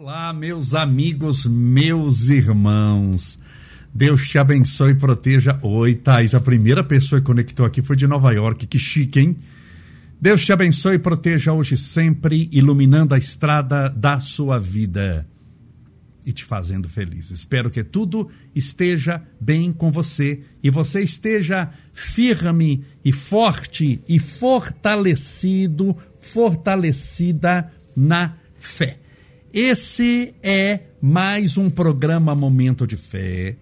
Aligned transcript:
Olá, 0.00 0.32
meus 0.32 0.74
amigos, 0.74 1.44
meus 1.44 2.28
irmãos. 2.28 3.36
Deus 3.92 4.28
te 4.28 4.38
abençoe 4.38 4.92
e 4.92 4.94
proteja. 4.94 5.58
Oi, 5.60 5.92
Thais, 5.96 6.36
a 6.36 6.40
primeira 6.40 6.84
pessoa 6.84 7.20
que 7.20 7.26
conectou 7.26 7.66
aqui 7.66 7.82
foi 7.82 7.96
de 7.96 8.06
Nova 8.06 8.30
York. 8.30 8.64
Que 8.68 8.78
chique, 8.78 9.18
hein? 9.18 9.36
Deus 10.20 10.44
te 10.44 10.52
abençoe 10.52 10.94
e 10.94 10.98
proteja 11.00 11.52
hoje 11.52 11.76
sempre, 11.76 12.48
iluminando 12.52 13.12
a 13.12 13.18
estrada 13.18 13.88
da 13.88 14.20
sua 14.20 14.60
vida 14.60 15.26
e 16.24 16.32
te 16.32 16.44
fazendo 16.44 16.88
feliz. 16.88 17.32
Espero 17.32 17.68
que 17.68 17.82
tudo 17.82 18.30
esteja 18.54 19.20
bem 19.40 19.72
com 19.72 19.90
você 19.90 20.44
e 20.62 20.70
você 20.70 21.02
esteja 21.02 21.70
firme 21.92 22.84
e 23.04 23.10
forte 23.10 24.00
e 24.08 24.20
fortalecido, 24.20 25.96
fortalecida 26.20 27.68
na 27.96 28.36
fé. 28.54 29.00
Esse 29.52 30.34
é 30.42 30.80
mais 31.00 31.56
um 31.56 31.70
programa 31.70 32.34
Momento 32.34 32.86
de 32.86 32.98
Fé. 32.98 33.56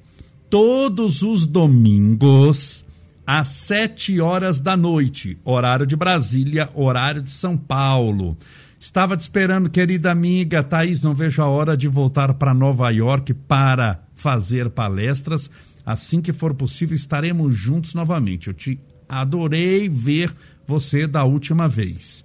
Todos 0.50 1.22
os 1.22 1.46
domingos, 1.46 2.84
às 3.24 3.48
sete 3.48 4.20
horas 4.20 4.58
da 4.58 4.76
noite, 4.76 5.38
horário 5.44 5.86
de 5.86 5.94
Brasília, 5.94 6.68
horário 6.74 7.22
de 7.22 7.30
São 7.30 7.56
Paulo. 7.56 8.36
Estava 8.80 9.16
te 9.16 9.20
esperando, 9.20 9.70
querida 9.70 10.10
amiga 10.10 10.60
Thaís. 10.60 11.02
Não 11.02 11.14
vejo 11.14 11.40
a 11.40 11.46
hora 11.46 11.76
de 11.76 11.86
voltar 11.86 12.34
para 12.34 12.52
Nova 12.52 12.90
York 12.90 13.32
para 13.32 14.02
fazer 14.16 14.70
palestras. 14.70 15.48
Assim 15.84 16.20
que 16.20 16.32
for 16.32 16.52
possível, 16.52 16.96
estaremos 16.96 17.54
juntos 17.54 17.94
novamente. 17.94 18.48
Eu 18.48 18.54
te 18.54 18.80
adorei 19.08 19.88
ver 19.88 20.34
você 20.66 21.06
da 21.06 21.22
última 21.22 21.68
vez. 21.68 22.24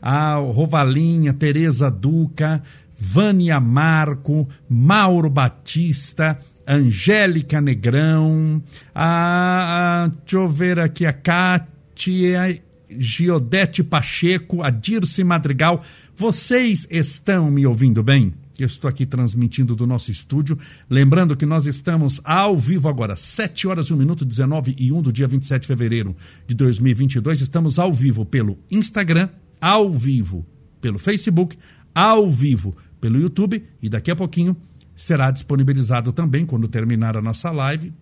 A 0.00 0.36
Rovalinha, 0.36 1.34
Tereza 1.34 1.90
Duca, 1.90 2.62
Vânia 3.00 3.58
Marco, 3.58 4.46
Mauro 4.68 5.30
Batista, 5.30 6.36
Angélica 6.68 7.60
Negrão, 7.60 8.62
a, 8.94 10.04
a, 10.04 10.08
deixa 10.08 10.36
eu 10.36 10.48
ver 10.48 10.78
aqui, 10.78 11.06
a 11.06 11.12
Kátia 11.12 12.62
Giodete 12.90 13.82
Pacheco, 13.82 14.62
a 14.62 14.70
Dirce 14.70 15.24
Madrigal. 15.24 15.82
Vocês 16.14 16.86
estão 16.90 17.50
me 17.50 17.66
ouvindo 17.66 18.02
bem? 18.02 18.34
Eu 18.58 18.66
estou 18.66 18.88
aqui 18.88 19.06
transmitindo 19.06 19.74
do 19.74 19.86
nosso 19.86 20.10
estúdio. 20.10 20.58
Lembrando 20.88 21.34
que 21.34 21.46
nós 21.46 21.64
estamos 21.64 22.20
ao 22.22 22.58
vivo 22.58 22.88
agora, 22.88 23.16
7 23.16 23.66
horas 23.66 23.86
e 23.86 23.94
1 23.94 23.96
minuto, 23.96 24.24
19 24.24 24.76
e 24.78 24.92
1 24.92 25.00
do 25.00 25.12
dia 25.12 25.26
27 25.26 25.62
de 25.62 25.66
fevereiro 25.66 26.14
de 26.46 26.54
2022. 26.54 27.40
Estamos 27.40 27.78
ao 27.78 27.90
vivo 27.90 28.26
pelo 28.26 28.58
Instagram, 28.70 29.30
ao 29.58 29.90
vivo 29.90 30.46
pelo 30.78 30.98
Facebook, 30.98 31.56
ao 31.94 32.30
vivo 32.30 32.76
pelo 33.00 33.18
YouTube 33.18 33.64
e 33.82 33.88
daqui 33.88 34.10
a 34.10 34.16
pouquinho 34.16 34.56
será 34.94 35.30
disponibilizado 35.30 36.12
também, 36.12 36.44
quando 36.44 36.68
terminar 36.68 37.16
a 37.16 37.22
nossa 37.22 37.50
live, 37.50 37.92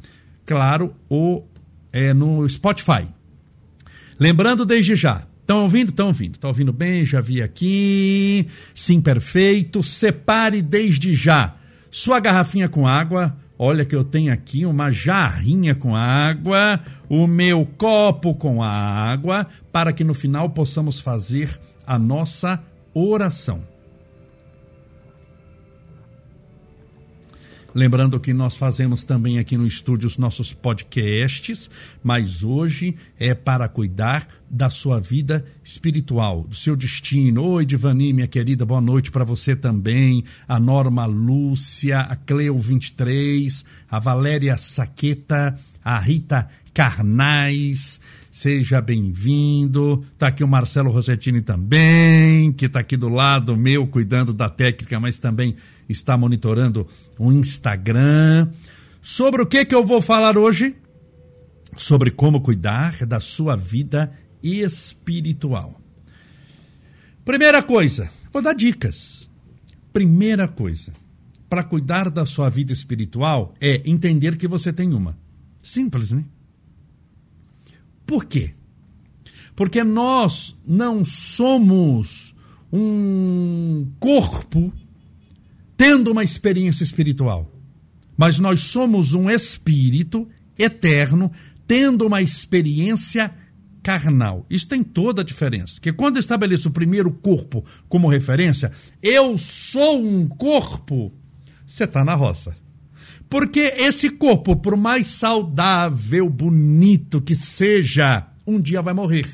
claro, 0.44 0.94
o, 1.08 1.44
é, 1.92 2.12
no 2.12 2.48
Spotify. 2.48 3.08
Lembrando 4.18 4.66
desde 4.66 4.96
já, 4.96 5.24
Estão 5.48 5.62
ouvindo? 5.62 5.88
Estão 5.88 6.08
ouvindo. 6.08 6.34
Estão 6.34 6.50
ouvindo 6.50 6.72
bem? 6.74 7.06
Já 7.06 7.22
vi 7.22 7.40
aqui. 7.40 8.46
Sim, 8.74 9.00
perfeito. 9.00 9.82
Separe 9.82 10.60
desde 10.60 11.14
já 11.14 11.54
sua 11.90 12.20
garrafinha 12.20 12.68
com 12.68 12.86
água. 12.86 13.34
Olha 13.58 13.82
que 13.82 13.96
eu 13.96 14.04
tenho 14.04 14.30
aqui 14.30 14.66
uma 14.66 14.92
jarrinha 14.92 15.74
com 15.74 15.96
água, 15.96 16.78
o 17.08 17.26
meu 17.26 17.66
copo 17.78 18.34
com 18.34 18.62
água, 18.62 19.46
para 19.72 19.90
que 19.90 20.04
no 20.04 20.12
final 20.12 20.50
possamos 20.50 21.00
fazer 21.00 21.58
a 21.86 21.98
nossa 21.98 22.62
oração. 22.94 23.62
Lembrando 27.74 28.18
que 28.18 28.32
nós 28.32 28.56
fazemos 28.56 29.04
também 29.04 29.38
aqui 29.38 29.56
no 29.58 29.66
estúdio 29.66 30.06
os 30.06 30.16
nossos 30.16 30.54
podcasts, 30.54 31.70
mas 32.02 32.42
hoje 32.42 32.96
é 33.18 33.34
para 33.34 33.68
cuidar 33.68 34.26
da 34.48 34.70
sua 34.70 34.98
vida 34.98 35.44
espiritual, 35.62 36.44
do 36.44 36.56
seu 36.56 36.74
destino. 36.74 37.44
Oi, 37.44 37.66
Divani, 37.66 38.14
minha 38.14 38.26
querida, 38.26 38.64
boa 38.64 38.80
noite 38.80 39.10
para 39.10 39.22
você 39.22 39.54
também. 39.54 40.24
A 40.48 40.58
Norma 40.58 41.04
Lúcia, 41.04 42.00
a 42.00 42.16
Cleo 42.16 42.58
23, 42.58 43.64
a 43.90 43.98
Valéria 43.98 44.56
Saqueta, 44.56 45.54
a 45.84 45.98
Rita 45.98 46.48
Carnais. 46.72 48.00
Seja 48.38 48.80
bem-vindo. 48.80 50.04
Tá 50.16 50.28
aqui 50.28 50.44
o 50.44 50.48
Marcelo 50.48 50.92
Rossettini 50.92 51.40
também, 51.40 52.52
que 52.52 52.66
está 52.66 52.78
aqui 52.78 52.96
do 52.96 53.08
lado 53.08 53.56
meu, 53.56 53.84
cuidando 53.84 54.32
da 54.32 54.48
técnica, 54.48 55.00
mas 55.00 55.18
também 55.18 55.56
está 55.88 56.16
monitorando 56.16 56.86
o 57.18 57.32
Instagram. 57.32 58.48
Sobre 59.02 59.42
o 59.42 59.46
que 59.46 59.64
que 59.64 59.74
eu 59.74 59.84
vou 59.84 60.00
falar 60.00 60.38
hoje? 60.38 60.76
Sobre 61.76 62.12
como 62.12 62.40
cuidar 62.40 63.04
da 63.04 63.18
sua 63.18 63.56
vida 63.56 64.16
espiritual. 64.40 65.82
Primeira 67.24 67.60
coisa, 67.60 68.08
vou 68.32 68.40
dar 68.40 68.54
dicas. 68.54 69.28
Primeira 69.92 70.46
coisa, 70.46 70.92
para 71.50 71.64
cuidar 71.64 72.08
da 72.08 72.24
sua 72.24 72.48
vida 72.48 72.72
espiritual 72.72 73.52
é 73.60 73.82
entender 73.84 74.36
que 74.36 74.46
você 74.46 74.72
tem 74.72 74.94
uma. 74.94 75.18
Simples, 75.60 76.12
né? 76.12 76.24
Por 78.08 78.24
quê? 78.24 78.54
Porque 79.54 79.84
nós 79.84 80.56
não 80.66 81.04
somos 81.04 82.34
um 82.72 83.86
corpo 84.00 84.72
tendo 85.76 86.10
uma 86.10 86.24
experiência 86.24 86.82
espiritual, 86.82 87.52
mas 88.16 88.38
nós 88.38 88.62
somos 88.62 89.12
um 89.12 89.28
espírito 89.28 90.26
eterno 90.58 91.30
tendo 91.66 92.06
uma 92.06 92.22
experiência 92.22 93.30
carnal. 93.82 94.46
Isso 94.48 94.66
tem 94.66 94.82
toda 94.82 95.20
a 95.20 95.24
diferença. 95.24 95.74
Porque 95.74 95.92
quando 95.92 96.18
estabeleço 96.18 96.70
o 96.70 96.72
primeiro 96.72 97.12
corpo 97.12 97.62
como 97.90 98.08
referência, 98.08 98.72
eu 99.02 99.36
sou 99.36 100.02
um 100.02 100.26
corpo, 100.26 101.12
você 101.66 101.84
está 101.84 102.02
na 102.02 102.14
roça. 102.14 102.56
Porque 103.28 103.60
esse 103.60 104.10
corpo, 104.10 104.56
por 104.56 104.76
mais 104.76 105.06
saudável, 105.08 106.28
bonito 106.30 107.20
que 107.20 107.34
seja, 107.34 108.26
um 108.46 108.60
dia 108.60 108.80
vai 108.80 108.94
morrer. 108.94 109.26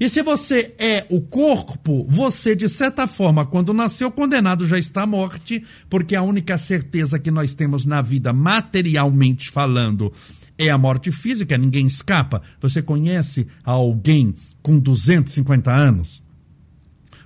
E 0.00 0.08
se 0.08 0.22
você 0.22 0.74
é 0.78 1.04
o 1.10 1.20
corpo, 1.20 2.06
você, 2.08 2.54
de 2.54 2.68
certa 2.68 3.08
forma, 3.08 3.44
quando 3.44 3.74
nasceu 3.74 4.10
condenado, 4.12 4.66
já 4.66 4.78
está 4.78 5.02
à 5.02 5.06
morte, 5.06 5.62
porque 5.90 6.14
a 6.14 6.22
única 6.22 6.56
certeza 6.56 7.18
que 7.18 7.32
nós 7.32 7.54
temos 7.54 7.84
na 7.84 8.00
vida, 8.00 8.32
materialmente 8.32 9.50
falando, 9.50 10.12
é 10.56 10.70
a 10.70 10.78
morte 10.78 11.10
física, 11.10 11.58
ninguém 11.58 11.86
escapa. 11.86 12.40
Você 12.60 12.80
conhece 12.80 13.46
alguém 13.64 14.34
com 14.62 14.78
250 14.78 15.70
anos? 15.70 16.22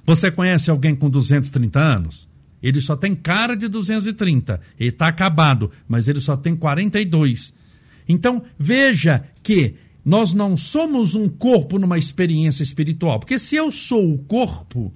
Você 0.05 0.31
conhece 0.31 0.71
alguém 0.71 0.95
com 0.95 1.11
230 1.11 1.79
anos? 1.79 2.27
Ele 2.63 2.81
só 2.81 2.95
tem 2.95 3.15
cara 3.15 3.55
de 3.55 3.67
230. 3.69 4.61
Ele 4.79 4.91
está 4.91 5.09
acabado, 5.09 5.71
mas 5.89 6.07
ele 6.07 6.21
só 6.21 6.37
tem 6.37 6.55
42. 6.55 7.53
Então, 8.09 8.43
veja 8.59 9.25
que 9.43 9.75
nós 10.05 10.33
não 10.33 10.57
somos 10.57 11.15
um 11.15 11.29
corpo 11.29 11.79
numa 11.79 11.99
experiência 11.99 12.63
espiritual. 12.63 13.19
Porque 13.19 13.39
se 13.39 13.57
eu 13.57 13.71
sou 13.73 14.13
o 14.13 14.19
corpo, 14.19 14.93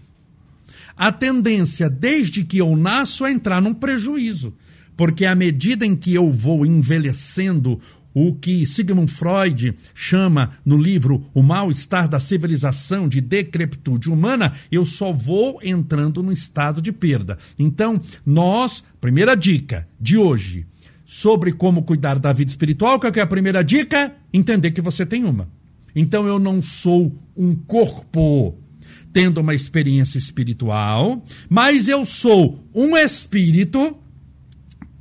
a 0.96 1.12
tendência, 1.12 1.90
desde 1.90 2.44
que 2.44 2.58
eu 2.58 2.74
nasço, 2.76 3.24
é 3.26 3.32
entrar 3.32 3.60
num 3.60 3.74
prejuízo. 3.74 4.54
Porque 4.96 5.26
à 5.26 5.34
medida 5.34 5.84
em 5.84 5.94
que 5.94 6.14
eu 6.14 6.32
vou 6.32 6.64
envelhecendo, 6.64 7.78
o 8.18 8.34
que 8.34 8.66
Sigmund 8.66 9.12
Freud 9.12 9.74
chama 9.94 10.50
no 10.64 10.78
livro 10.78 11.26
O 11.34 11.42
Mal-Estar 11.42 12.08
da 12.08 12.18
Civilização 12.18 13.10
de 13.10 13.20
Decrepitude 13.20 14.08
Humana, 14.08 14.54
eu 14.72 14.86
só 14.86 15.12
vou 15.12 15.60
entrando 15.62 16.22
no 16.22 16.32
estado 16.32 16.80
de 16.80 16.92
perda. 16.92 17.36
Então, 17.58 18.00
nós, 18.24 18.82
primeira 19.02 19.36
dica 19.36 19.86
de 20.00 20.16
hoje, 20.16 20.66
sobre 21.04 21.52
como 21.52 21.82
cuidar 21.82 22.18
da 22.18 22.32
vida 22.32 22.50
espiritual, 22.50 22.98
qual 22.98 23.12
é 23.14 23.20
a 23.20 23.26
primeira 23.26 23.62
dica? 23.62 24.16
Entender 24.32 24.70
que 24.70 24.80
você 24.80 25.04
tem 25.04 25.22
uma. 25.22 25.46
Então, 25.94 26.26
eu 26.26 26.38
não 26.38 26.62
sou 26.62 27.14
um 27.36 27.54
corpo 27.54 28.56
tendo 29.12 29.42
uma 29.42 29.54
experiência 29.54 30.16
espiritual, 30.16 31.22
mas 31.50 31.86
eu 31.86 32.06
sou 32.06 32.64
um 32.74 32.96
espírito 32.96 33.94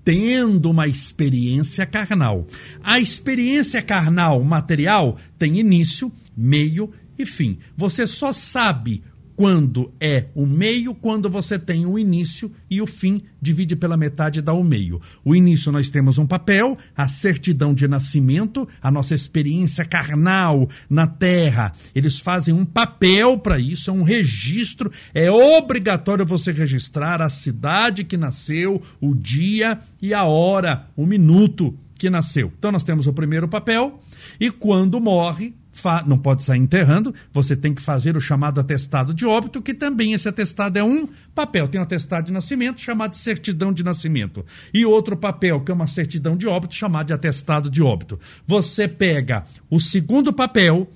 tendo 0.06 0.70
uma 0.70 0.88
experiência 0.88 1.86
carnal. 1.86 2.46
A 2.84 3.00
experiência 3.00 3.82
carnal 3.82 4.42
material 4.44 5.18
tem 5.38 5.60
início, 5.60 6.12
meio 6.38 6.94
e 7.18 7.26
fim. 7.26 7.58
Você 7.76 8.06
só 8.06 8.32
sabe 8.32 9.04
quando 9.36 9.94
é 10.00 10.28
o 10.34 10.46
meio, 10.46 10.96
quando 10.96 11.30
você 11.30 11.60
tem 11.60 11.86
o 11.86 12.00
início 12.00 12.52
e 12.70 12.82
o 12.82 12.88
fim, 12.88 13.22
divide 13.42 13.76
pela 13.76 13.98
metade 13.98 14.40
e 14.40 14.42
dá 14.42 14.54
o 14.54 14.64
meio. 14.64 15.00
O 15.24 15.36
início 15.36 15.72
nós 15.72 15.90
temos 15.90 16.18
um 16.18 16.26
papel, 16.26 16.78
a 16.96 17.08
certidão 17.08 17.74
de 17.74 17.88
nascimento, 17.88 18.68
a 18.82 18.90
nossa 18.90 19.14
experiência 19.14 19.84
carnal 19.84 20.68
na 20.90 21.06
terra. 21.06 21.74
Eles 21.94 22.20
fazem 22.20 22.54
um 22.54 22.66
papel 22.66 23.38
para 23.38 23.60
isso, 23.60 23.90
é 23.90 23.94
um 23.94 24.04
registro, 24.04 24.92
é 25.14 25.30
obrigatório 25.30 26.26
você 26.26 26.52
registrar 26.52 27.22
a 27.22 27.30
cidade 27.30 28.04
que 28.04 28.18
nasceu, 28.18 28.82
o 29.02 29.14
dia 29.14 29.80
e 30.02 30.14
a 30.14 30.24
hora, 30.24 30.88
o 30.96 31.06
minuto 31.06 31.78
que 31.98 32.10
nasceu. 32.10 32.52
Então 32.58 32.72
nós 32.72 32.84
temos 32.84 33.08
o 33.08 33.14
primeiro 33.14 33.48
papel 33.48 34.00
e 34.40 34.52
quando 34.52 35.00
morre, 35.00 35.56
não 36.06 36.18
pode 36.18 36.44
sair 36.44 36.60
enterrando, 36.60 37.14
você 37.34 37.56
tem 37.56 37.74
que 37.74 37.82
fazer 37.82 38.16
o 38.16 38.22
chamado 38.22 38.60
atestado 38.60 39.14
de 39.14 39.26
óbito, 39.26 39.62
que 39.62 39.74
também 39.74 40.14
esse 40.14 40.28
atestado 40.28 40.78
é 40.78 40.84
um 40.84 41.08
papel. 41.34 41.68
Tem 41.68 41.80
um 41.80 41.84
atestado 41.84 42.28
de 42.28 42.32
nascimento 42.32 42.80
chamado 42.80 43.16
certidão 43.16 43.74
de 43.74 43.84
nascimento. 43.84 44.46
E 44.74 44.86
outro 44.86 45.18
papel, 45.18 45.62
que 45.62 45.72
é 45.72 45.74
uma 45.74 45.88
certidão 45.88 46.38
de 46.38 46.48
óbito, 46.48 46.76
chamado 46.76 47.08
de 47.08 47.14
atestado 47.14 47.70
de 47.70 47.82
óbito. 47.82 48.20
Você 48.48 48.88
pega 48.88 49.44
o 49.70 49.80
segundo 49.80 50.32
papel 50.32 50.90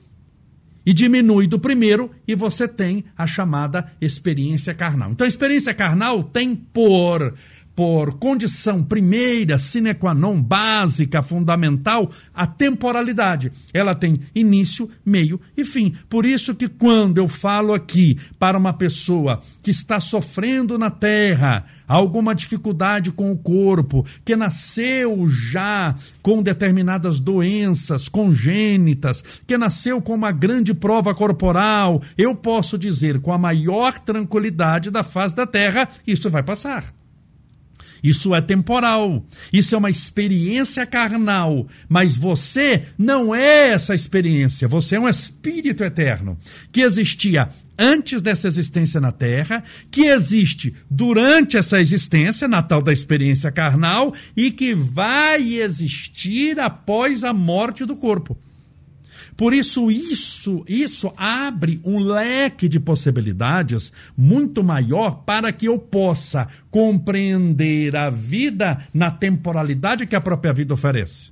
e 0.85 0.93
diminui 0.93 1.45
do 1.45 1.59
primeiro 1.59 2.09
e 2.27 2.33
você 2.33 2.67
tem 2.67 3.03
a 3.17 3.27
chamada 3.27 3.91
experiência 4.01 4.73
carnal. 4.73 5.11
Então, 5.11 5.25
a 5.25 5.27
experiência 5.27 5.73
carnal 5.73 6.23
tem 6.23 6.55
por 6.55 7.33
por 7.79 8.15
condição 8.15 8.83
primeira, 8.83 9.57
sine 9.57 9.93
qua 9.93 10.13
non, 10.13 10.41
básica, 10.41 11.23
fundamental, 11.23 12.11
a 12.35 12.45
temporalidade. 12.45 13.53
Ela 13.73 13.95
tem 13.95 14.19
início, 14.35 14.89
meio 15.05 15.39
e 15.55 15.63
fim. 15.63 15.95
Por 16.09 16.25
isso 16.25 16.53
que 16.53 16.67
quando 16.67 17.19
eu 17.19 17.29
falo 17.29 17.73
aqui 17.73 18.17
para 18.37 18.57
uma 18.57 18.73
pessoa 18.73 19.39
que 19.63 19.71
está 19.71 20.01
sofrendo 20.01 20.77
na 20.77 20.89
terra, 20.89 21.65
alguma 21.87 22.35
dificuldade 22.35 23.13
com 23.13 23.31
o 23.31 23.37
corpo, 23.37 24.05
que 24.25 24.35
nasceu 24.35 25.29
já 25.29 25.95
com 26.21 26.43
determinadas 26.43 27.21
doenças 27.21 28.09
congênitas, 28.09 29.23
que 29.47 29.57
nasceu 29.57 30.01
com 30.01 30.15
uma 30.15 30.33
grande 30.33 30.73
prova 30.73 31.15
corporal, 31.15 32.01
eu 32.17 32.35
posso 32.35 32.77
dizer 32.77 33.21
com 33.21 33.31
a 33.31 33.37
maior 33.37 33.97
tranquilidade 33.99 34.91
da 34.91 35.01
face 35.01 35.33
da 35.33 35.47
terra, 35.47 35.87
isso 36.05 36.29
vai 36.29 36.43
passar. 36.43 36.98
Isso 38.03 38.33
é 38.33 38.41
temporal. 38.41 39.25
Isso 39.51 39.75
é 39.75 39.77
uma 39.77 39.89
experiência 39.89 40.85
carnal. 40.85 41.67
Mas 41.87 42.15
você 42.15 42.83
não 42.97 43.33
é 43.33 43.69
essa 43.69 43.95
experiência. 43.95 44.67
Você 44.67 44.95
é 44.95 44.99
um 44.99 45.09
espírito 45.09 45.83
eterno 45.83 46.37
que 46.71 46.81
existia 46.81 47.49
antes 47.77 48.21
dessa 48.21 48.47
existência 48.47 48.99
na 48.99 49.11
Terra, 49.11 49.63
que 49.89 50.01
existe 50.01 50.75
durante 50.91 51.55
essa 51.55 51.79
existência, 51.79 52.45
na 52.45 52.61
tal 52.61 52.81
da 52.81 52.91
experiência 52.91 53.51
carnal, 53.51 54.13
e 54.35 54.51
que 54.51 54.75
vai 54.75 55.55
existir 55.55 56.59
após 56.59 57.23
a 57.23 57.31
morte 57.31 57.85
do 57.85 57.95
corpo. 57.95 58.37
Por 59.39 59.53
isso, 59.53 59.89
isso, 59.89 60.65
isso 60.67 61.13
abre 61.15 61.79
um 61.85 61.97
leque 61.97 62.67
de 62.67 62.77
possibilidades 62.77 63.89
muito 64.17 64.61
maior 64.61 65.23
para 65.23 65.53
que 65.53 65.65
eu 65.65 65.79
possa 65.79 66.45
compreender 66.69 67.95
a 67.95 68.09
vida 68.09 68.85
na 68.93 69.09
temporalidade 69.09 70.05
que 70.05 70.15
a 70.17 70.19
própria 70.19 70.51
vida 70.51 70.73
oferece. 70.73 71.31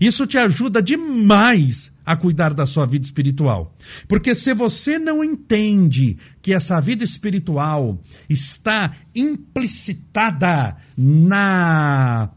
Isso 0.00 0.28
te 0.28 0.38
ajuda 0.38 0.80
demais 0.80 1.90
a 2.06 2.14
cuidar 2.14 2.54
da 2.54 2.68
sua 2.68 2.86
vida 2.86 3.04
espiritual. 3.04 3.74
Porque 4.06 4.32
se 4.32 4.54
você 4.54 4.96
não 4.96 5.24
entende 5.24 6.16
que 6.40 6.54
essa 6.54 6.80
vida 6.80 7.02
espiritual 7.02 8.00
está 8.30 8.92
implicitada 9.12 10.76
na 10.96 12.30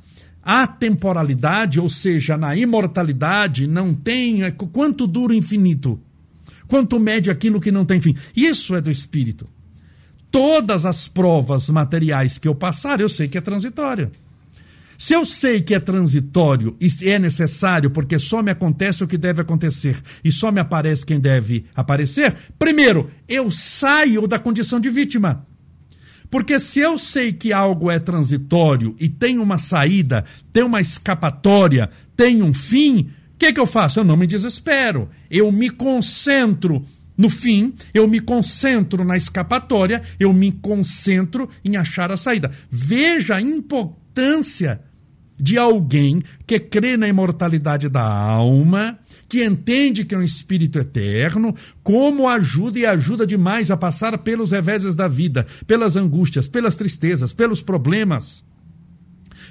a 0.44 0.66
temporalidade, 0.66 1.80
ou 1.80 1.90
seja, 1.90 2.38
na 2.38 2.56
imortalidade, 2.56 3.68
não 3.68 3.94
tem. 3.94 4.44
É, 4.44 4.52
quanto 4.52 5.06
dura 5.06 5.34
o 5.34 5.36
infinito? 5.36 6.00
Quanto 6.68 7.00
mede 7.00 7.30
aquilo 7.30 7.60
que 7.60 7.72
não 7.72 7.86
tem 7.86 8.02
fim? 8.02 8.16
Isso 8.36 8.76
é 8.76 8.82
do 8.82 8.90
espírito. 8.90 9.46
Todas 10.32 10.86
as 10.86 11.08
provas 11.08 11.70
materiais 11.70 12.38
que 12.38 12.48
eu 12.48 12.56
passar, 12.56 13.02
eu 13.02 13.10
sei 13.10 13.28
que 13.28 13.38
é 13.38 13.42
transitória. 13.42 14.10
Se 14.98 15.14
eu 15.14 15.26
sei 15.26 15.62
que 15.62 15.74
é 15.74 15.80
transitório 15.80 16.78
e 16.80 17.10
é 17.10 17.18
necessário, 17.18 17.90
porque 17.90 18.20
só 18.20 18.42
me 18.44 18.52
acontece 18.52 19.04
o 19.04 19.08
que 19.08 19.18
deve 19.18 19.42
acontecer 19.42 20.00
e 20.24 20.32
só 20.32 20.52
me 20.52 20.62
aparece 20.62 21.06
quem 21.06 21.20
deve 21.20 21.66
aparecer, 21.76 22.36
primeiro, 22.58 23.10
eu 23.28 23.50
saio 23.50 24.28
da 24.28 24.38
condição 24.38 24.80
de 24.80 24.92
vítima. 24.92 25.46
Porque 26.32 26.58
se 26.62 26.80
eu 26.80 26.98
sei 26.98 27.34
que 27.34 27.52
algo 27.52 27.92
é 27.92 28.00
transitório 28.00 28.96
e 28.98 29.10
tem 29.10 29.38
uma 29.38 29.58
saída, 29.58 30.24
tem 30.54 30.64
uma 30.64 30.80
escapatória, 30.80 31.90
tem 32.16 32.42
um 32.42 32.54
fim, 32.54 33.10
o 33.36 33.38
que, 33.38 33.52
que 33.52 33.60
eu 33.60 33.68
faço? 33.68 34.00
Eu 34.00 34.06
não 34.06 34.16
me 34.16 34.26
desespero. 34.26 35.10
Eu 35.30 35.52
me 35.52 35.70
concentro 35.70 36.82
no 37.18 37.30
fim, 37.30 37.74
eu 37.94 38.08
me 38.08 38.22
concentro 38.22 39.04
na 39.04 39.18
escapatória, 39.18 40.02
eu 40.18 40.32
me 40.32 40.54
concentro 40.54 41.50
em 41.66 41.76
achar 41.76 42.12
a 42.12 42.18
saída. 42.18 42.50
Veja 42.70 43.36
a 43.36 43.42
importância 43.42 44.82
de 45.42 45.58
alguém 45.58 46.22
que 46.46 46.60
crê 46.60 46.96
na 46.96 47.08
imortalidade 47.08 47.90
da 47.90 48.08
alma, 48.08 49.00
que 49.28 49.44
entende 49.44 50.06
que 50.06 50.14
é 50.14 50.18
um 50.18 50.24
espírito 50.24 50.78
eterno, 50.78 51.56
como 51.82 52.28
ajuda 52.28 52.78
e 52.78 52.86
ajuda 52.86 53.26
demais 53.26 53.72
a 53.72 53.78
passar 53.78 54.16
pelos 54.20 54.52
reveses 54.52 54.94
da 54.94 55.08
vida, 55.08 55.48
pelas 55.66 55.96
angústias, 55.96 56.48
pelas 56.48 56.76
tristezas, 56.76 57.34
pelos 57.34 57.60
problemas, 57.60 58.44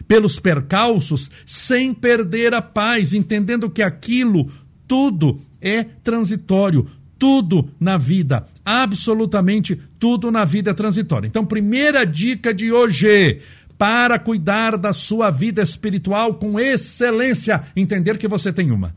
pelos 0.07 0.39
percalços, 0.39 1.29
sem 1.45 1.93
perder 1.93 2.55
a 2.55 2.63
paz, 2.63 3.13
entendendo 3.13 3.69
que 3.69 3.83
aquilo 3.83 4.49
tudo 4.87 5.41
é 5.61 5.83
transitório, 5.83 6.87
tudo 7.19 7.71
na 7.79 7.99
vida, 7.99 8.47
absolutamente 8.65 9.79
tudo 9.99 10.31
na 10.31 10.45
vida 10.47 10.71
é 10.71 10.75
transitório. 10.75 11.27
Então, 11.27 11.45
primeira 11.45 12.07
dica 12.07 12.55
de 12.55 12.73
hoje, 12.73 13.41
para 13.81 14.19
cuidar 14.19 14.77
da 14.77 14.93
sua 14.93 15.31
vida 15.31 15.63
espiritual 15.63 16.35
com 16.35 16.61
excelência, 16.61 17.63
entender 17.75 18.19
que 18.19 18.29
você 18.29 18.53
tem 18.53 18.71
uma. 18.71 18.95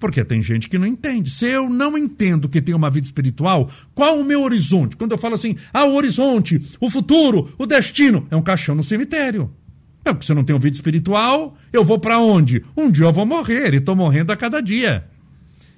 Porque 0.00 0.24
tem 0.24 0.42
gente 0.42 0.66
que 0.66 0.78
não 0.78 0.86
entende. 0.86 1.30
Se 1.30 1.44
eu 1.44 1.68
não 1.68 1.98
entendo 1.98 2.48
que 2.48 2.62
tem 2.62 2.74
uma 2.74 2.90
vida 2.90 3.04
espiritual, 3.04 3.68
qual 3.94 4.18
o 4.18 4.24
meu 4.24 4.40
horizonte? 4.40 4.96
Quando 4.96 5.12
eu 5.12 5.18
falo 5.18 5.34
assim, 5.34 5.56
ah, 5.74 5.84
o 5.84 5.94
horizonte, 5.94 6.58
o 6.80 6.88
futuro, 6.88 7.54
o 7.58 7.66
destino, 7.66 8.26
é 8.30 8.36
um 8.36 8.40
caixão 8.40 8.74
no 8.74 8.82
cemitério. 8.82 9.52
É 10.06 10.12
porque 10.14 10.24
se 10.24 10.32
eu 10.32 10.36
não 10.36 10.44
tenho 10.44 10.58
vida 10.58 10.76
espiritual, 10.76 11.54
eu 11.70 11.84
vou 11.84 11.98
para 11.98 12.18
onde? 12.18 12.64
Um 12.74 12.90
dia 12.90 13.04
eu 13.04 13.12
vou 13.12 13.26
morrer 13.26 13.74
e 13.74 13.76
estou 13.76 13.94
morrendo 13.94 14.32
a 14.32 14.36
cada 14.38 14.62
dia. 14.62 15.06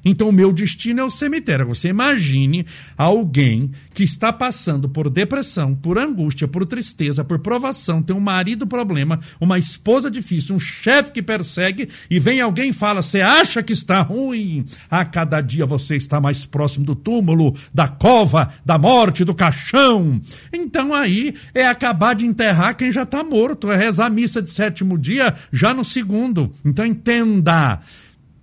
Então, 0.09 0.29
o 0.29 0.33
meu 0.33 0.53
destino 0.53 1.01
é 1.01 1.05
o 1.05 1.11
cemitério. 1.11 1.67
Você 1.67 1.89
imagine 1.89 2.65
alguém 2.97 3.73
que 3.93 4.05
está 4.05 4.33
passando 4.33 4.89
por 4.89 5.11
depressão, 5.11 5.75
por 5.75 5.99
angústia, 5.99 6.47
por 6.47 6.65
tristeza, 6.65 7.25
por 7.25 7.41
provação, 7.41 8.01
tem 8.01 8.15
um 8.15 8.21
marido 8.21 8.69
problema, 8.69 9.19
uma 9.41 9.59
esposa 9.59 10.09
difícil, 10.09 10.55
um 10.55 10.61
chefe 10.61 11.11
que 11.11 11.21
persegue, 11.21 11.89
e 12.09 12.21
vem 12.21 12.41
alguém 12.41 12.71
e 12.71 12.73
fala: 12.73 13.03
Você 13.03 13.21
acha 13.21 13.65
que 13.65 13.73
está 13.73 14.01
ruim? 14.01 14.65
A 14.89 15.05
cada 15.05 15.41
dia 15.41 15.67
você 15.67 15.97
está 15.97 16.21
mais 16.21 16.47
próximo 16.47 16.85
do 16.85 16.95
túmulo, 16.95 17.53
da 17.75 17.89
cova, 17.89 18.49
da 18.65 18.79
morte, 18.79 19.25
do 19.25 19.35
caixão. 19.35 20.21
Então, 20.53 20.95
aí 20.95 21.35
é 21.53 21.67
acabar 21.67 22.15
de 22.15 22.25
enterrar 22.25 22.77
quem 22.77 22.93
já 22.93 23.03
está 23.03 23.25
morto, 23.25 23.73
é 23.73 23.77
rezar 23.77 24.07
a 24.07 24.11
missa 24.11 24.41
de 24.41 24.53
sétimo 24.53 24.97
dia 24.97 25.35
já 25.53 25.75
no 25.75 25.85
segundo. 25.85 26.55
Então, 26.65 26.87
entenda 26.87 27.81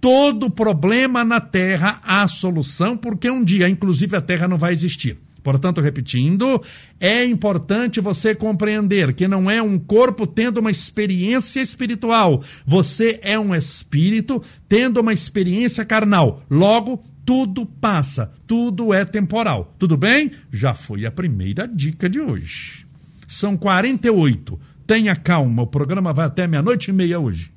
todo 0.03 0.49
problema 0.49 1.23
na 1.23 1.39
Terra 1.39 2.01
há 2.03 2.27
solução, 2.27 2.97
porque 2.97 3.31
um 3.31 3.41
dia, 3.41 3.69
inclusive, 3.69 4.17
a 4.17 4.21
Terra 4.21 4.49
não 4.49 4.57
vai 4.57 4.73
existir. 4.73 5.17
Portanto, 5.41 5.79
repetindo, 5.79 6.61
é 6.99 7.23
importante 7.23 8.01
você 8.01 8.35
compreender 8.35 9.13
que 9.13 9.29
não 9.29 9.49
é 9.49 9.61
um 9.61 9.79
corpo 9.79 10.27
tendo 10.27 10.57
uma 10.57 10.69
experiência 10.69 11.61
espiritual. 11.61 12.43
Você 12.65 13.17
é 13.23 13.39
um 13.39 13.55
espírito 13.55 14.43
tendo 14.67 14.99
uma 14.99 15.13
experiência 15.13 15.85
carnal. 15.85 16.41
Logo, 16.51 16.99
tudo 17.25 17.65
passa, 17.65 18.29
tudo 18.45 18.93
é 18.93 19.05
temporal. 19.05 19.73
Tudo 19.79 19.95
bem? 19.95 20.31
Já 20.51 20.73
foi 20.73 21.05
a 21.05 21.11
primeira 21.11 21.65
dica 21.65 22.09
de 22.09 22.19
hoje. 22.19 22.85
São 23.25 23.55
48. 23.55 24.59
Tenha 24.85 25.15
calma, 25.15 25.63
o 25.63 25.67
programa 25.67 26.11
vai 26.11 26.25
até 26.25 26.45
meia-noite 26.45 26.89
e 26.89 26.93
meia 26.93 27.21
hoje. 27.21 27.52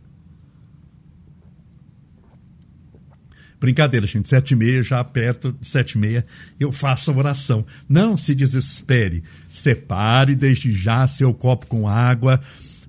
Brincadeira, 3.59 4.07
gente. 4.07 4.29
Sete 4.29 4.53
e 4.53 4.57
meia, 4.57 4.83
já 4.83 5.03
perto 5.03 5.53
de 5.53 5.67
sete 5.67 5.93
e 5.93 5.99
meia, 5.99 6.27
eu 6.61 6.71
faço 6.73 7.11
a 7.11 7.17
oração. 7.17 7.65
Não 7.89 8.17
se 8.17 8.35
desespere. 8.35 9.23
Separe 9.49 10.35
desde 10.35 10.73
já 10.73 11.07
seu 11.07 11.33
copo 11.33 11.67
com 11.67 11.89
água. 11.89 12.41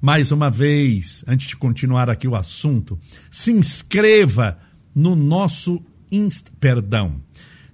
Mais 0.02 0.32
uma 0.32 0.52
vez, 0.52 1.24
antes 1.28 1.48
de 1.48 1.56
continuar 1.56 2.10
aqui 2.10 2.28
o 2.28 2.36
assunto, 2.36 3.00
se 3.32 3.52
inscreva 3.52 4.60
no 4.94 5.16
nosso 5.16 5.84
Inst... 6.12 6.48
perdão. 6.60 7.22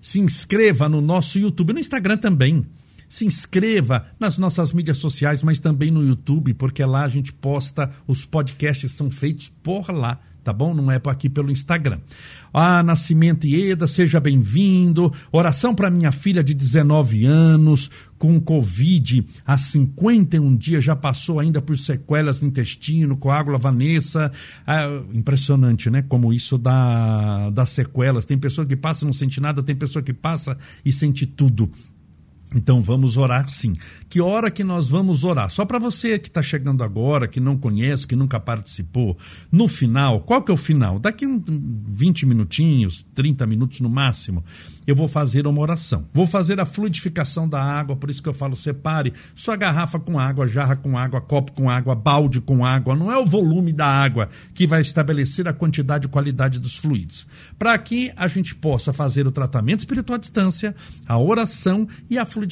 se 0.01 0.19
inscreva 0.19 0.89
no 0.89 1.01
nosso 1.01 1.37
YouTube, 1.37 1.73
no 1.73 1.79
Instagram 1.79 2.17
também. 2.17 2.65
Se 3.09 3.25
inscreva 3.25 4.07
nas 4.19 4.37
nossas 4.37 4.73
mídias 4.73 4.97
sociais, 4.97 5.43
mas 5.43 5.59
também 5.59 5.91
no 5.91 6.03
YouTube, 6.03 6.53
porque 6.55 6.83
lá 6.83 7.03
a 7.03 7.07
gente 7.07 7.31
posta, 7.31 7.91
os 8.07 8.25
podcasts 8.25 8.91
são 8.93 9.11
feitos 9.11 9.49
por 9.61 9.91
lá 9.91 10.19
tá 10.43 10.51
bom? 10.51 10.73
Não 10.73 10.91
é 10.91 10.99
aqui 11.05 11.29
pelo 11.29 11.51
Instagram. 11.51 11.99
Ah, 12.53 12.83
Nascimento 12.83 13.47
Ieda, 13.47 13.87
seja 13.87 14.19
bem-vindo. 14.19 15.11
Oração 15.31 15.73
para 15.73 15.89
minha 15.89 16.11
filha 16.11 16.43
de 16.43 16.53
19 16.53 17.25
anos, 17.25 17.89
com 18.17 18.39
Covid 18.39 19.25
há 19.45 19.57
51 19.57 20.55
dias, 20.55 20.83
já 20.83 20.95
passou 20.95 21.39
ainda 21.39 21.61
por 21.61 21.77
sequelas 21.77 22.41
no 22.41 22.47
intestino, 22.47 23.17
coágula 23.17 23.57
Vanessa. 23.57 24.31
Ah, 24.67 24.85
impressionante, 25.13 25.89
né? 25.89 26.03
Como 26.03 26.33
isso 26.33 26.57
dá, 26.57 27.49
dá 27.49 27.65
sequelas. 27.65 28.25
Tem 28.25 28.37
pessoa 28.37 28.67
que 28.67 28.75
passa 28.75 29.03
e 29.03 29.07
não 29.07 29.13
sente 29.13 29.39
nada, 29.39 29.63
tem 29.63 29.75
pessoa 29.75 30.03
que 30.03 30.13
passa 30.13 30.57
e 30.85 30.91
sente 30.91 31.25
tudo. 31.25 31.71
Então 32.53 32.81
vamos 32.81 33.17
orar 33.17 33.49
sim. 33.49 33.73
Que 34.07 34.21
hora 34.21 34.51
que 34.51 34.63
nós 34.63 34.89
vamos 34.89 35.23
orar? 35.23 35.49
Só 35.49 35.65
para 35.65 35.79
você 35.79 36.19
que 36.19 36.27
está 36.27 36.43
chegando 36.43 36.83
agora, 36.83 37.27
que 37.27 37.39
não 37.39 37.57
conhece, 37.57 38.05
que 38.05 38.15
nunca 38.15 38.39
participou, 38.39 39.17
no 39.51 39.67
final, 39.67 40.21
qual 40.21 40.41
que 40.41 40.51
é 40.51 40.53
o 40.53 40.57
final? 40.57 40.99
Daqui 40.99 41.25
uns 41.25 41.43
20 41.47 42.25
minutinhos, 42.25 43.05
30 43.15 43.47
minutos 43.47 43.79
no 43.79 43.89
máximo, 43.89 44.43
eu 44.85 44.95
vou 44.95 45.07
fazer 45.07 45.47
uma 45.47 45.59
oração. 45.59 46.07
Vou 46.13 46.27
fazer 46.27 46.59
a 46.59 46.65
fluidificação 46.65 47.49
da 47.49 47.61
água, 47.61 47.95
por 47.95 48.09
isso 48.09 48.21
que 48.21 48.29
eu 48.29 48.33
falo, 48.33 48.55
separe 48.55 49.13
sua 49.33 49.55
garrafa 49.55 49.99
com 49.99 50.19
água, 50.19 50.47
jarra 50.47 50.75
com 50.75 50.97
água, 50.97 51.21
copo 51.21 51.51
com 51.53 51.69
água, 51.69 51.95
balde 51.95 52.39
com 52.39 52.65
água. 52.65 52.95
Não 52.95 53.11
é 53.11 53.17
o 53.17 53.25
volume 53.25 53.73
da 53.73 53.87
água 53.87 54.29
que 54.53 54.67
vai 54.67 54.81
estabelecer 54.81 55.47
a 55.47 55.53
quantidade 55.53 56.05
e 56.05 56.09
qualidade 56.09 56.59
dos 56.59 56.75
fluidos. 56.75 57.25
Para 57.57 57.77
que 57.77 58.11
a 58.15 58.27
gente 58.27 58.53
possa 58.53 58.93
fazer 58.93 59.25
o 59.25 59.31
tratamento 59.31 59.79
espiritual 59.79 60.17
à 60.17 60.19
distância, 60.19 60.75
a 61.07 61.17
oração 61.17 61.87
e 62.09 62.17
a 62.17 62.25
fluidificação 62.25 62.42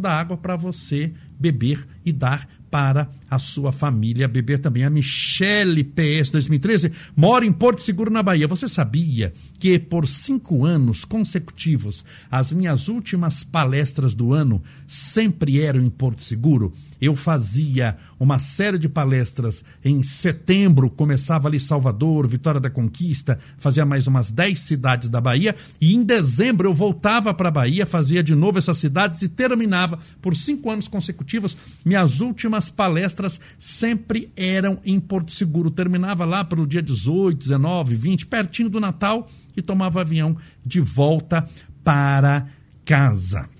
da 0.00 0.12
água 0.12 0.36
para 0.36 0.56
você 0.56 1.12
beber 1.38 1.86
e 2.04 2.12
dar 2.12 2.48
para 2.72 3.06
a 3.30 3.38
sua 3.38 3.70
família 3.70 4.26
beber 4.26 4.58
também. 4.58 4.82
A 4.82 4.88
Michele 4.88 5.84
PS 5.84 6.30
2013 6.30 6.90
mora 7.14 7.44
em 7.44 7.52
Porto 7.52 7.82
Seguro, 7.82 8.10
na 8.10 8.22
Bahia. 8.22 8.48
Você 8.48 8.66
sabia 8.66 9.30
que 9.58 9.78
por 9.78 10.08
cinco 10.08 10.64
anos 10.64 11.04
consecutivos 11.04 12.02
as 12.30 12.50
minhas 12.50 12.88
últimas 12.88 13.44
palestras 13.44 14.14
do 14.14 14.32
ano 14.32 14.62
sempre 14.86 15.60
eram 15.60 15.82
em 15.82 15.90
Porto 15.90 16.22
Seguro? 16.22 16.72
Eu 16.98 17.14
fazia 17.14 17.98
uma 18.22 18.38
série 18.38 18.78
de 18.78 18.88
palestras 18.88 19.64
em 19.84 20.00
setembro, 20.02 20.88
começava 20.88 21.48
ali 21.48 21.58
Salvador, 21.58 22.28
Vitória 22.28 22.60
da 22.60 22.70
Conquista, 22.70 23.36
fazia 23.58 23.84
mais 23.84 24.06
umas 24.06 24.30
10 24.30 24.58
cidades 24.58 25.08
da 25.08 25.20
Bahia, 25.20 25.56
e 25.80 25.94
em 25.94 26.04
dezembro 26.04 26.68
eu 26.68 26.74
voltava 26.74 27.34
para 27.34 27.48
a 27.48 27.52
Bahia, 27.52 27.84
fazia 27.84 28.22
de 28.22 28.34
novo 28.34 28.58
essas 28.58 28.78
cidades 28.78 29.22
e 29.22 29.28
terminava 29.28 29.98
por 30.20 30.36
cinco 30.36 30.70
anos 30.70 30.86
consecutivos. 30.86 31.56
Minhas 31.84 32.20
últimas 32.20 32.70
palestras 32.70 33.40
sempre 33.58 34.30
eram 34.36 34.78
em 34.84 35.00
Porto 35.00 35.32
Seguro. 35.32 35.70
Terminava 35.70 36.24
lá 36.24 36.44
pelo 36.44 36.66
dia 36.66 36.80
18, 36.80 37.36
19, 37.36 37.96
20, 37.96 38.26
pertinho 38.26 38.68
do 38.68 38.78
Natal, 38.78 39.26
e 39.56 39.60
tomava 39.60 40.00
avião 40.00 40.36
de 40.64 40.80
volta 40.80 41.44
para 41.82 42.46
casa. 42.84 43.51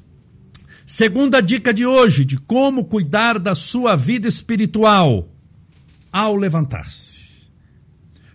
Segunda 0.94 1.40
dica 1.40 1.72
de 1.72 1.86
hoje 1.86 2.22
de 2.22 2.36
como 2.36 2.84
cuidar 2.84 3.38
da 3.38 3.54
sua 3.54 3.96
vida 3.96 4.28
espiritual 4.28 5.34
ao 6.12 6.36
levantar-se. 6.36 7.48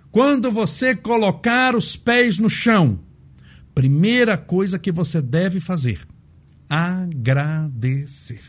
Quando 0.09 0.51
você 0.51 0.95
colocar 0.95 1.75
os 1.75 1.95
pés 1.95 2.39
no 2.39 2.49
chão, 2.49 2.99
primeira 3.75 4.35
coisa 4.39 4.79
que 4.79 4.91
você 4.91 5.21
deve 5.21 5.59
fazer: 5.59 5.99
agradecer. 6.67 8.41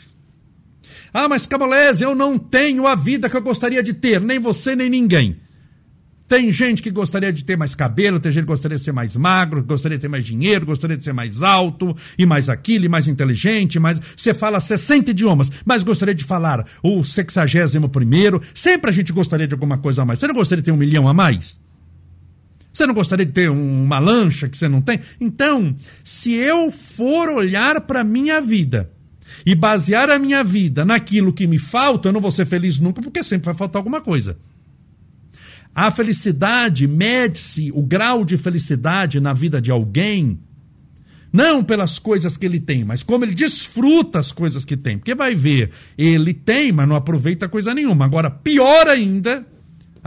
Ah, 1.13 1.29
mas 1.29 1.45
Camolese, 1.45 2.03
eu 2.03 2.15
não 2.15 2.39
tenho 2.39 2.87
a 2.87 2.95
vida 2.95 3.29
que 3.29 3.37
eu 3.37 3.43
gostaria 3.43 3.83
de 3.83 3.93
ter, 3.93 4.23
nem 4.23 4.39
você, 4.39 4.75
nem 4.75 4.89
ninguém. 4.89 5.39
Tem 6.29 6.53
gente 6.53 6.83
que 6.83 6.91
gostaria 6.91 7.33
de 7.33 7.43
ter 7.43 7.57
mais 7.57 7.75
cabelo, 7.75 8.21
tem 8.21 8.31
gente 8.31 8.43
que 8.43 8.49
gostaria 8.49 8.77
de 8.77 8.85
ser 8.85 8.93
mais 8.93 9.17
magro, 9.17 9.65
gostaria 9.65 9.97
de 9.97 10.03
ter 10.03 10.09
mais 10.09 10.27
dinheiro, 10.27 10.67
gostaria 10.67 10.95
de 10.95 11.03
ser 11.03 11.15
mais 11.15 11.43
alto, 11.43 11.97
e 12.19 12.27
mais 12.27 12.51
aquilo, 12.51 12.85
e 12.85 12.89
mais 12.89 13.09
inteligente, 13.09 13.79
mas 13.79 13.99
você 14.15 14.35
fala 14.35 14.61
60 14.61 15.11
idiomas, 15.13 15.51
mas 15.65 15.83
gostaria 15.83 16.15
de 16.15 16.25
falar 16.25 16.67
o 16.83 17.03
sexagésimo 17.03 17.89
primeiro. 17.89 18.43
Sempre 18.55 18.91
a 18.91 18.93
gente 18.93 19.11
gostaria 19.11 19.49
de 19.49 19.55
alguma 19.55 19.79
coisa 19.79 20.03
a 20.03 20.05
mais. 20.05 20.19
Você 20.19 20.27
não 20.27 20.35
gostaria 20.35 20.61
de 20.61 20.67
ter 20.67 20.73
um 20.73 20.77
milhão 20.77 21.09
a 21.09 21.15
mais? 21.15 21.59
Você 22.75 22.87
não 22.87 22.95
gostaria 22.95 23.25
de 23.25 23.33
ter 23.33 23.51
uma 23.51 23.99
lancha 23.99 24.51
que 24.51 24.57
você 24.57 24.69
não 24.69 24.83
tem? 24.83 25.01
Então, 25.19 25.75
se 26.05 26.35
eu 26.35 26.71
for 26.71 27.31
olhar 27.31 27.81
para 27.81 28.05
minha 28.05 28.39
vida 28.41 28.91
e 29.47 29.55
basear 29.55 30.11
a 30.11 30.19
minha 30.19 30.45
vida 30.45 30.85
naquilo 30.85 31.33
que 31.33 31.47
me 31.47 31.59
falta, 31.59 32.09
eu 32.09 32.13
não 32.13 32.21
vou 32.21 32.31
ser 32.31 32.47
feliz 32.47 32.79
nunca, 32.79 33.01
porque 33.01 33.23
sempre 33.23 33.47
vai 33.47 33.55
faltar 33.55 33.81
alguma 33.81 34.03
coisa. 34.03 34.37
A 35.81 35.93
felicidade 35.93 36.89
mede-se, 36.89 37.71
o 37.73 37.85
grau 37.85 38.25
de 38.25 38.37
felicidade 38.37 39.21
na 39.21 39.33
vida 39.33 39.63
de 39.63 39.71
alguém, 39.71 40.37
não 41.33 41.63
pelas 41.63 42.01
coisas 42.01 42.37
que 42.37 42.45
ele 42.45 42.59
tem, 42.59 42.83
mas 42.83 43.05
como 43.05 43.25
ele 43.25 43.33
desfruta 43.33 44.19
as 44.19 44.33
coisas 44.33 44.65
que 44.65 44.77
tem. 44.77 44.99
Porque 44.99 45.15
vai 45.15 45.37
ver, 45.37 45.71
ele 45.97 46.35
tem, 46.35 46.73
mas 46.73 46.89
não 46.89 46.97
aproveita 46.97 47.49
coisa 47.49 47.73
nenhuma. 47.73 48.05
Agora, 48.05 48.29
pior 48.29 48.89
ainda, 48.89 49.47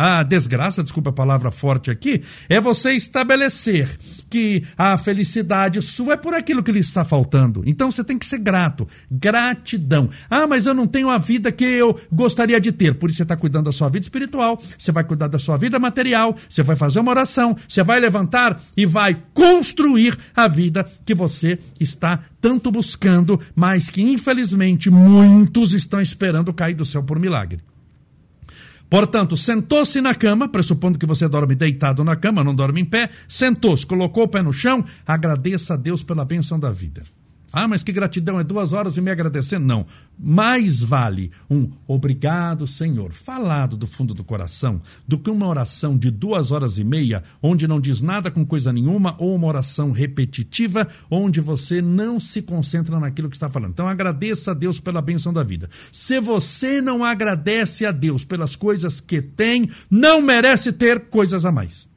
a 0.01 0.23
desgraça, 0.23 0.81
desculpa 0.81 1.11
a 1.11 1.13
palavra 1.13 1.51
forte 1.51 1.91
aqui, 1.91 2.23
é 2.49 2.59
você 2.59 2.93
estabelecer 2.93 3.87
que 4.31 4.63
a 4.75 4.97
felicidade 4.97 5.79
sua 5.79 6.13
é 6.13 6.17
por 6.17 6.33
aquilo 6.33 6.63
que 6.63 6.71
lhe 6.71 6.79
está 6.79 7.05
faltando. 7.05 7.61
Então 7.67 7.91
você 7.91 8.03
tem 8.03 8.17
que 8.17 8.25
ser 8.25 8.39
grato. 8.39 8.87
Gratidão. 9.11 10.09
Ah, 10.27 10.47
mas 10.47 10.65
eu 10.65 10.73
não 10.73 10.87
tenho 10.87 11.07
a 11.07 11.19
vida 11.19 11.51
que 11.51 11.63
eu 11.63 11.95
gostaria 12.11 12.59
de 12.59 12.71
ter. 12.71 12.95
Por 12.95 13.11
isso 13.11 13.17
você 13.17 13.23
está 13.23 13.35
cuidando 13.35 13.65
da 13.65 13.71
sua 13.71 13.89
vida 13.89 14.03
espiritual, 14.03 14.59
você 14.75 14.91
vai 14.91 15.03
cuidar 15.03 15.27
da 15.27 15.37
sua 15.37 15.55
vida 15.55 15.77
material, 15.77 16.35
você 16.49 16.63
vai 16.63 16.75
fazer 16.75 16.99
uma 16.99 17.11
oração, 17.11 17.55
você 17.69 17.83
vai 17.83 17.99
levantar 17.99 18.59
e 18.75 18.87
vai 18.87 19.21
construir 19.35 20.17
a 20.35 20.47
vida 20.47 20.83
que 21.05 21.13
você 21.13 21.59
está 21.79 22.23
tanto 22.39 22.71
buscando, 22.71 23.39
mas 23.53 23.87
que 23.87 24.01
infelizmente 24.01 24.89
muitos 24.89 25.73
estão 25.73 26.01
esperando 26.01 26.51
cair 26.51 26.73
do 26.73 26.85
céu 26.85 27.03
por 27.03 27.19
milagre. 27.19 27.61
Portanto, 28.91 29.37
sentou-se 29.37 30.01
na 30.01 30.13
cama, 30.13 30.49
pressupondo 30.49 30.99
que 30.99 31.05
você 31.05 31.25
dorme 31.25 31.55
deitado 31.55 32.03
na 32.03 32.13
cama, 32.17 32.43
não 32.43 32.53
dorme 32.53 32.81
em 32.81 32.85
pé, 32.85 33.09
sentou-se, 33.25 33.85
colocou 33.85 34.25
o 34.25 34.27
pé 34.27 34.41
no 34.41 34.51
chão, 34.51 34.83
agradeça 35.07 35.75
a 35.75 35.77
Deus 35.77 36.03
pela 36.03 36.25
bênção 36.25 36.59
da 36.59 36.73
vida. 36.73 37.01
Ah, 37.51 37.67
mas 37.67 37.83
que 37.83 37.91
gratidão, 37.91 38.39
é 38.39 38.43
duas 38.43 38.73
horas 38.73 38.97
e 38.97 39.01
me 39.01 39.11
agradecendo? 39.11 39.65
Não. 39.65 39.85
Mais 40.17 40.79
vale 40.79 41.31
um 41.49 41.69
obrigado, 41.87 42.67
Senhor, 42.67 43.11
falado 43.11 43.75
do 43.75 43.87
fundo 43.87 44.13
do 44.13 44.23
coração, 44.23 44.81
do 45.07 45.17
que 45.17 45.29
uma 45.29 45.47
oração 45.47 45.97
de 45.97 46.11
duas 46.11 46.51
horas 46.51 46.77
e 46.77 46.83
meia, 46.83 47.23
onde 47.41 47.67
não 47.67 47.81
diz 47.81 48.01
nada 48.01 48.29
com 48.29 48.45
coisa 48.45 48.71
nenhuma, 48.71 49.15
ou 49.17 49.35
uma 49.35 49.47
oração 49.47 49.91
repetitiva, 49.91 50.87
onde 51.09 51.41
você 51.41 51.81
não 51.81 52.19
se 52.19 52.41
concentra 52.41 52.99
naquilo 52.99 53.29
que 53.29 53.35
está 53.35 53.49
falando. 53.49 53.71
Então 53.71 53.87
agradeça 53.87 54.51
a 54.51 54.53
Deus 54.53 54.79
pela 54.79 55.01
benção 55.01 55.33
da 55.33 55.43
vida. 55.43 55.69
Se 55.91 56.19
você 56.19 56.81
não 56.81 57.03
agradece 57.03 57.85
a 57.85 57.91
Deus 57.91 58.23
pelas 58.23 58.55
coisas 58.55 58.99
que 59.01 59.21
tem, 59.21 59.69
não 59.89 60.21
merece 60.21 60.71
ter 60.71 61.07
coisas 61.07 61.45
a 61.45 61.51
mais. 61.51 61.89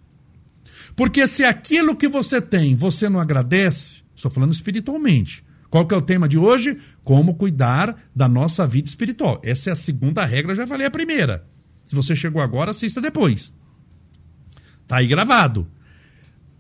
Porque 0.96 1.26
se 1.26 1.44
aquilo 1.44 1.96
que 1.96 2.08
você 2.08 2.40
tem 2.40 2.74
você 2.74 3.08
não 3.08 3.20
agradece, 3.20 4.02
estou 4.14 4.30
falando 4.30 4.52
espiritualmente, 4.52 5.43
qual 5.74 5.84
que 5.84 5.92
é 5.92 5.98
o 5.98 6.02
tema 6.02 6.28
de 6.28 6.38
hoje? 6.38 6.78
Como 7.02 7.34
cuidar 7.34 8.00
da 8.14 8.28
nossa 8.28 8.64
vida 8.64 8.86
espiritual. 8.86 9.40
Essa 9.42 9.70
é 9.70 9.72
a 9.72 9.76
segunda 9.76 10.24
regra, 10.24 10.54
já 10.54 10.68
falei 10.68 10.86
a 10.86 10.90
primeira. 10.90 11.44
Se 11.84 11.96
você 11.96 12.14
chegou 12.14 12.40
agora, 12.40 12.70
assista 12.70 13.00
depois. 13.00 13.52
Tá 14.86 14.98
aí 14.98 15.08
gravado. 15.08 15.68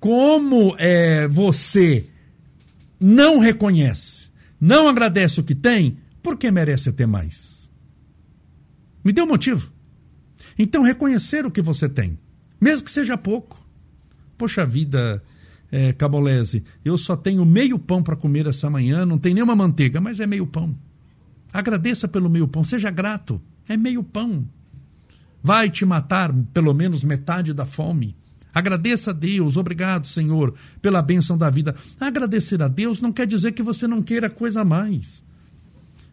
Como 0.00 0.74
é, 0.80 1.28
você 1.28 2.08
não 2.98 3.38
reconhece, 3.38 4.32
não 4.60 4.88
agradece 4.88 5.38
o 5.38 5.44
que 5.44 5.54
tem, 5.54 5.96
por 6.20 6.36
que 6.36 6.50
merece 6.50 6.90
ter 6.90 7.06
mais? 7.06 7.70
Me 9.04 9.12
dê 9.12 9.22
um 9.22 9.28
motivo. 9.28 9.72
Então, 10.58 10.82
reconhecer 10.82 11.46
o 11.46 11.52
que 11.52 11.62
você 11.62 11.88
tem, 11.88 12.18
mesmo 12.60 12.84
que 12.84 12.90
seja 12.90 13.16
pouco. 13.16 13.64
Poxa 14.36 14.66
vida, 14.66 15.22
é, 15.74 15.92
Camolese, 15.92 16.62
eu 16.84 16.96
só 16.96 17.16
tenho 17.16 17.44
meio 17.44 17.76
pão 17.80 18.00
para 18.00 18.14
comer 18.14 18.46
essa 18.46 18.70
manhã, 18.70 19.04
não 19.04 19.18
tem 19.18 19.34
nenhuma 19.34 19.56
manteiga, 19.56 20.00
mas 20.00 20.20
é 20.20 20.26
meio 20.26 20.46
pão. 20.46 20.78
Agradeça 21.52 22.06
pelo 22.06 22.30
meio 22.30 22.46
pão, 22.46 22.62
seja 22.62 22.92
grato, 22.92 23.42
é 23.68 23.76
meio 23.76 24.04
pão. 24.04 24.48
Vai 25.42 25.68
te 25.68 25.84
matar 25.84 26.32
pelo 26.52 26.72
menos 26.72 27.02
metade 27.02 27.52
da 27.52 27.66
fome. 27.66 28.16
Agradeça 28.54 29.10
a 29.10 29.12
Deus, 29.12 29.56
obrigado, 29.56 30.06
Senhor, 30.06 30.54
pela 30.80 31.02
bênção 31.02 31.36
da 31.36 31.50
vida. 31.50 31.74
Agradecer 31.98 32.62
a 32.62 32.68
Deus 32.68 33.00
não 33.00 33.12
quer 33.12 33.26
dizer 33.26 33.50
que 33.50 33.62
você 33.62 33.88
não 33.88 34.00
queira 34.00 34.30
coisa 34.30 34.60
a 34.60 34.64
mais. 34.64 35.23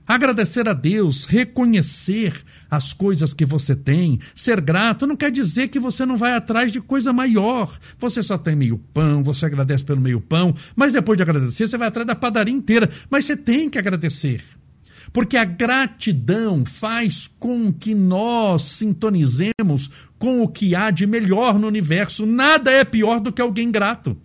Agradecer 0.08 0.68
a 0.68 0.74
Deus, 0.74 1.24
reconhecer 1.24 2.34
as 2.70 2.92
coisas 2.92 3.34
que 3.34 3.46
você 3.46 3.76
tem, 3.76 4.20
ser 4.36 4.60
grato, 4.60 5.08
não 5.08 5.16
quer 5.16 5.32
dizer 5.32 5.70
que 5.70 5.80
você 5.80 6.06
não 6.06 6.18
vai 6.18 6.34
atrás 6.34 6.72
de 6.72 6.82
coisa 6.82 7.14
maior. 7.14 7.78
Você 8.00 8.22
só 8.22 8.38
tem 8.38 8.56
meio 8.56 8.78
pão, 8.78 9.24
você 9.24 9.46
agradece 9.46 9.86
pelo 9.86 10.02
meio 10.02 10.20
pão, 10.20 10.54
mas 10.76 10.94
depois 10.94 11.18
de 11.18 11.24
agradecer, 11.24 11.68
você 11.68 11.78
vai 11.78 11.88
atrás 11.88 12.06
da 12.06 12.16
padaria 12.16 12.54
inteira. 12.54 12.90
Mas 13.10 13.26
você 13.26 13.38
tem 13.38 13.70
que 13.70 13.78
agradecer. 13.78 14.44
Porque 15.14 15.38
a 15.38 15.46
gratidão 15.46 16.66
faz 16.66 17.30
com 17.40 17.72
que 17.72 17.94
nós 17.94 18.64
sintonizemos 18.64 19.90
com 20.18 20.42
o 20.42 20.48
que 20.48 20.76
há 20.76 20.92
de 20.92 21.06
melhor 21.06 21.60
no 21.60 21.68
universo. 21.68 22.26
Nada 22.26 22.72
é 22.72 22.84
pior 22.86 23.20
do 23.20 23.32
que 23.32 23.42
alguém 23.42 23.72
grato. 23.72 24.18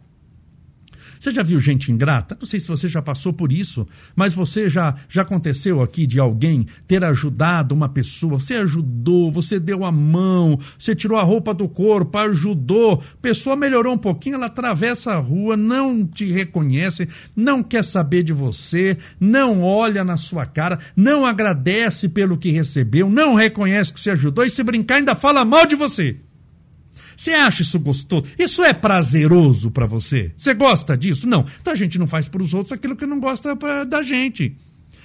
Você 1.27 1.33
já 1.33 1.43
viu 1.43 1.59
gente 1.59 1.91
ingrata? 1.91 2.37
Não 2.39 2.47
sei 2.47 2.61
se 2.61 2.69
você 2.69 2.87
já 2.87 3.03
passou 3.03 3.33
por 3.33 3.51
isso, 3.53 3.85
mas 4.15 4.33
você 4.33 4.71
já 4.71 4.95
já 5.09 5.23
aconteceu 5.23 5.83
aqui 5.83 6.07
de 6.07 6.21
alguém 6.21 6.65
ter 6.87 7.03
ajudado 7.03 7.75
uma 7.75 7.89
pessoa, 7.89 8.39
você 8.39 8.55
ajudou, 8.55 9.33
você 9.33 9.59
deu 9.59 9.85
a 9.85 9.91
mão, 9.91 10.57
você 10.79 10.95
tirou 10.95 11.19
a 11.19 11.25
roupa 11.25 11.53
do 11.53 11.69
corpo, 11.69 12.17
ajudou, 12.17 13.03
pessoa 13.21 13.57
melhorou 13.57 13.95
um 13.95 13.99
pouquinho, 13.99 14.37
ela 14.37 14.47
atravessa 14.47 15.15
a 15.15 15.19
rua, 15.19 15.57
não 15.57 16.07
te 16.07 16.27
reconhece, 16.27 17.09
não 17.35 17.61
quer 17.61 17.83
saber 17.83 18.23
de 18.23 18.33
você, 18.33 18.97
não 19.19 19.65
olha 19.65 20.05
na 20.05 20.17
sua 20.17 20.47
cara, 20.47 20.79
não 20.95 21.27
agradece 21.27 22.09
pelo 22.09 22.39
que 22.39 22.53
recebeu, 22.53 23.11
não 23.11 23.35
reconhece 23.35 23.93
que 23.93 24.01
você 24.01 24.11
ajudou 24.11 24.45
e 24.45 24.51
se 24.51 24.63
brincar 24.63 24.99
ainda 24.99 25.17
fala 25.17 25.45
mal 25.45 25.67
de 25.67 25.75
você. 25.75 26.21
Você 27.17 27.33
acha 27.33 27.63
isso 27.63 27.79
gostoso? 27.79 28.25
Isso 28.39 28.63
é 28.63 28.75
prazeroso 28.75 29.71
para 29.71 29.87
você? 29.87 30.33
Você 30.37 30.53
gosta 30.55 30.97
disso? 30.97 31.27
Não. 31.27 31.45
Então 31.61 31.73
a 31.73 31.77
gente 31.77 31.99
não 31.99 32.07
faz 32.07 32.29
para 32.29 32.43
os 32.43 32.53
outros 32.53 32.73
aquilo 32.73 32.95
que 32.95 33.07
não 33.07 33.19
gosta 33.19 33.57
pra, 33.57 33.85
da 33.85 34.03
gente. 34.03 34.55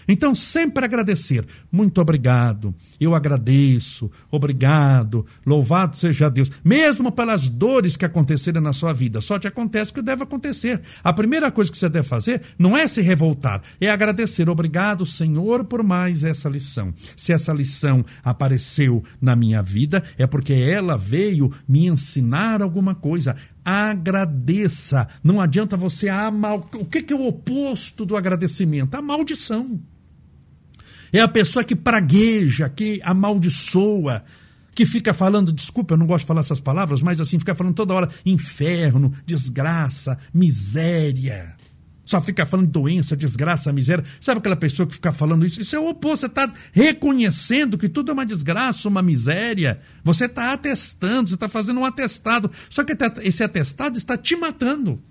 Então, 0.07 0.33
sempre 0.35 0.85
agradecer. 0.85 1.45
Muito 1.71 2.01
obrigado, 2.01 2.73
eu 2.99 3.15
agradeço, 3.15 4.11
obrigado, 4.29 5.25
louvado 5.45 5.95
seja 5.95 6.29
Deus. 6.29 6.51
Mesmo 6.63 7.11
pelas 7.11 7.47
dores 7.47 7.95
que 7.95 8.05
acontecerem 8.05 8.61
na 8.61 8.73
sua 8.73 8.93
vida, 8.93 9.21
só 9.21 9.37
te 9.37 9.47
acontece 9.47 9.91
o 9.91 9.93
que 9.95 10.01
deve 10.01 10.23
acontecer. 10.23 10.81
A 11.03 11.13
primeira 11.13 11.51
coisa 11.51 11.71
que 11.71 11.77
você 11.77 11.89
deve 11.89 12.07
fazer 12.07 12.41
não 12.57 12.77
é 12.77 12.87
se 12.87 13.01
revoltar, 13.01 13.61
é 13.79 13.89
agradecer. 13.89 14.49
Obrigado, 14.49 15.05
Senhor, 15.05 15.63
por 15.65 15.83
mais 15.83 16.23
essa 16.23 16.49
lição. 16.49 16.93
Se 17.15 17.33
essa 17.33 17.53
lição 17.53 18.03
apareceu 18.23 19.03
na 19.21 19.35
minha 19.35 19.61
vida, 19.61 20.03
é 20.17 20.25
porque 20.25 20.53
ela 20.53 20.97
veio 20.97 21.51
me 21.67 21.87
ensinar 21.87 22.61
alguma 22.61 22.95
coisa 22.95 23.35
agradeça. 23.63 25.07
Não 25.23 25.39
adianta 25.39 25.77
você 25.77 26.09
amar. 26.09 26.55
O 26.55 26.85
que 26.85 27.11
é 27.11 27.15
o 27.15 27.27
oposto 27.27 28.05
do 28.05 28.15
agradecimento? 28.15 28.95
A 28.95 29.01
maldição. 29.01 29.79
É 31.13 31.19
a 31.19 31.27
pessoa 31.27 31.63
que 31.63 31.75
pragueja, 31.75 32.69
que 32.69 33.01
amaldiçoa, 33.03 34.23
que 34.73 34.85
fica 34.85 35.13
falando, 35.13 35.51
desculpa, 35.51 35.93
eu 35.93 35.97
não 35.97 36.07
gosto 36.07 36.21
de 36.21 36.27
falar 36.27 36.41
essas 36.41 36.61
palavras, 36.61 37.01
mas 37.01 37.19
assim, 37.19 37.37
fica 37.37 37.53
falando 37.53 37.75
toda 37.75 37.93
hora 37.93 38.09
inferno, 38.25 39.11
desgraça, 39.25 40.17
miséria. 40.33 41.55
Só 42.11 42.21
fica 42.21 42.45
falando 42.45 42.67
doença, 42.67 43.15
desgraça, 43.15 43.71
miséria. 43.71 44.03
Sabe 44.19 44.39
aquela 44.39 44.57
pessoa 44.57 44.85
que 44.85 44.95
fica 44.95 45.13
falando 45.13 45.45
isso? 45.45 45.61
Isso 45.61 45.77
é 45.77 45.79
o 45.79 45.87
oposto. 45.87 46.19
Você 46.19 46.25
está 46.25 46.51
reconhecendo 46.73 47.77
que 47.77 47.87
tudo 47.87 48.11
é 48.11 48.13
uma 48.13 48.25
desgraça, 48.25 48.89
uma 48.89 49.01
miséria. 49.01 49.79
Você 50.03 50.25
está 50.25 50.51
atestando, 50.51 51.29
você 51.29 51.35
está 51.35 51.47
fazendo 51.47 51.79
um 51.79 51.85
atestado. 51.85 52.51
Só 52.69 52.83
que 52.83 52.97
esse 53.21 53.41
atestado 53.41 53.97
está 53.97 54.17
te 54.17 54.35
matando. 54.35 55.01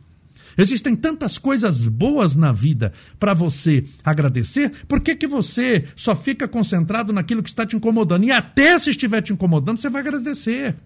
Existem 0.59 0.95
tantas 0.95 1.38
coisas 1.38 1.87
boas 1.87 2.35
na 2.35 2.52
vida 2.52 2.92
para 3.19 3.33
você 3.33 3.83
agradecer, 4.04 4.71
por 4.87 5.00
que, 5.00 5.16
que 5.16 5.26
você 5.26 5.87
só 5.97 6.14
fica 6.14 6.47
concentrado 6.47 7.14
naquilo 7.14 7.42
que 7.42 7.49
está 7.49 7.64
te 7.64 7.76
incomodando? 7.76 8.25
E 8.25 8.30
até 8.30 8.76
se 8.76 8.90
estiver 8.90 9.23
te 9.23 9.33
incomodando, 9.33 9.78
você 9.78 9.88
vai 9.88 10.02
agradecer. 10.02 10.76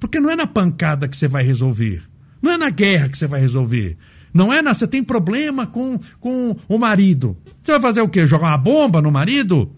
Porque 0.00 0.18
não 0.18 0.30
é 0.30 0.34
na 0.34 0.48
pancada 0.48 1.06
que 1.06 1.16
você 1.16 1.28
vai 1.28 1.44
resolver. 1.44 2.02
Não 2.42 2.50
é 2.50 2.56
na 2.56 2.70
guerra 2.70 3.08
que 3.08 3.16
você 3.16 3.28
vai 3.28 3.40
resolver. 3.40 3.96
Não 4.36 4.52
é. 4.52 4.62
Você 4.62 4.86
tem 4.86 5.02
problema 5.02 5.66
com, 5.66 5.98
com 6.20 6.54
o 6.68 6.78
marido. 6.78 7.36
Você 7.62 7.72
vai 7.72 7.80
fazer 7.80 8.02
o 8.02 8.08
quê? 8.08 8.26
Jogar 8.26 8.48
uma 8.48 8.58
bomba 8.58 9.00
no 9.00 9.10
marido? 9.10 9.70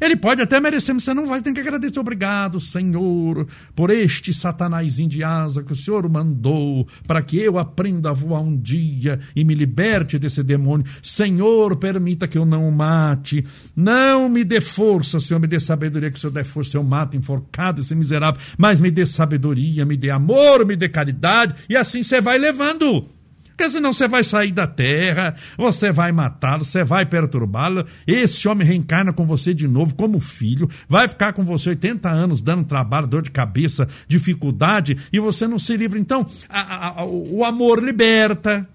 Ele 0.00 0.16
pode 0.16 0.42
até 0.42 0.60
merecer, 0.60 0.94
mas 0.94 1.04
você 1.04 1.14
não 1.14 1.26
vai 1.26 1.40
ter 1.40 1.52
que 1.52 1.60
agradecer. 1.60 1.98
Obrigado, 1.98 2.60
Senhor, 2.60 3.46
por 3.74 3.90
este 3.90 4.34
satanás 4.34 4.96
de 4.96 5.24
asa 5.24 5.62
que 5.62 5.72
o 5.72 5.76
Senhor 5.76 6.06
mandou 6.10 6.86
para 7.06 7.22
que 7.22 7.38
eu 7.38 7.58
aprenda 7.58 8.10
a 8.10 8.12
voar 8.12 8.40
um 8.40 8.56
dia 8.56 9.20
e 9.34 9.44
me 9.44 9.54
liberte 9.54 10.18
desse 10.18 10.42
demônio. 10.42 10.84
Senhor, 11.02 11.76
permita 11.76 12.28
que 12.28 12.36
eu 12.36 12.44
não 12.44 12.68
o 12.68 12.72
mate. 12.72 13.46
Não 13.74 14.28
me 14.28 14.44
dê 14.44 14.60
força, 14.60 15.20
Senhor, 15.20 15.40
me 15.40 15.46
dê 15.46 15.58
sabedoria, 15.60 16.10
que 16.10 16.18
se 16.18 16.26
eu 16.26 16.30
der 16.30 16.44
força 16.44 16.76
eu 16.76 16.82
mato 16.82 17.16
enforcado 17.16 17.80
esse 17.80 17.94
miserável. 17.94 18.40
Mas 18.58 18.80
me 18.80 18.90
dê 18.90 19.06
sabedoria, 19.06 19.86
me 19.86 19.96
dê 19.96 20.10
amor, 20.10 20.66
me 20.66 20.76
dê 20.76 20.88
caridade. 20.88 21.54
E 21.68 21.76
assim 21.76 22.02
você 22.02 22.20
vai 22.20 22.36
levando. 22.36 23.08
Porque 23.56 23.70
senão 23.70 23.92
você 23.92 24.08
vai 24.08 24.24
sair 24.24 24.50
da 24.50 24.66
terra, 24.66 25.34
você 25.56 25.92
vai 25.92 26.10
matá-lo, 26.10 26.64
você 26.64 26.82
vai 26.82 27.06
perturbá-lo. 27.06 27.84
Esse 28.04 28.48
homem 28.48 28.66
reencarna 28.66 29.12
com 29.12 29.24
você 29.24 29.54
de 29.54 29.68
novo 29.68 29.94
como 29.94 30.18
filho, 30.18 30.68
vai 30.88 31.06
ficar 31.06 31.32
com 31.32 31.44
você 31.44 31.70
80 31.70 32.08
anos 32.08 32.42
dando 32.42 32.64
trabalho, 32.64 33.06
dor 33.06 33.22
de 33.22 33.30
cabeça, 33.30 33.86
dificuldade, 34.08 34.98
e 35.12 35.20
você 35.20 35.46
não 35.46 35.58
se 35.58 35.76
livra. 35.76 36.00
Então, 36.00 36.26
a, 36.48 37.00
a, 37.00 37.04
o 37.04 37.44
amor 37.44 37.80
liberta, 37.80 38.68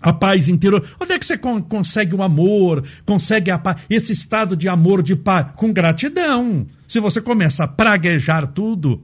a 0.00 0.12
paz 0.12 0.48
interior. 0.48 0.84
Onde 1.00 1.12
é 1.12 1.18
que 1.18 1.24
você 1.24 1.38
consegue 1.38 2.16
o 2.16 2.24
amor, 2.24 2.84
consegue 3.06 3.52
a 3.52 3.62
esse 3.88 4.12
estado 4.12 4.56
de 4.56 4.68
amor, 4.68 5.00
de 5.00 5.14
paz? 5.14 5.52
Com 5.54 5.72
gratidão. 5.72 6.66
Se 6.88 6.98
você 6.98 7.20
começa 7.20 7.64
a 7.64 7.68
praguejar 7.68 8.48
tudo. 8.48 9.00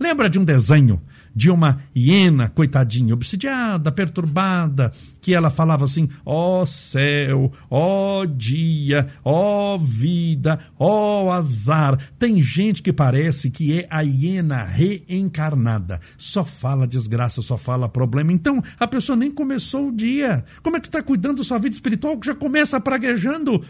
Lembra 0.00 0.30
de 0.30 0.38
um 0.38 0.44
desenho 0.44 0.98
de 1.34 1.50
uma 1.50 1.78
hiena, 1.96 2.48
coitadinha, 2.48 3.14
obsidiada, 3.14 3.92
perturbada, 3.92 4.92
que 5.20 5.34
ela 5.34 5.50
falava 5.50 5.84
assim: 5.84 6.08
ó 6.24 6.62
oh 6.62 6.66
céu, 6.66 7.52
ó 7.70 8.20
oh 8.20 8.26
dia, 8.26 9.06
ó 9.24 9.74
oh 9.74 9.78
vida, 9.78 10.58
ó 10.78 11.30
azar. 11.30 11.98
Tem 12.18 12.42
gente 12.42 12.82
que 12.82 12.92
parece 12.92 13.50
que 13.50 13.80
é 13.80 13.86
a 13.90 14.00
hiena 14.00 14.64
reencarnada, 14.64 16.00
só 16.18 16.44
fala 16.44 16.86
desgraça, 16.86 17.42
só 17.42 17.56
fala 17.56 17.88
problema. 17.88 18.32
Então 18.32 18.62
a 18.78 18.86
pessoa 18.86 19.16
nem 19.16 19.30
começou 19.30 19.88
o 19.88 19.92
dia. 19.92 20.44
Como 20.62 20.76
é 20.76 20.80
que 20.80 20.88
está 20.88 21.02
cuidando 21.02 21.38
da 21.38 21.44
sua 21.44 21.58
vida 21.58 21.74
espiritual 21.74 22.18
que 22.18 22.26
já 22.26 22.34
começa 22.34 22.80
praguejando? 22.80 23.62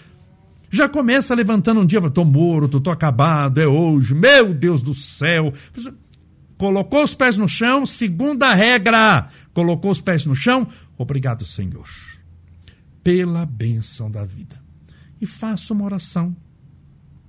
já 0.72 0.88
começa 0.88 1.34
levantando 1.34 1.80
um 1.80 1.86
dia, 1.86 2.00
tô 2.10 2.24
morto, 2.24 2.78
tô 2.78 2.90
acabado, 2.90 3.60
é 3.60 3.66
hoje, 3.66 4.14
meu 4.14 4.54
Deus 4.54 4.82
do 4.82 4.94
céu 4.94 5.52
colocou 6.60 7.02
os 7.02 7.14
pés 7.14 7.38
no 7.38 7.48
chão, 7.48 7.86
segunda 7.86 8.52
regra, 8.52 9.26
colocou 9.54 9.90
os 9.90 9.98
pés 10.02 10.26
no 10.26 10.36
chão, 10.36 10.68
obrigado, 10.98 11.46
Senhor, 11.46 11.88
pela 13.02 13.46
bênção 13.46 14.10
da 14.10 14.26
vida. 14.26 14.62
E 15.18 15.24
faça 15.24 15.72
uma 15.72 15.86
oração. 15.86 16.36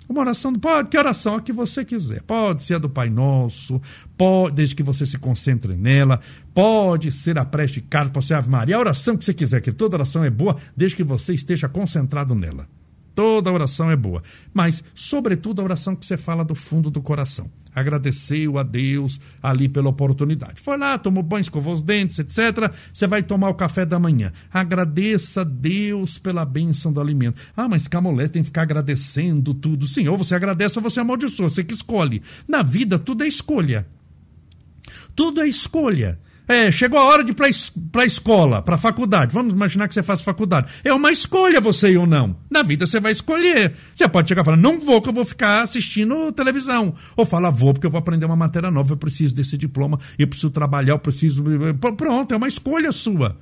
Uma 0.10 0.20
oração, 0.20 0.54
pode, 0.56 0.89
que 0.89 0.98
oração? 0.98 1.38
A 1.38 1.41
que 1.41 1.54
você 1.54 1.86
quiser. 1.86 2.22
Pode 2.24 2.62
ser 2.62 2.74
a 2.74 2.78
do 2.78 2.89
Pai 2.89 3.10
Nosso, 3.10 3.82
pode, 4.17 4.54
desde 4.54 4.76
que 4.76 4.84
você 4.84 5.06
se 5.06 5.17
concentre 5.17 5.78
nela, 5.78 6.20
pode 6.54 7.10
ser 7.10 7.39
a 7.39 7.46
prece 7.46 7.76
de 7.76 7.82
carta, 7.84 8.12
pode 8.12 8.26
ser 8.26 8.34
a 8.34 8.39
Ave 8.39 8.50
Maria, 8.50 8.76
a 8.76 8.80
oração 8.80 9.15
que 9.15 9.24
você 9.24 9.34
quiser, 9.34 9.62
que 9.62 9.72
toda 9.72 9.96
oração 9.96 10.26
é 10.26 10.30
boa, 10.30 10.58
desde 10.76 10.98
que 10.98 11.06
você 11.06 11.34
esteja 11.34 11.70
concentrado 11.70 12.36
nela. 12.36 12.67
Toda 13.15 13.50
oração 13.50 13.89
é 13.89 13.96
boa. 13.96 14.22
Mas, 14.54 14.84
sobretudo, 14.94 15.62
a 15.62 15.63
oração 15.63 15.96
que 15.96 16.06
você 16.06 16.17
fala 16.17 16.44
do 16.44 16.54
fundo 16.54 16.91
do 16.91 17.02
coração. 17.02 17.50
Agradeceu 17.74 18.58
a 18.58 18.64
Deus 18.64 19.20
ali 19.42 19.70
pela 19.70 19.90
oportunidade. 19.90 20.62
Foi 20.62 20.78
lá, 20.78 20.98
tomou 20.98 21.24
banho, 21.24 21.42
escovou 21.42 21.74
os 21.74 21.82
dentes, 21.82 22.20
etc. 22.20 22.72
Você 22.94 23.08
vai 23.08 23.24
tomar 23.24 23.50
o 23.50 23.56
café 23.56 23.86
da 23.86 24.00
manhã. 24.00 24.32
Agradeça 24.52 25.42
a 25.42 25.44
Deus 25.44 26.18
pela 26.18 26.46
bênção 26.46 26.92
do 26.92 27.00
alimento. 27.00 27.42
Ah, 27.56 27.68
mas 27.68 27.88
Camolé 27.88 28.28
tem 28.28 28.42
que 28.42 28.48
ficar 28.48 28.64
agradecendo 28.64 29.54
tudo. 29.54 29.88
Sim, 29.88 30.08
ou 30.08 30.18
você 30.18 30.36
agradece 30.36 30.78
ou 30.78 30.84
você 30.84 31.00
amaldiçoa. 31.00 31.50
Você 31.50 31.64
que 31.64 31.74
escolhe. 31.74 32.22
Na 32.48 32.62
vida, 32.62 33.00
tudo 33.00 33.24
é 33.24 33.28
escolha. 33.28 33.88
Tudo 35.16 35.42
é 35.42 35.48
escolha. 35.48 36.20
É, 36.48 36.72
chegou 36.72 37.00
a 37.00 37.06
hora 37.06 37.24
de 37.24 37.32
ir 37.32 37.36
para 37.36 38.02
a 38.02 38.06
escola, 38.06 38.62
para 38.62 38.76
a 38.76 38.78
faculdade. 38.78 39.34
Vamos 39.34 39.54
imaginar 39.54 39.88
que 39.88 39.94
você 39.94 40.04
faz 40.04 40.22
faculdade. 40.22 40.68
É 40.84 40.94
uma 40.94 41.12
escolha 41.12 41.62
você 41.62 41.92
ir 41.92 41.98
ou 41.98 42.06
não. 42.06 42.36
Na 42.50 42.64
vida 42.64 42.86
você 42.86 43.00
vai 43.00 43.12
escolher. 43.12 43.74
Você 43.96 44.08
pode 44.10 44.28
chegar 44.28 44.42
e 44.42 44.46
falar, 44.46 44.58
não 44.58 44.80
vou, 44.80 45.02
que 45.02 45.10
eu 45.10 45.14
vou 45.14 45.24
ficar 45.24 45.62
assistindo 45.62 46.32
televisão. 46.32 46.94
Ou 47.16 47.26
falar, 47.26 47.52
vou, 47.52 47.74
porque 47.74 47.88
eu 47.88 47.92
vou 47.92 48.00
aprender 48.00 48.26
uma 48.26 48.36
matéria 48.36 48.70
nova, 48.70 48.94
eu 48.94 48.98
preciso 48.98 49.34
desse 49.34 49.58
diploma, 49.58 50.00
eu 50.18 50.28
preciso 50.28 50.50
trabalhar, 50.50 50.94
eu 50.94 51.00
preciso. 51.00 51.44
Pronto, 51.96 52.34
é 52.34 52.38
uma 52.38 52.48
escolha 52.48 52.92
sua. 52.92 53.38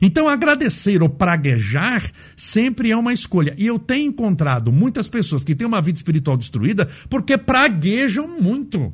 Então, 0.00 0.28
agradecer 0.28 1.02
ou 1.02 1.08
praguejar 1.08 2.02
sempre 2.36 2.90
é 2.90 2.96
uma 2.96 3.12
escolha. 3.12 3.54
E 3.56 3.66
eu 3.66 3.78
tenho 3.78 4.08
encontrado 4.08 4.70
muitas 4.70 5.08
pessoas 5.08 5.42
que 5.42 5.54
têm 5.54 5.66
uma 5.66 5.80
vida 5.80 5.96
espiritual 5.96 6.36
destruída 6.36 6.88
porque 7.08 7.38
praguejam 7.38 8.40
muito 8.40 8.92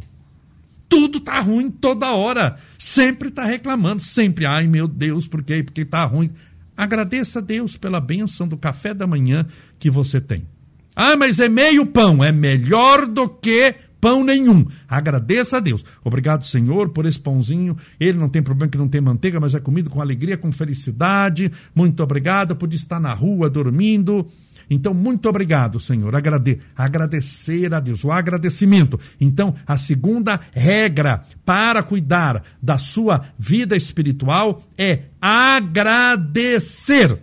tudo 0.93 1.21
tá 1.21 1.41
ruim 1.41 1.71
toda 1.71 2.13
hora. 2.13 2.55
Sempre 2.79 3.31
tá 3.31 3.47
reclamando, 3.47 4.03
sempre. 4.03 4.45
Ai, 4.45 4.67
meu 4.67 4.87
Deus, 4.87 5.27
por 5.27 5.43
quê? 5.43 5.63
Porque 5.63 5.87
tá 5.87 6.05
ruim. 6.05 6.31
Agradeça 6.77 7.39
a 7.39 7.43
Deus 7.43 7.79
pela 7.79 7.99
bênção 7.99 8.47
do 8.47 8.59
café 8.59 8.93
da 8.93 9.07
manhã 9.07 9.47
que 9.79 9.91
você 9.91 10.21
tem. 10.21 10.47
Ah, 10.95 11.17
mas 11.17 11.41
é 11.41 11.49
meio 11.49 11.87
pão. 11.87 12.23
É 12.23 12.31
melhor 12.31 13.07
do 13.07 13.27
que 13.27 13.75
pão 14.03 14.23
nenhum. 14.23 14.67
Agradeça 14.87 15.57
a 15.57 15.61
Deus. 15.61 15.83
Obrigado, 16.05 16.45
Senhor, 16.45 16.91
por 16.91 17.07
esse 17.07 17.19
pãozinho. 17.19 17.75
Ele 17.99 18.19
não 18.19 18.29
tem 18.29 18.43
problema 18.43 18.71
que 18.71 18.77
não 18.77 18.87
tem 18.87 19.01
manteiga, 19.01 19.41
mas 19.41 19.55
é 19.55 19.61
comido 19.61 19.89
com 19.89 20.03
alegria, 20.03 20.37
com 20.37 20.53
felicidade. 20.53 21.51
Muito 21.75 22.03
obrigado 22.03 22.55
por 22.55 22.71
estar 22.75 23.01
na 23.01 23.15
rua 23.15 23.49
dormindo. 23.49 24.27
Então, 24.69 24.95
muito 24.95 25.29
obrigado, 25.29 25.79
Senhor. 25.81 26.15
Agrade 26.15 26.61
agradecer 26.77 27.73
a 27.75 27.81
Deus, 27.81 28.05
o 28.05 28.11
agradecimento. 28.11 28.99
Então, 29.21 29.55
a 29.67 29.77
segunda 29.77 30.41
regra 30.53 31.23
para 31.45 31.83
cuidar 31.83 32.43
da 32.63 32.79
sua 32.79 33.23
vida 33.39 33.77
espiritual 33.77 34.63
é 34.77 35.05
agradecer. 35.21 37.19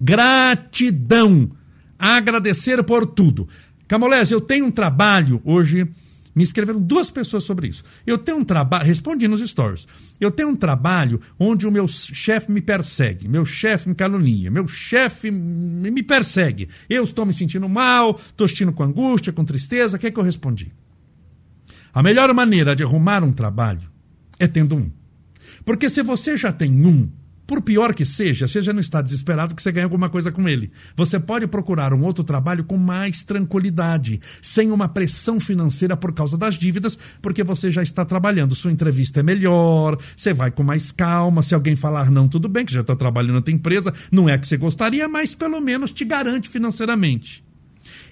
Gratidão. 0.00 1.50
Agradecer 1.98 2.82
por 2.82 3.06
tudo. 3.06 3.48
Camolés, 3.86 4.30
eu 4.30 4.40
tenho 4.40 4.66
um 4.66 4.70
trabalho 4.70 5.40
hoje. 5.44 5.88
Me 6.34 6.42
escreveram 6.42 6.80
duas 6.80 7.10
pessoas 7.10 7.44
sobre 7.44 7.68
isso. 7.68 7.84
Eu 8.06 8.18
tenho 8.18 8.38
um 8.38 8.44
trabalho, 8.44 8.84
respondi 8.84 9.28
nos 9.28 9.40
stories. 9.40 9.86
Eu 10.20 10.30
tenho 10.30 10.48
um 10.48 10.56
trabalho 10.56 11.20
onde 11.38 11.66
o 11.66 11.70
meu 11.70 11.86
chefe 11.86 12.50
me 12.50 12.60
persegue, 12.60 13.28
meu 13.28 13.46
chefe 13.46 13.88
me 13.88 13.94
calunia, 13.94 14.50
meu 14.50 14.66
chefe 14.66 15.30
me 15.30 16.02
persegue. 16.02 16.68
Eu 16.90 17.04
estou 17.04 17.24
me 17.24 17.32
sentindo 17.32 17.68
mal, 17.68 18.16
estou 18.16 18.48
sentindo 18.48 18.72
com 18.72 18.82
angústia, 18.82 19.32
com 19.32 19.44
tristeza. 19.44 19.96
O 19.96 20.00
que 20.00 20.08
é 20.08 20.10
que 20.10 20.18
eu 20.18 20.24
respondi? 20.24 20.72
A 21.92 22.02
melhor 22.02 22.34
maneira 22.34 22.74
de 22.74 22.82
arrumar 22.82 23.22
um 23.22 23.32
trabalho 23.32 23.88
é 24.38 24.48
tendo 24.48 24.74
um. 24.74 24.90
Porque 25.64 25.88
se 25.88 26.02
você 26.02 26.36
já 26.36 26.52
tem 26.52 26.84
um, 26.84 27.08
por 27.46 27.60
pior 27.60 27.94
que 27.94 28.06
seja, 28.06 28.48
você 28.48 28.62
já 28.62 28.72
não 28.72 28.80
está 28.80 29.02
desesperado 29.02 29.54
que 29.54 29.62
você 29.62 29.70
ganha 29.70 29.84
alguma 29.84 30.08
coisa 30.08 30.32
com 30.32 30.48
ele. 30.48 30.70
Você 30.96 31.20
pode 31.20 31.46
procurar 31.46 31.92
um 31.92 32.02
outro 32.02 32.24
trabalho 32.24 32.64
com 32.64 32.78
mais 32.78 33.22
tranquilidade, 33.22 34.20
sem 34.40 34.70
uma 34.70 34.88
pressão 34.88 35.38
financeira 35.38 35.96
por 35.96 36.12
causa 36.12 36.38
das 36.38 36.54
dívidas, 36.54 36.98
porque 37.20 37.44
você 37.44 37.70
já 37.70 37.82
está 37.82 38.04
trabalhando. 38.04 38.54
Sua 38.54 38.72
entrevista 38.72 39.20
é 39.20 39.22
melhor, 39.22 39.98
você 40.16 40.32
vai 40.32 40.50
com 40.50 40.62
mais 40.62 40.90
calma. 40.90 41.42
Se 41.42 41.54
alguém 41.54 41.76
falar 41.76 42.10
não, 42.10 42.28
tudo 42.28 42.48
bem, 42.48 42.64
que 42.64 42.72
já 42.72 42.80
está 42.80 42.96
trabalhando 42.96 43.34
na 43.34 43.42
tua 43.42 43.54
empresa, 43.54 43.92
não 44.10 44.28
é 44.28 44.38
que 44.38 44.46
você 44.46 44.56
gostaria, 44.56 45.06
mas 45.06 45.34
pelo 45.34 45.60
menos 45.60 45.92
te 45.92 46.04
garante 46.04 46.48
financeiramente. 46.48 47.44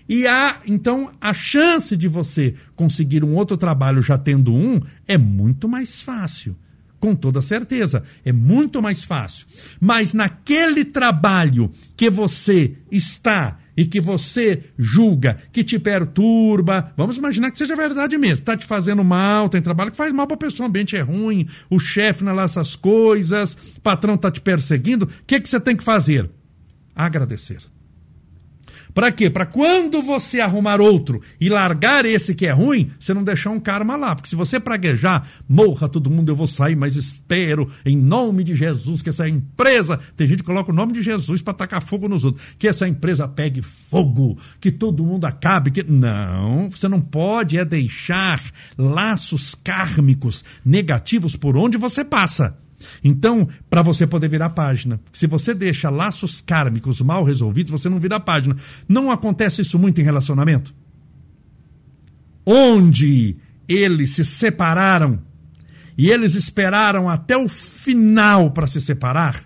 E 0.09 0.27
há, 0.27 0.61
então, 0.67 1.13
a 1.21 1.33
chance 1.33 1.97
de 1.97 2.07
você 2.07 2.55
conseguir 2.77 3.25
um 3.25 3.35
outro 3.35 3.57
trabalho 3.57 4.03
já 4.03 4.19
tendo 4.19 4.53
um 4.53 4.79
é 5.09 5.17
muito 5.17 5.69
mais 5.69 6.03
fácil 6.03 6.57
com 7.03 7.17
toda 7.17 7.43
certeza. 7.43 8.01
É 8.25 8.31
muito 8.31 8.81
mais 8.81 9.03
fácil. 9.03 9.45
Mas 9.81 10.15
naquele 10.15 10.85
trabalho 10.85 11.69
que 11.97 12.09
você 12.09 12.77
está 12.93 13.59
e 13.77 13.85
que 13.85 14.01
você 14.01 14.63
julga, 14.79 15.37
que 15.51 15.65
te 15.65 15.81
perturba, 15.81 16.95
vamos 16.97 17.19
imaginar 17.19 17.51
que 17.51 17.59
seja 17.59 17.75
verdade 17.75 18.17
mesmo, 18.17 18.35
está 18.35 18.57
te 18.57 18.65
fazendo 18.65 19.03
mal, 19.03 19.49
tem 19.49 19.61
trabalho 19.61 19.91
que 19.91 19.97
faz 19.97 20.13
mal 20.13 20.29
para 20.29 20.37
a 20.37 20.39
pessoa, 20.39 20.67
o 20.67 20.69
ambiente 20.69 20.95
é 20.95 21.01
ruim, 21.01 21.49
o 21.69 21.81
chefe 21.81 22.23
não 22.23 22.31
é 22.33 22.35
lá 22.37 22.45
essas 22.45 22.77
coisas, 22.77 23.55
o 23.79 23.81
patrão 23.81 24.15
está 24.15 24.31
te 24.31 24.41
perseguindo, 24.41 25.07
o 25.07 25.09
que, 25.27 25.41
que 25.41 25.49
você 25.49 25.59
tem 25.59 25.75
que 25.75 25.83
fazer? 25.83 26.31
Agradecer. 26.95 27.72
Para 28.95 29.11
quê? 29.11 29.31
Para 29.31 29.47
quando 29.47 30.03
você 30.03 30.41
arrumar 30.41 30.81
outro 30.81 31.21
e 31.41 31.49
largar 31.49 32.05
esse 32.05 32.35
que 32.35 32.47
é 32.47 32.53
ruim, 32.53 32.91
você 32.99 33.15
não 33.15 33.25
deixar 33.25 33.51
um 33.51 33.61
karma 33.61 33.97
lá. 33.97 34.15
Porque 34.15 34.29
se 34.29 34.37
você 34.37 34.61
praguejar, 34.61 35.27
morra 35.49 35.89
todo 35.89 36.11
mundo, 36.11 36.31
eu 36.31 36.37
vou 36.37 36.47
sair, 36.47 36.77
mas 36.77 36.97
espero, 36.97 37.71
em 37.85 37.97
nome 37.97 38.45
de 38.45 38.55
Jesus, 38.55 39.03
que 39.03 39.09
essa 39.09 39.29
empresa. 39.29 39.99
Tem 40.17 40.27
gente 40.27 40.39
que 40.39 40.47
coloca 40.47 40.71
o 40.71 40.75
nome 40.75 40.93
de 40.93 41.03
Jesus 41.03 41.41
para 41.43 41.55
tacar 41.55 41.83
fogo 41.83 42.09
nos 42.09 42.25
outros. 42.25 42.55
Que 42.59 42.69
essa 42.69 42.87
empresa 42.87 43.27
pegue 43.27 43.63
fogo, 43.63 44.37
que 44.61 44.71
todo 44.71 45.05
mundo 45.05 45.25
acabe. 45.25 45.71
Que... 45.71 45.83
Não, 45.83 46.71
você 46.71 46.89
não 46.89 47.01
pode 47.01 47.59
é 47.59 47.65
deixar 47.65 48.43
laços 48.77 49.55
kármicos 49.55 50.45
negativos 50.65 51.37
por 51.37 51.57
onde 51.57 51.79
você 51.79 52.05
passa. 52.05 52.57
Então, 53.05 53.49
para 53.69 53.83
você 53.83 54.07
poder 54.07 54.29
virar 54.29 54.51
página, 54.51 55.01
se 55.13 55.27
você 55.27 55.55
deixa 55.55 55.91
laços 55.91 56.41
kármicos 56.41 57.01
mal 57.01 57.25
resolvidos, 57.25 57.73
você 57.73 57.89
não 57.89 57.99
vira 57.99 58.21
página. 58.21 58.57
Não 58.89 59.11
acontece 59.11 59.63
isso 59.63 59.79
muito 59.79 60.01
em 60.01 60.05
relacionamento? 60.05 60.73
Onde 62.47 63.37
eles 63.69 64.13
se 64.13 64.25
separaram 64.25 65.21
e 65.97 66.11
eles 66.11 66.35
esperaram 66.35 67.09
até 67.09 67.37
o 67.37 67.49
final 67.49 68.51
para 68.51 68.67
se 68.67 68.81
separar, 68.81 69.43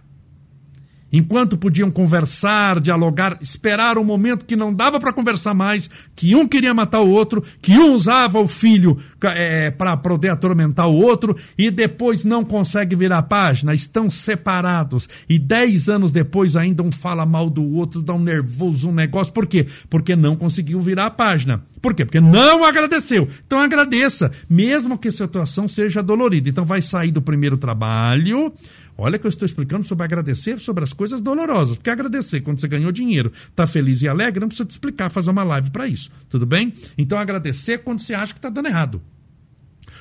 Enquanto 1.17 1.57
podiam 1.57 1.91
conversar, 1.91 2.79
dialogar, 2.79 3.39
esperar 3.41 3.97
um 3.97 4.05
momento 4.05 4.45
que 4.45 4.55
não 4.55 4.73
dava 4.73 5.01
para 5.01 5.15
conversar 5.15 5.55
mais, 5.55 5.89
que 6.15 6.37
um 6.37 6.47
queria 6.47 6.75
matar 6.75 7.01
o 7.01 7.09
outro, 7.09 7.43
que 7.63 7.73
um 7.73 7.95
usava 7.95 8.39
o 8.39 8.47
filho 8.47 8.99
é, 9.23 9.71
para 9.71 9.97
poder 9.97 10.29
atormentar 10.29 10.87
o 10.87 10.95
outro 10.95 11.35
e 11.57 11.71
depois 11.71 12.23
não 12.23 12.45
consegue 12.45 12.95
virar 12.95 13.19
a 13.19 13.23
página, 13.23 13.75
estão 13.75 14.11
separados. 14.11 15.09
E 15.27 15.39
dez 15.39 15.89
anos 15.89 16.13
depois 16.13 16.55
ainda 16.55 16.83
um 16.83 16.93
fala 16.93 17.25
mal 17.25 17.49
do 17.49 17.65
outro, 17.65 18.03
dá 18.03 18.13
um 18.13 18.21
nervoso, 18.21 18.91
um 18.91 18.95
negócio. 18.95 19.33
Por 19.33 19.47
quê? 19.47 19.67
Porque 19.89 20.15
não 20.15 20.37
conseguiu 20.37 20.83
virar 20.83 21.07
a 21.07 21.11
página. 21.11 21.65
Por 21.81 21.95
quê? 21.95 22.05
Porque 22.05 22.21
não 22.21 22.63
agradeceu. 22.63 23.27
Então 23.47 23.59
agradeça, 23.59 24.31
mesmo 24.51 24.99
que 24.99 25.09
a 25.09 25.13
situação 25.13 25.67
seja 25.67 26.03
dolorida. 26.03 26.51
Então 26.51 26.67
vai 26.67 26.83
sair 26.83 27.11
do 27.11 27.23
primeiro 27.23 27.57
trabalho 27.57 28.53
Olha 28.99 29.19
que 29.19 29.27
eu 29.27 29.29
estou 29.29 29.45
explicando 29.45 29.87
sobre 29.87 30.05
agradecer 30.05 30.59
sobre 30.59 30.83
as 30.83 30.93
coisas 30.93 31.21
dolorosas. 31.21 31.77
Porque 31.77 31.91
agradecer 31.91 32.41
quando 32.41 32.61
você 32.61 32.67
ganhou 32.67 32.91
dinheiro, 32.91 33.31
está 33.31 33.67
feliz 33.67 34.01
e 34.01 34.09
alegre, 34.09 34.41
não 34.41 34.49
precisa 34.49 34.67
te 34.67 34.71
explicar, 34.71 35.11
fazer 35.11 35.31
uma 35.31 35.45
live 35.45 35.71
para 35.71 35.87
isso. 35.87 36.11
Tudo 36.29 36.47
bem? 36.47 36.73
Então 36.97 37.19
agradecer 37.19 37.79
quando 37.79 38.01
você 38.01 38.15
acha 38.15 38.33
que 38.33 38.39
está 38.39 38.49
dando 38.49 38.69
errado. 38.69 39.03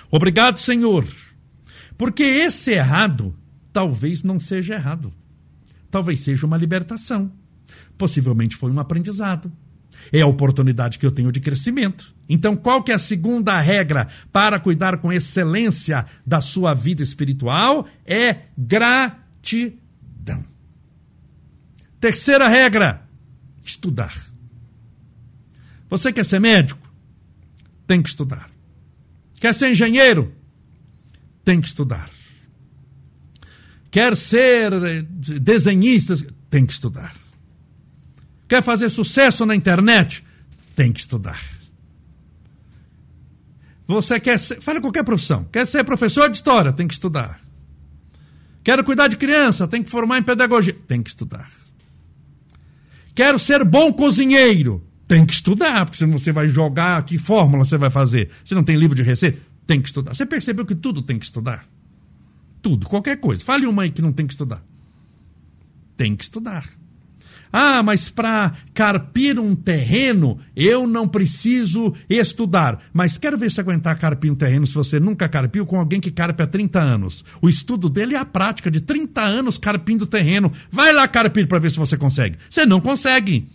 Obrigado, 0.09 0.57
Senhor. 0.57 1.05
Porque 1.97 2.23
esse 2.23 2.71
errado 2.71 3.35
talvez 3.73 4.23
não 4.23 4.39
seja 4.39 4.75
errado. 4.75 5.13
Talvez 5.91 6.21
seja 6.21 6.45
uma 6.45 6.57
libertação. 6.57 7.31
Possivelmente 7.97 8.55
foi 8.55 8.71
um 8.71 8.79
aprendizado. 8.79 9.51
É 10.11 10.21
a 10.21 10.27
oportunidade 10.27 10.97
que 10.97 11.05
eu 11.05 11.11
tenho 11.11 11.31
de 11.31 11.41
crescimento. 11.41 12.14
Então, 12.27 12.55
qual 12.55 12.81
que 12.81 12.91
é 12.91 12.95
a 12.95 12.99
segunda 12.99 13.59
regra 13.59 14.07
para 14.31 14.59
cuidar 14.59 14.97
com 14.97 15.13
excelência 15.13 16.05
da 16.25 16.41
sua 16.41 16.73
vida 16.73 17.03
espiritual? 17.03 17.87
É 18.05 18.37
gratidão. 18.57 20.43
Terceira 21.99 22.47
regra: 22.47 23.07
estudar. 23.63 24.13
Você 25.89 26.11
quer 26.11 26.25
ser 26.25 26.39
médico? 26.39 26.81
Tem 27.85 28.01
que 28.01 28.09
estudar. 28.09 28.49
Quer 29.39 29.53
ser 29.53 29.71
engenheiro? 29.71 30.33
Tem 31.43 31.61
que 31.61 31.67
estudar. 31.67 32.09
Quer 33.91 34.17
ser 34.17 34.73
eh, 34.73 35.03
desenhista? 35.39 36.15
Tem 36.49 36.65
que 36.65 36.73
estudar. 36.73 37.15
Quer 38.47 38.63
fazer 38.63 38.89
sucesso 38.89 39.45
na 39.45 39.55
internet? 39.55 40.23
Tem 40.75 40.91
que 40.91 40.99
estudar. 40.99 41.54
Você 43.87 44.19
quer 44.19 44.39
ser, 44.39 44.61
fala 44.61 44.81
qualquer 44.81 45.03
profissão. 45.03 45.43
Quer 45.45 45.65
ser 45.65 45.83
professor 45.83 46.29
de 46.29 46.37
história? 46.37 46.73
Tem 46.73 46.87
que 46.87 46.93
estudar. 46.93 47.39
Quero 48.63 48.83
cuidar 48.83 49.07
de 49.07 49.15
criança? 49.15 49.67
Tem 49.67 49.83
que 49.83 49.89
formar 49.89 50.17
em 50.17 50.23
pedagogia? 50.23 50.73
Tem 50.87 51.03
que 51.03 51.09
estudar. 51.09 51.49
Quero 53.13 53.37
ser 53.37 53.63
bom 53.63 53.93
cozinheiro? 53.93 54.83
Tem 55.07 55.23
que 55.23 55.33
estudar, 55.33 55.85
porque 55.85 55.99
senão 55.99 56.17
você 56.17 56.31
vai 56.31 56.47
jogar, 56.47 57.03
que 57.03 57.19
fórmula 57.19 57.63
você 57.63 57.77
vai 57.77 57.91
fazer? 57.91 58.31
Você 58.43 58.55
não 58.55 58.63
tem 58.63 58.75
livro 58.75 58.95
de 58.95 59.03
receita? 59.03 59.39
Tem 59.67 59.79
que 59.79 59.87
estudar. 59.87 60.15
Você 60.15 60.25
percebeu 60.25 60.65
que 60.65 60.73
tudo 60.73 61.01
tem 61.01 61.19
que 61.19 61.25
estudar? 61.25 61.67
Tudo, 62.61 62.87
qualquer 62.87 63.17
coisa. 63.17 63.45
Fale 63.45 63.67
uma 63.67 63.83
aí 63.83 63.91
que 63.91 64.01
não 64.01 64.11
tem 64.11 64.25
que 64.25 64.33
estudar. 64.33 64.63
Tem 65.95 66.15
que 66.15 66.23
estudar. 66.23 66.67
Ah, 67.57 67.81
mas 67.81 68.09
para 68.09 68.51
carpir 68.73 69.39
um 69.39 69.55
terreno 69.55 70.37
eu 70.53 70.85
não 70.85 71.07
preciso 71.07 71.93
estudar. 72.09 72.77
Mas 72.91 73.17
quero 73.17 73.37
ver 73.37 73.49
se 73.49 73.61
aguentar 73.61 73.97
carpir 73.97 74.29
um 74.29 74.35
terreno 74.35 74.67
se 74.67 74.73
você 74.73 74.99
nunca 74.99 75.29
carpiu 75.29 75.65
com 75.65 75.79
alguém 75.79 76.01
que 76.01 76.11
carpe 76.11 76.43
há 76.43 76.47
30 76.47 76.77
anos. 76.81 77.23
O 77.41 77.47
estudo 77.47 77.87
dele 77.87 78.13
é 78.13 78.17
a 78.17 78.25
prática 78.25 78.69
de 78.69 78.81
30 78.81 79.21
anos 79.21 79.57
carpindo 79.57 80.05
terreno. 80.05 80.51
Vai 80.69 80.91
lá 80.91 81.07
carpir 81.07 81.47
para 81.47 81.57
ver 81.59 81.71
se 81.71 81.77
você 81.77 81.95
consegue. 81.95 82.37
Você 82.49 82.65
não 82.65 82.81
consegue. 82.81 83.47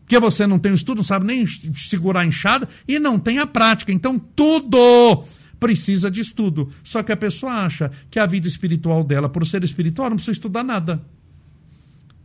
Porque 0.00 0.18
você 0.18 0.46
não 0.46 0.58
tem 0.58 0.72
o 0.72 0.74
estudo, 0.74 0.96
não 0.96 1.04
sabe 1.04 1.26
nem 1.26 1.44
segurar 1.74 2.20
a 2.20 2.26
enxada 2.26 2.66
e 2.88 2.98
não 2.98 3.18
tem 3.18 3.38
a 3.38 3.46
prática. 3.46 3.92
Então 3.92 4.18
tudo 4.18 5.24
precisa 5.58 6.10
de 6.10 6.22
estudo. 6.22 6.70
Só 6.82 7.02
que 7.02 7.12
a 7.12 7.16
pessoa 7.18 7.52
acha 7.52 7.90
que 8.10 8.18
a 8.18 8.24
vida 8.24 8.48
espiritual 8.48 9.04
dela, 9.04 9.28
por 9.28 9.46
ser 9.46 9.62
espiritual, 9.62 10.08
não 10.08 10.16
precisa 10.16 10.32
estudar 10.32 10.64
nada. 10.64 11.04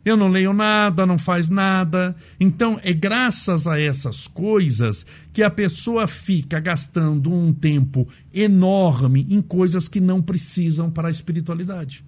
Eu 0.05 0.15
não 0.15 0.27
leio 0.27 0.53
nada, 0.53 1.03
não 1.03 1.17
faz 1.17 1.49
nada. 1.49 2.15
Então, 2.39 2.79
é 2.83 2.93
graças 2.93 3.65
a 3.65 3.79
essas 3.79 4.27
coisas 4.27 5.03
que 5.33 5.41
a 5.41 5.49
pessoa 5.49 6.07
fica 6.07 6.59
gastando 6.59 7.33
um 7.33 7.51
tempo 7.51 8.07
enorme 8.31 9.25
em 9.27 9.41
coisas 9.41 9.87
que 9.87 9.99
não 9.99 10.21
precisam 10.21 10.91
para 10.91 11.07
a 11.07 11.11
espiritualidade. 11.11 12.05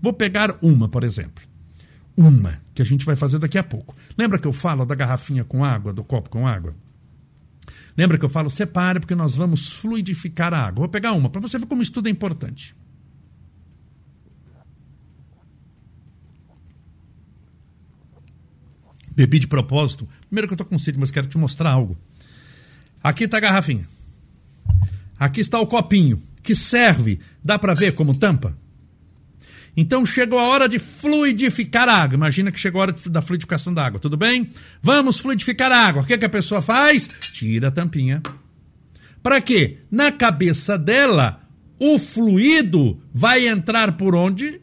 Vou 0.00 0.14
pegar 0.14 0.56
uma, 0.62 0.88
por 0.88 1.04
exemplo. 1.04 1.44
Uma, 2.16 2.60
que 2.74 2.80
a 2.80 2.84
gente 2.86 3.04
vai 3.04 3.14
fazer 3.14 3.38
daqui 3.38 3.58
a 3.58 3.62
pouco. 3.62 3.94
Lembra 4.16 4.38
que 4.38 4.46
eu 4.46 4.52
falo 4.52 4.86
da 4.86 4.94
garrafinha 4.94 5.44
com 5.44 5.62
água, 5.62 5.92
do 5.92 6.02
copo 6.02 6.30
com 6.30 6.46
água? 6.46 6.74
Lembra 7.96 8.16
que 8.16 8.24
eu 8.24 8.30
falo, 8.30 8.48
separe, 8.48 9.00
porque 9.00 9.14
nós 9.14 9.36
vamos 9.36 9.68
fluidificar 9.68 10.54
a 10.54 10.66
água. 10.66 10.80
Vou 10.80 10.88
pegar 10.88 11.12
uma, 11.12 11.28
para 11.28 11.42
você 11.42 11.58
ver 11.58 11.66
como 11.66 11.82
estudo 11.82 12.08
é 12.08 12.10
importante. 12.10 12.74
Bebi 19.14 19.38
de 19.38 19.46
propósito. 19.46 20.08
Primeiro 20.28 20.48
que 20.48 20.52
eu 20.52 20.56
estou 20.56 20.66
com 20.66 20.78
sede, 20.78 20.98
mas 20.98 21.10
quero 21.10 21.26
te 21.26 21.38
mostrar 21.38 21.70
algo. 21.70 21.96
Aqui 23.02 23.24
está 23.24 23.36
a 23.36 23.40
garrafinha. 23.40 23.88
Aqui 25.18 25.40
está 25.40 25.60
o 25.60 25.66
copinho, 25.66 26.22
que 26.42 26.54
serve. 26.54 27.20
Dá 27.42 27.58
para 27.58 27.74
ver 27.74 27.92
como 27.92 28.14
tampa? 28.14 28.56
Então 29.76 30.06
chegou 30.06 30.38
a 30.38 30.48
hora 30.48 30.68
de 30.68 30.78
fluidificar 30.78 31.88
a 31.88 32.02
água. 32.02 32.14
Imagina 32.14 32.52
que 32.52 32.58
chegou 32.58 32.80
a 32.80 32.82
hora 32.82 32.94
da 33.10 33.22
fluidificação 33.22 33.74
da 33.74 33.84
água, 33.84 34.00
tudo 34.00 34.16
bem? 34.16 34.50
Vamos 34.82 35.18
fluidificar 35.18 35.70
a 35.72 35.86
água. 35.86 36.02
O 36.02 36.06
que, 36.06 36.16
que 36.16 36.24
a 36.24 36.30
pessoa 36.30 36.62
faz? 36.62 37.08
Tira 37.32 37.68
a 37.68 37.70
tampinha. 37.70 38.22
Para 39.22 39.40
quê? 39.40 39.78
Na 39.90 40.12
cabeça 40.12 40.78
dela, 40.78 41.40
o 41.78 41.98
fluido 41.98 43.00
vai 43.12 43.48
entrar 43.48 43.96
por 43.96 44.14
onde? 44.14 44.60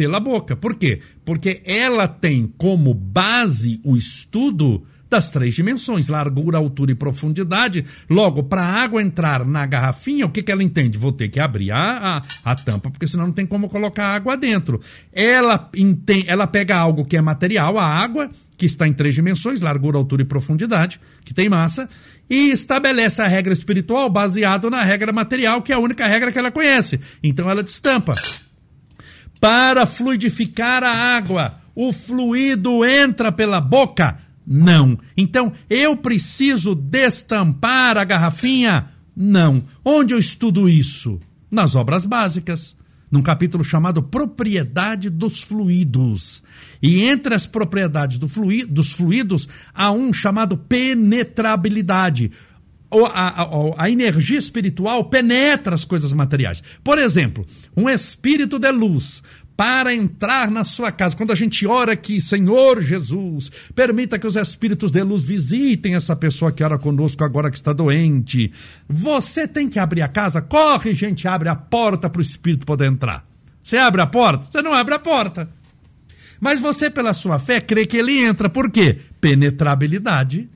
Pela 0.00 0.18
boca. 0.18 0.56
Por 0.56 0.76
quê? 0.76 0.98
Porque 1.26 1.60
ela 1.62 2.08
tem 2.08 2.50
como 2.56 2.94
base 2.94 3.82
o 3.84 3.94
estudo 3.94 4.82
das 5.10 5.30
três 5.30 5.54
dimensões, 5.54 6.08
largura, 6.08 6.56
altura 6.56 6.92
e 6.92 6.94
profundidade. 6.94 7.84
Logo, 8.08 8.44
para 8.44 8.62
a 8.62 8.82
água 8.82 9.02
entrar 9.02 9.44
na 9.44 9.66
garrafinha, 9.66 10.24
o 10.24 10.30
que, 10.30 10.42
que 10.42 10.50
ela 10.50 10.62
entende? 10.62 10.96
Vou 10.96 11.12
ter 11.12 11.28
que 11.28 11.38
abrir 11.38 11.70
a, 11.70 12.22
a, 12.42 12.50
a 12.52 12.56
tampa, 12.56 12.90
porque 12.90 13.06
senão 13.06 13.26
não 13.26 13.32
tem 13.34 13.44
como 13.44 13.68
colocar 13.68 14.14
água 14.14 14.38
dentro. 14.38 14.80
Ela, 15.12 15.68
entende, 15.76 16.24
ela 16.30 16.46
pega 16.46 16.78
algo 16.78 17.04
que 17.04 17.18
é 17.18 17.20
material, 17.20 17.78
a 17.78 17.84
água, 17.84 18.30
que 18.56 18.64
está 18.64 18.88
em 18.88 18.94
três 18.94 19.14
dimensões, 19.14 19.60
largura, 19.60 19.98
altura 19.98 20.22
e 20.22 20.24
profundidade, 20.24 20.98
que 21.26 21.34
tem 21.34 21.46
massa, 21.46 21.86
e 22.30 22.52
estabelece 22.52 23.20
a 23.20 23.26
regra 23.26 23.52
espiritual 23.52 24.08
baseado 24.08 24.70
na 24.70 24.82
regra 24.82 25.12
material, 25.12 25.60
que 25.60 25.72
é 25.72 25.74
a 25.74 25.78
única 25.78 26.06
regra 26.06 26.32
que 26.32 26.38
ela 26.38 26.50
conhece. 26.50 26.98
Então 27.22 27.50
ela 27.50 27.62
destampa. 27.62 28.14
Para 29.40 29.86
fluidificar 29.86 30.84
a 30.84 31.16
água, 31.16 31.60
o 31.74 31.92
fluido 31.92 32.84
entra 32.84 33.32
pela 33.32 33.60
boca 33.60 34.18
não. 34.52 34.98
Então, 35.16 35.52
eu 35.70 35.96
preciso 35.96 36.74
destampar 36.74 37.96
a 37.96 38.02
garrafinha? 38.02 38.88
Não. 39.16 39.62
Onde 39.84 40.12
eu 40.12 40.18
estudo 40.18 40.68
isso? 40.68 41.20
Nas 41.48 41.76
obras 41.76 42.04
básicas. 42.04 42.74
Num 43.08 43.22
capítulo 43.22 43.62
chamado 43.64 44.02
Propriedade 44.02 45.08
dos 45.08 45.40
Fluidos. 45.40 46.42
E 46.82 47.04
entre 47.04 47.32
as 47.32 47.46
propriedades 47.46 48.18
do 48.18 48.28
fluido, 48.28 48.72
dos 48.72 48.92
fluidos, 48.92 49.48
há 49.72 49.92
um 49.92 50.12
chamado 50.12 50.56
penetrabilidade. 50.56 52.32
A, 52.92 53.42
a, 53.42 53.84
a, 53.84 53.90
energia 53.90 54.38
espiritual 54.38 55.04
penetra 55.04 55.74
as 55.76 55.84
coisas 55.84 56.12
materiais. 56.12 56.60
Por 56.82 56.98
exemplo, 56.98 57.46
um 57.76 57.88
espírito 57.88 58.58
de 58.58 58.70
luz 58.72 59.22
para 59.60 59.94
entrar 59.94 60.50
na 60.50 60.64
sua 60.64 60.90
casa. 60.90 61.14
Quando 61.14 61.32
a 61.32 61.34
gente 61.34 61.66
ora 61.66 61.92
aqui, 61.92 62.18
Senhor 62.18 62.82
Jesus, 62.82 63.50
permita 63.74 64.18
que 64.18 64.26
os 64.26 64.34
espíritos 64.34 64.90
de 64.90 65.02
luz 65.02 65.22
visitem 65.22 65.94
essa 65.94 66.16
pessoa 66.16 66.50
que 66.50 66.64
ora 66.64 66.78
conosco 66.78 67.22
agora 67.22 67.50
que 67.50 67.58
está 67.58 67.72
doente. 67.72 68.50
Você 68.88 69.46
tem 69.46 69.68
que 69.68 69.78
abrir 69.78 70.00
a 70.00 70.08
casa, 70.08 70.40
corre, 70.40 70.94
gente, 70.94 71.28
abre 71.28 71.50
a 71.50 71.54
porta 71.54 72.08
para 72.08 72.20
o 72.20 72.22
espírito 72.22 72.64
poder 72.64 72.86
entrar. 72.86 73.22
Você 73.62 73.76
abre 73.76 74.00
a 74.00 74.06
porta? 74.06 74.48
Você 74.50 74.62
não 74.62 74.72
abre 74.72 74.94
a 74.94 74.98
porta. 74.98 75.46
Mas 76.40 76.58
você, 76.58 76.88
pela 76.88 77.12
sua 77.12 77.38
fé, 77.38 77.60
crê 77.60 77.84
que 77.84 77.98
ele 77.98 78.24
entra. 78.24 78.48
Por 78.48 78.70
quê? 78.70 78.98
Penetrabilidade 79.20 80.48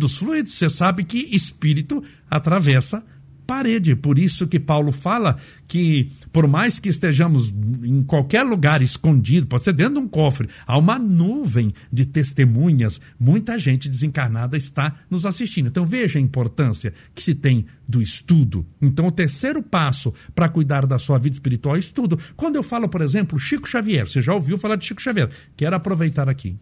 dos 0.00 0.16
fluidos. 0.16 0.54
Você 0.54 0.68
sabe 0.68 1.04
que 1.04 1.34
espírito 1.34 2.02
atravessa 2.28 3.04
parede. 3.50 3.96
Por 3.96 4.16
isso 4.16 4.46
que 4.46 4.60
Paulo 4.60 4.92
fala 4.92 5.36
que, 5.66 6.08
por 6.32 6.46
mais 6.46 6.78
que 6.78 6.88
estejamos 6.88 7.52
em 7.82 8.00
qualquer 8.00 8.44
lugar 8.44 8.80
escondido, 8.80 9.48
pode 9.48 9.64
ser 9.64 9.72
dentro 9.72 9.94
de 9.94 9.98
um 9.98 10.06
cofre, 10.06 10.48
há 10.64 10.78
uma 10.78 11.00
nuvem 11.00 11.74
de 11.92 12.06
testemunhas, 12.06 13.00
muita 13.18 13.58
gente 13.58 13.88
desencarnada 13.88 14.56
está 14.56 14.94
nos 15.10 15.26
assistindo. 15.26 15.66
Então 15.66 15.84
veja 15.84 16.16
a 16.16 16.22
importância 16.22 16.94
que 17.12 17.24
se 17.24 17.34
tem 17.34 17.66
do 17.88 18.00
estudo. 18.00 18.64
Então 18.80 19.08
o 19.08 19.12
terceiro 19.12 19.60
passo 19.60 20.14
para 20.32 20.48
cuidar 20.48 20.86
da 20.86 21.00
sua 21.00 21.18
vida 21.18 21.34
espiritual 21.34 21.74
é 21.74 21.80
estudo. 21.80 22.16
Quando 22.36 22.54
eu 22.54 22.62
falo, 22.62 22.88
por 22.88 23.00
exemplo, 23.00 23.36
Chico 23.36 23.68
Xavier, 23.68 24.08
você 24.08 24.22
já 24.22 24.32
ouviu 24.32 24.58
falar 24.58 24.76
de 24.76 24.86
Chico 24.86 25.02
Xavier? 25.02 25.28
Quero 25.56 25.74
aproveitar 25.74 26.28
aqui 26.28 26.56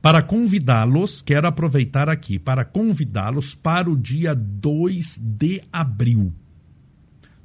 para 0.00 0.22
convidá-los, 0.22 1.20
quero 1.22 1.46
aproveitar 1.46 2.08
aqui 2.08 2.38
para 2.38 2.64
convidá-los 2.64 3.54
para 3.54 3.90
o 3.90 3.96
dia 3.96 4.34
2 4.34 5.18
de 5.20 5.62
abril. 5.72 6.32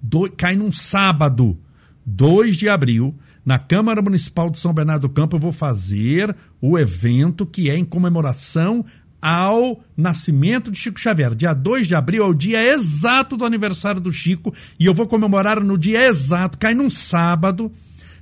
Do, 0.01 0.31
cai 0.31 0.55
num 0.55 0.71
sábado, 0.71 1.57
2 2.05 2.55
de 2.55 2.69
abril, 2.69 3.15
na 3.45 3.57
Câmara 3.57 4.01
Municipal 4.01 4.49
de 4.49 4.59
São 4.59 4.73
Bernardo 4.73 5.07
do 5.07 5.13
Campo, 5.13 5.35
eu 5.35 5.39
vou 5.39 5.51
fazer 5.51 6.35
o 6.61 6.77
evento 6.77 7.45
que 7.45 7.69
é 7.69 7.77
em 7.77 7.85
comemoração 7.85 8.85
ao 9.21 9.81
nascimento 9.95 10.69
de 10.69 10.77
Chico 10.77 10.99
Xavier. 10.99 11.33
Dia 11.33 11.53
2 11.53 11.87
de 11.87 11.95
abril 11.95 12.23
é 12.23 12.27
o 12.27 12.33
dia 12.33 12.63
exato 12.73 13.35
do 13.35 13.45
aniversário 13.45 13.99
do 13.99 14.11
Chico 14.11 14.53
e 14.79 14.85
eu 14.85 14.93
vou 14.93 15.07
comemorar 15.07 15.63
no 15.63 15.77
dia 15.77 16.07
exato, 16.07 16.57
cai 16.57 16.73
num 16.73 16.89
sábado 16.89 17.71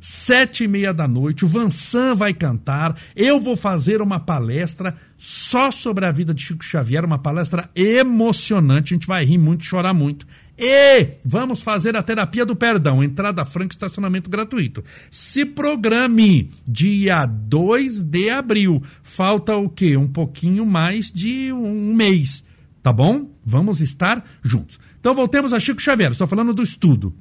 sete 0.05 0.65
e 0.65 0.67
meia 0.67 0.93
da 0.93 1.07
noite, 1.07 1.43
o 1.43 1.47
Vansan 1.47 2.13
vai 2.13 2.31
cantar, 2.31 2.95
eu 3.15 3.41
vou 3.41 3.55
fazer 3.55 4.03
uma 4.03 4.19
palestra 4.19 4.95
só 5.17 5.71
sobre 5.71 6.05
a 6.05 6.11
vida 6.11 6.31
de 6.31 6.43
Chico 6.43 6.63
Xavier, 6.63 7.03
uma 7.03 7.17
palestra 7.17 7.71
emocionante, 7.75 8.93
a 8.93 8.95
gente 8.95 9.07
vai 9.07 9.25
rir 9.25 9.39
muito, 9.39 9.63
chorar 9.63 9.95
muito. 9.95 10.27
E 10.59 11.09
vamos 11.25 11.63
fazer 11.63 11.97
a 11.97 12.03
terapia 12.03 12.45
do 12.45 12.55
perdão, 12.55 13.03
entrada 13.03 13.43
franca, 13.47 13.73
estacionamento 13.73 14.29
gratuito. 14.29 14.83
Se 15.09 15.43
programe 15.43 16.51
dia 16.67 17.25
2 17.25 18.03
de 18.03 18.29
abril. 18.29 18.83
Falta 19.01 19.57
o 19.57 19.67
quê? 19.67 19.97
Um 19.97 20.07
pouquinho 20.07 20.67
mais 20.67 21.11
de 21.11 21.51
um 21.51 21.95
mês, 21.95 22.43
tá 22.83 22.93
bom? 22.93 23.31
Vamos 23.43 23.81
estar 23.81 24.23
juntos. 24.43 24.79
Então 24.99 25.15
voltemos 25.15 25.51
a 25.51 25.59
Chico 25.59 25.81
Xavier, 25.81 26.11
estou 26.11 26.27
falando 26.27 26.53
do 26.53 26.61
estudo. 26.61 27.11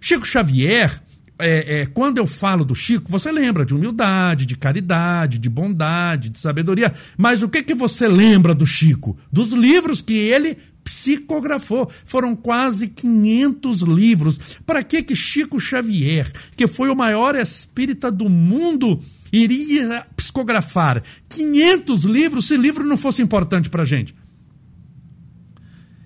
Chico 0.00 0.26
Xavier 0.26 0.98
é, 1.42 1.80
é, 1.80 1.86
quando 1.86 2.18
eu 2.18 2.26
falo 2.26 2.64
do 2.64 2.74
Chico, 2.74 3.10
você 3.10 3.30
lembra 3.32 3.66
de 3.66 3.74
humildade, 3.74 4.46
de 4.46 4.56
caridade, 4.56 5.38
de 5.38 5.48
bondade, 5.48 6.28
de 6.28 6.38
sabedoria. 6.38 6.92
Mas 7.16 7.42
o 7.42 7.48
que, 7.48 7.62
que 7.62 7.74
você 7.74 8.08
lembra 8.08 8.54
do 8.54 8.66
Chico? 8.66 9.16
Dos 9.30 9.52
livros 9.52 10.00
que 10.00 10.14
ele 10.14 10.56
psicografou. 10.84 11.90
Foram 12.04 12.34
quase 12.34 12.88
500 12.88 13.82
livros. 13.82 14.38
Para 14.66 14.82
que 14.82 15.02
que 15.02 15.16
Chico 15.16 15.58
Xavier, 15.58 16.30
que 16.56 16.66
foi 16.66 16.88
o 16.88 16.96
maior 16.96 17.34
espírita 17.34 18.10
do 18.10 18.28
mundo, 18.28 18.98
iria 19.32 20.06
psicografar 20.16 21.02
500 21.28 22.04
livros 22.04 22.46
se 22.46 22.56
livro 22.56 22.86
não 22.86 22.96
fosse 22.96 23.22
importante 23.22 23.70
para 23.70 23.84
gente? 23.84 24.14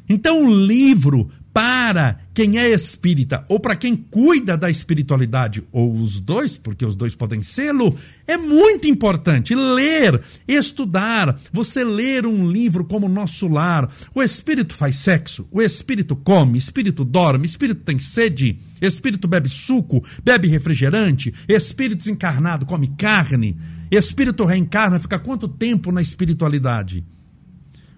Então, 0.09 0.44
o 0.44 0.55
livro 0.55 1.31
para 1.56 2.20
quem 2.34 2.58
é 2.58 2.68
espírita 2.68 3.42
ou 3.48 3.58
para 3.58 3.74
quem 3.74 3.96
cuida 3.96 4.58
da 4.58 4.68
espiritualidade, 4.68 5.66
ou 5.72 5.90
os 5.90 6.20
dois, 6.20 6.58
porque 6.58 6.84
os 6.84 6.94
dois 6.94 7.14
podem 7.14 7.42
sê-lo, 7.42 7.96
é 8.26 8.36
muito 8.36 8.86
importante 8.86 9.54
ler, 9.54 10.20
estudar. 10.46 11.34
Você 11.50 11.82
ler 11.82 12.26
um 12.26 12.52
livro 12.52 12.84
como 12.84 13.08
Nosso 13.08 13.48
Lar. 13.48 13.90
O 14.14 14.22
espírito 14.22 14.74
faz 14.74 14.98
sexo, 14.98 15.48
o 15.50 15.62
espírito 15.62 16.14
come, 16.14 16.58
espírito 16.58 17.06
dorme, 17.06 17.46
espírito 17.46 17.80
tem 17.84 17.98
sede, 17.98 18.58
espírito 18.82 19.26
bebe 19.26 19.48
suco, 19.48 20.04
bebe 20.22 20.48
refrigerante, 20.48 21.32
espírito 21.48 22.00
desencarnado 22.00 22.66
come 22.66 22.88
carne, 22.98 23.58
espírito 23.90 24.44
reencarna, 24.44 25.00
fica 25.00 25.18
quanto 25.18 25.48
tempo 25.48 25.90
na 25.90 26.02
espiritualidade? 26.02 27.02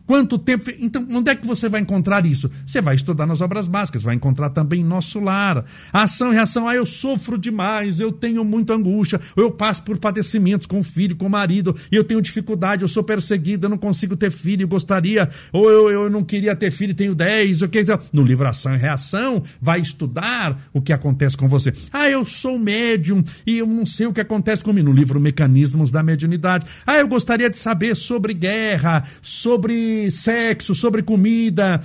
Quanto 0.08 0.38
tempo. 0.38 0.64
Então, 0.80 1.06
onde 1.12 1.30
é 1.30 1.34
que 1.34 1.46
você 1.46 1.68
vai 1.68 1.82
encontrar 1.82 2.24
isso? 2.24 2.50
Você 2.64 2.80
vai 2.80 2.96
estudar 2.96 3.26
nas 3.26 3.42
obras 3.42 3.68
básicas, 3.68 4.02
vai 4.02 4.14
encontrar 4.14 4.48
também 4.48 4.80
em 4.80 4.84
nosso 4.84 5.20
lar. 5.20 5.62
Ação 5.92 6.32
e 6.32 6.34
reação. 6.34 6.66
Ah, 6.66 6.74
eu 6.74 6.86
sofro 6.86 7.36
demais, 7.36 8.00
eu 8.00 8.10
tenho 8.10 8.42
muita 8.42 8.72
angústia, 8.72 9.20
eu 9.36 9.50
passo 9.50 9.82
por 9.82 9.98
padecimentos 9.98 10.66
com 10.66 10.80
o 10.80 10.82
filho, 10.82 11.14
com 11.14 11.26
o 11.26 11.30
marido, 11.30 11.76
e 11.92 11.96
eu 11.96 12.02
tenho 12.02 12.22
dificuldade, 12.22 12.80
eu 12.80 12.88
sou 12.88 13.04
perseguida, 13.04 13.66
eu 13.66 13.68
não 13.68 13.76
consigo 13.76 14.16
ter 14.16 14.30
filho, 14.30 14.62
eu 14.62 14.68
gostaria, 14.68 15.28
ou 15.52 15.70
eu, 15.70 15.90
eu 15.90 16.08
não 16.08 16.24
queria 16.24 16.56
ter 16.56 16.70
filho, 16.70 16.94
tenho 16.94 17.14
10, 17.14 17.60
o 17.60 17.68
que 17.68 17.84
No 18.10 18.22
livro 18.22 18.48
Ação 18.48 18.74
e 18.74 18.78
Reação, 18.78 19.42
vai 19.60 19.78
estudar 19.78 20.58
o 20.72 20.80
que 20.80 20.94
acontece 20.94 21.36
com 21.36 21.50
você. 21.50 21.70
Ah, 21.92 22.08
eu 22.08 22.24
sou 22.24 22.58
médium 22.58 23.22
e 23.46 23.58
eu 23.58 23.66
não 23.66 23.84
sei 23.84 24.06
o 24.06 24.12
que 24.14 24.22
acontece 24.22 24.64
comigo. 24.64 24.88
No 24.88 24.94
livro 24.94 25.20
Mecanismos 25.20 25.90
da 25.90 26.02
Mediunidade. 26.02 26.64
Ah, 26.86 26.96
eu 26.96 27.08
gostaria 27.08 27.50
de 27.50 27.58
saber 27.58 27.94
sobre 27.94 28.32
guerra, 28.32 29.04
sobre 29.20 29.97
sexo, 30.10 30.74
sobre 30.74 31.02
comida. 31.02 31.80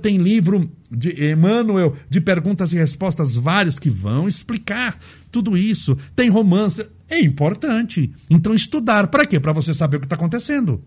Tem 0.00 0.16
livro 0.18 0.70
de 0.90 1.32
Emmanuel, 1.32 1.94
de 2.08 2.20
perguntas 2.20 2.72
e 2.72 2.76
respostas 2.76 3.34
vários 3.34 3.78
que 3.78 3.90
vão 3.90 4.28
explicar 4.28 4.98
tudo 5.30 5.56
isso. 5.56 5.96
Tem 6.16 6.28
romance. 6.28 6.86
É 7.08 7.20
importante. 7.20 8.12
Então, 8.28 8.54
estudar. 8.54 9.08
Para 9.08 9.26
quê? 9.26 9.38
Para 9.38 9.52
você 9.52 9.72
saber 9.72 9.96
o 9.96 10.00
que 10.00 10.06
está 10.06 10.16
acontecendo. 10.16 10.82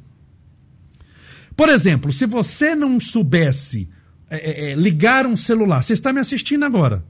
Por 1.55 1.69
exemplo, 1.69 2.11
se 2.11 2.25
você 2.25 2.75
não 2.75 2.99
soubesse 2.99 3.89
é, 4.29 4.69
é, 4.69 4.71
é, 4.71 4.75
ligar 4.75 5.27
um 5.27 5.35
celular, 5.35 5.83
você 5.83 5.93
está 5.93 6.13
me 6.13 6.19
assistindo 6.19 6.63
agora. 6.63 7.03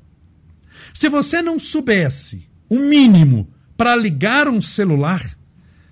Se 0.94 1.08
você 1.08 1.42
não 1.42 1.60
soubesse 1.60 2.50
o 2.68 2.80
mínimo 2.80 3.48
para 3.78 3.96
ligar 3.96 4.48
um 4.48 4.62
celular, 4.62 5.24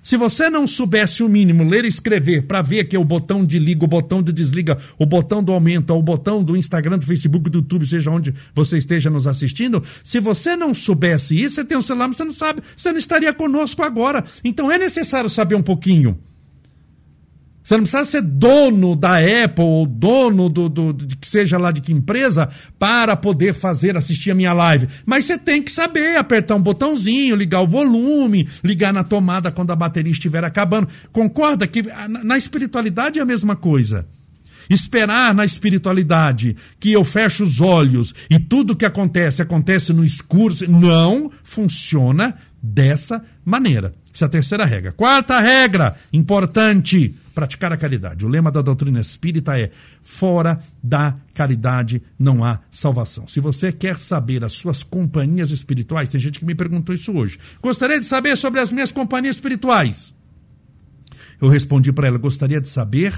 se 0.09 0.17
você 0.17 0.49
não 0.49 0.65
soubesse 0.65 1.21
o 1.21 1.29
mínimo 1.29 1.63
ler 1.63 1.85
e 1.85 1.87
escrever 1.87 2.47
para 2.47 2.63
ver 2.63 2.85
que 2.85 2.95
é 2.95 2.99
o 2.99 3.05
botão 3.05 3.45
de 3.45 3.59
liga, 3.59 3.85
o 3.85 3.87
botão 3.87 4.23
de 4.23 4.33
desliga, 4.33 4.75
o 4.97 5.05
botão 5.05 5.43
do 5.43 5.51
aumento, 5.51 5.93
o 5.93 6.01
botão 6.01 6.43
do 6.43 6.57
Instagram, 6.57 6.97
do 6.97 7.05
Facebook, 7.05 7.47
do 7.47 7.59
YouTube, 7.59 7.85
seja 7.85 8.09
onde 8.09 8.33
você 8.55 8.79
esteja 8.79 9.11
nos 9.11 9.27
assistindo, 9.27 9.83
se 10.03 10.19
você 10.19 10.55
não 10.55 10.73
soubesse 10.73 11.39
isso, 11.39 11.57
você 11.57 11.63
tem 11.63 11.77
um 11.77 11.81
celular, 11.83 12.07
mas 12.07 12.17
você 12.17 12.23
não 12.23 12.33
sabe, 12.33 12.63
você 12.75 12.91
não 12.91 12.97
estaria 12.97 13.31
conosco 13.31 13.83
agora. 13.83 14.23
Então 14.43 14.71
é 14.71 14.79
necessário 14.79 15.29
saber 15.29 15.53
um 15.53 15.61
pouquinho. 15.61 16.17
Você 17.69 17.77
não 17.77 17.83
precisa 17.83 18.03
ser 18.03 18.21
dono 18.23 18.95
da 18.95 19.17
Apple 19.19 19.63
ou 19.63 19.85
dono 19.85 20.49
do, 20.49 20.67
do, 20.67 20.91
de 20.91 21.15
que 21.15 21.27
seja 21.27 21.55
lá 21.59 21.71
de 21.71 21.81
que 21.81 21.93
empresa 21.93 22.49
para 22.79 23.15
poder 23.15 23.53
fazer, 23.53 23.95
assistir 23.95 24.31
a 24.31 24.33
minha 24.33 24.53
live. 24.53 24.87
Mas 25.05 25.25
você 25.25 25.37
tem 25.37 25.61
que 25.61 25.71
saber 25.71 26.17
apertar 26.17 26.55
um 26.55 26.61
botãozinho, 26.63 27.35
ligar 27.35 27.61
o 27.61 27.67
volume, 27.67 28.49
ligar 28.63 28.91
na 28.91 29.03
tomada 29.03 29.51
quando 29.51 29.69
a 29.69 29.75
bateria 29.75 30.11
estiver 30.11 30.43
acabando. 30.43 30.87
Concorda 31.11 31.67
que 31.67 31.83
na 32.23 32.39
espiritualidade 32.39 33.19
é 33.19 33.21
a 33.21 33.25
mesma 33.25 33.55
coisa. 33.55 34.07
Esperar 34.67 35.35
na 35.35 35.45
espiritualidade 35.45 36.55
que 36.79 36.91
eu 36.91 37.05
fecho 37.05 37.43
os 37.43 37.61
olhos 37.61 38.15
e 38.31 38.39
tudo 38.39 38.75
que 38.75 38.85
acontece 38.85 39.43
acontece 39.43 39.93
no 39.93 40.03
escuro, 40.03 40.55
não 40.67 41.29
funciona 41.43 42.33
dessa 42.63 43.23
maneira. 43.45 43.93
Essa 44.11 44.25
é 44.25 44.27
a 44.27 44.29
terceira 44.29 44.65
regra. 44.65 44.91
Quarta 44.91 45.39
regra, 45.39 45.95
importante, 46.11 47.13
praticar 47.39 47.71
a 47.71 47.77
caridade. 47.77 48.25
O 48.25 48.27
lema 48.27 48.51
da 48.51 48.61
doutrina 48.61 48.99
espírita 48.99 49.57
é: 49.57 49.71
fora 50.01 50.59
da 50.83 51.17
caridade 51.33 52.01
não 52.17 52.43
há 52.43 52.59
salvação. 52.69 53.29
Se 53.29 53.39
você 53.39 53.71
quer 53.71 53.97
saber 53.97 54.43
as 54.43 54.53
suas 54.53 54.83
companhias 54.83 55.51
espirituais, 55.51 56.09
tem 56.09 56.19
gente 56.19 56.39
que 56.39 56.45
me 56.45 56.53
perguntou 56.53 56.93
isso 56.93 57.13
hoje. 57.13 57.39
Gostaria 57.61 57.97
de 57.97 58.05
saber 58.05 58.35
sobre 58.35 58.59
as 58.59 58.71
minhas 58.71 58.91
companhias 58.91 59.37
espirituais. 59.37 60.13
Eu 61.41 61.47
respondi 61.47 61.93
para 61.93 62.07
ela: 62.07 62.17
gostaria 62.17 62.59
de 62.59 62.67
saber 62.67 63.13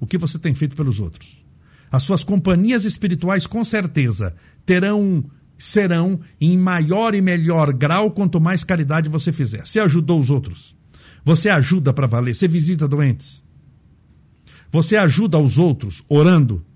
o 0.00 0.06
que 0.06 0.18
você 0.18 0.36
tem 0.36 0.52
feito 0.52 0.74
pelos 0.74 0.98
outros. 0.98 1.44
As 1.92 2.02
suas 2.02 2.24
companhias 2.24 2.84
espirituais, 2.84 3.46
com 3.46 3.64
certeza, 3.64 4.34
terão 4.66 5.24
serão 5.56 6.18
em 6.40 6.58
maior 6.58 7.14
e 7.14 7.22
melhor 7.22 7.72
grau 7.72 8.10
quanto 8.10 8.40
mais 8.40 8.64
caridade 8.64 9.08
você 9.08 9.32
fizer. 9.32 9.64
Você 9.64 9.78
ajudou 9.78 10.18
os 10.18 10.28
outros. 10.28 10.74
Você 11.24 11.48
ajuda 11.48 11.92
para 11.92 12.08
valer. 12.08 12.34
Você 12.34 12.48
visita 12.48 12.88
doentes. 12.88 13.43
Você 14.74 14.96
ajuda 14.96 15.36
aos 15.36 15.56
outros 15.56 16.02
orando. 16.08 16.66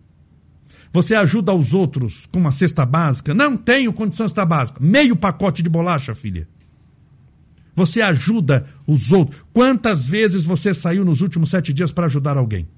Você 0.93 1.17
ajuda 1.17 1.51
aos 1.51 1.75
outros 1.75 2.27
com 2.27 2.39
uma 2.39 2.53
cesta 2.53 2.87
básica. 2.87 3.35
Não 3.35 3.57
tenho 3.57 3.93
condição 3.93 4.27
de 4.27 4.31
cesta 4.31 4.47
básica. 4.47 4.79
Meio 4.81 5.17
pacote 5.17 5.65
de 5.65 5.69
bolacha, 5.69 6.15
filha. 6.15 6.49
Você 7.75 8.01
ajuda 8.01 8.65
os 8.87 9.11
outros. 9.11 9.45
Quantas 9.53 10.07
vezes 10.07 10.45
você 10.45 10.73
saiu 10.73 11.05
nos 11.05 11.23
últimos 11.23 11.51
sete 11.51 11.73
dias 11.73 11.91
para 11.91 12.07
ajudar 12.07 12.37
alguém? 12.37 12.69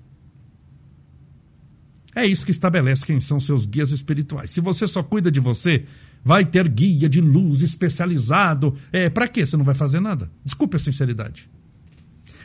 É 2.14 2.24
isso 2.24 2.46
que 2.46 2.50
estabelece 2.50 3.04
quem 3.04 3.20
são 3.20 3.38
seus 3.38 3.66
guias 3.66 3.90
espirituais. 3.90 4.52
Se 4.52 4.60
você 4.62 4.86
só 4.88 5.02
cuida 5.02 5.30
de 5.30 5.38
você, 5.38 5.84
vai 6.24 6.46
ter 6.46 6.66
guia 6.66 7.10
de 7.10 7.20
luz 7.20 7.60
especializado. 7.60 8.74
É, 8.90 9.10
para 9.10 9.28
quê? 9.28 9.44
Você 9.44 9.54
não 9.54 9.66
vai 9.66 9.74
fazer 9.74 10.00
nada. 10.00 10.32
Desculpe 10.46 10.78
a 10.78 10.80
sinceridade 10.80 11.46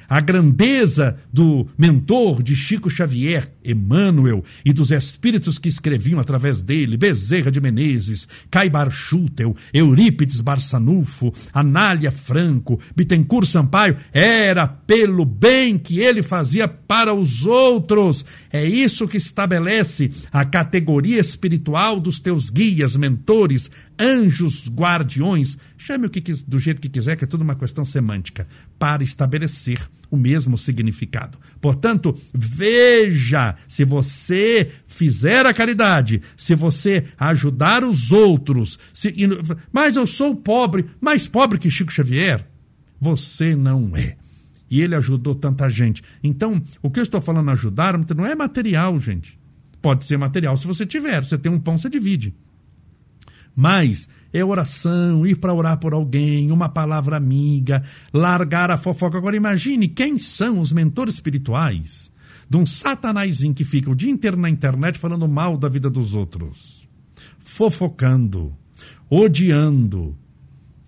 a 0.08 0.20
grandeza 0.20 1.16
do 1.32 1.68
mentor 1.78 2.42
de 2.42 2.56
Chico 2.56 2.90
Xavier, 2.90 3.52
Emmanuel, 3.64 4.44
e 4.64 4.72
dos 4.72 4.92
espíritos 4.92 5.58
que 5.58 5.70
escreviam 5.70 6.20
através 6.20 6.62
dele, 6.62 6.98
Bezerra 6.98 7.52
de 7.52 7.60
Menezes, 7.60 8.28
Caibar 8.50 8.90
Schutel, 8.92 9.56
Eurípides 9.74 10.42
Barçanufo, 10.42 11.34
Anália 11.54 12.12
Franco, 12.12 12.80
Bittencourt 12.96 13.48
Sampaio, 13.48 13.98
era 14.14 14.68
pelo 14.68 15.26
bem 15.26 15.78
que 15.78 16.00
ele 16.00 16.22
fazia 16.22 16.68
para 16.68 17.14
os 17.14 17.46
outros. 17.46 18.24
É 18.52 18.64
isso 18.66 19.08
que 19.08 19.18
estabelece 19.18 20.12
a 20.32 20.46
categoria 20.46 21.20
espiritual 21.20 22.00
dos 22.00 22.20
teus 22.20 22.50
guias, 22.50 22.96
mentores, 22.96 23.70
anjos, 24.00 24.70
guardiões, 24.70 25.58
chame 25.86 26.08
o 26.08 26.10
que 26.10 26.34
do 26.48 26.58
jeito 26.58 26.82
que 26.82 26.90
quiser, 26.90 27.16
que 27.16 27.24
é 27.24 27.28
tudo 27.28 27.44
uma 27.44 27.56
questão 27.56 27.86
semântica, 27.86 28.48
para 28.80 29.04
estabelecer 29.04 29.80
o 30.10 30.18
mesmo 30.18 30.58
significado. 30.58 31.38
Portanto, 31.62 32.18
veja, 32.34 33.56
se 33.68 33.86
você 33.86 34.72
fizer 34.88 35.46
a 35.46 35.54
caridade, 35.54 36.22
se 36.36 36.56
você 36.56 37.06
ajudar 37.20 37.84
os 37.84 38.12
outros, 38.12 38.80
se, 38.92 39.14
mas 39.72 39.96
eu 39.96 40.08
sou 40.08 40.36
pobre, 40.36 40.86
mais 41.00 41.28
pobre 41.28 41.60
que 41.60 41.70
Chico 41.70 41.92
Xavier, 41.92 42.48
você 43.00 43.56
não 43.56 43.96
é. 43.96 44.18
E 44.70 44.82
ele 44.82 44.96
ajudou 44.96 45.36
tanta 45.36 45.70
gente. 45.70 46.02
Então, 46.24 46.60
o 46.82 46.90
que 46.90 47.00
eu 47.00 47.04
estou 47.04 47.22
falando 47.22 47.52
ajudar 47.52 47.96
não 48.16 48.26
é 48.26 48.34
material, 48.34 49.00
gente. 49.00 49.40
Pode 49.82 50.04
ser 50.04 50.18
material 50.18 50.58
se 50.58 50.66
você 50.66 50.84
tiver. 50.84 51.24
Você 51.24 51.38
tem 51.38 51.52
um 51.52 51.60
pão, 51.60 51.78
você 51.78 51.88
divide. 51.88 52.34
Mas 53.56 54.10
é 54.34 54.44
oração, 54.44 55.26
ir 55.26 55.38
para 55.38 55.54
orar 55.54 55.80
por 55.80 55.94
alguém, 55.94 56.52
uma 56.52 56.68
palavra 56.68 57.16
amiga, 57.16 57.82
largar 58.14 58.70
a 58.70 58.78
fofoca. 58.78 59.18
Agora 59.18 59.38
imagine 59.38 59.88
quem 59.88 60.20
são 60.20 60.60
os 60.60 60.74
mentores 60.74 61.14
espirituais 61.14 62.12
de 62.50 62.58
um 62.58 62.66
satanazinho 62.66 63.54
que 63.54 63.64
fica 63.64 63.90
o 63.90 63.96
dia 63.96 64.12
inteiro 64.12 64.38
na 64.38 64.50
internet 64.50 65.00
falando 65.00 65.28
mal 65.28 65.58
da 65.58 65.70
vida 65.70 65.90
dos 65.90 66.14
outros, 66.14 66.88
fofocando, 67.40 68.54
odiando, 69.10 70.18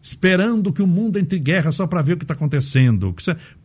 esperando 0.08 0.72
que 0.72 0.82
o 0.82 0.88
mundo 0.88 1.20
entre 1.20 1.38
guerra 1.38 1.70
só 1.70 1.86
para 1.86 2.02
ver 2.02 2.14
o 2.14 2.18
que 2.18 2.24
está 2.24 2.34
acontecendo. 2.34 3.14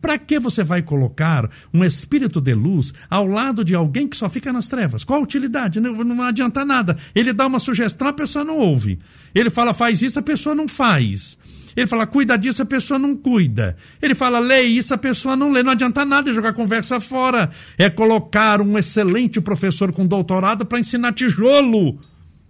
Para 0.01 0.17
que 0.17 0.37
você 0.37 0.61
vai 0.61 0.81
colocar 0.81 1.49
um 1.73 1.85
espírito 1.85 2.41
de 2.41 2.53
luz 2.53 2.93
ao 3.09 3.25
lado 3.25 3.63
de 3.63 3.73
alguém 3.73 4.09
que 4.09 4.17
só 4.17 4.29
fica 4.29 4.51
nas 4.51 4.67
trevas? 4.67 5.05
Qual 5.05 5.21
a 5.21 5.23
utilidade? 5.23 5.79
Não, 5.79 6.03
não 6.03 6.21
adianta 6.21 6.65
nada. 6.65 6.97
Ele 7.15 7.31
dá 7.31 7.47
uma 7.47 7.61
sugestão, 7.61 8.09
a 8.09 8.13
pessoa 8.13 8.43
não 8.43 8.57
ouve. 8.57 8.99
Ele 9.33 9.49
fala, 9.49 9.73
faz 9.73 10.01
isso, 10.01 10.19
a 10.19 10.21
pessoa 10.21 10.53
não 10.53 10.67
faz. 10.67 11.37
Ele 11.77 11.87
fala, 11.87 12.05
cuida 12.05 12.37
disso, 12.37 12.61
a 12.61 12.65
pessoa 12.65 12.99
não 12.99 13.15
cuida. 13.15 13.77
Ele 14.01 14.13
fala, 14.13 14.39
lê 14.39 14.63
isso, 14.63 14.93
a 14.93 14.97
pessoa 14.97 15.37
não 15.37 15.49
lê. 15.49 15.63
Não 15.63 15.71
adianta 15.71 16.03
nada 16.03 16.33
jogar 16.33 16.51
conversa 16.51 16.99
fora. 16.99 17.49
É 17.77 17.89
colocar 17.89 18.59
um 18.59 18.77
excelente 18.77 19.39
professor 19.39 19.93
com 19.93 20.05
doutorado 20.05 20.65
para 20.65 20.77
ensinar 20.77 21.13
tijolo 21.13 21.97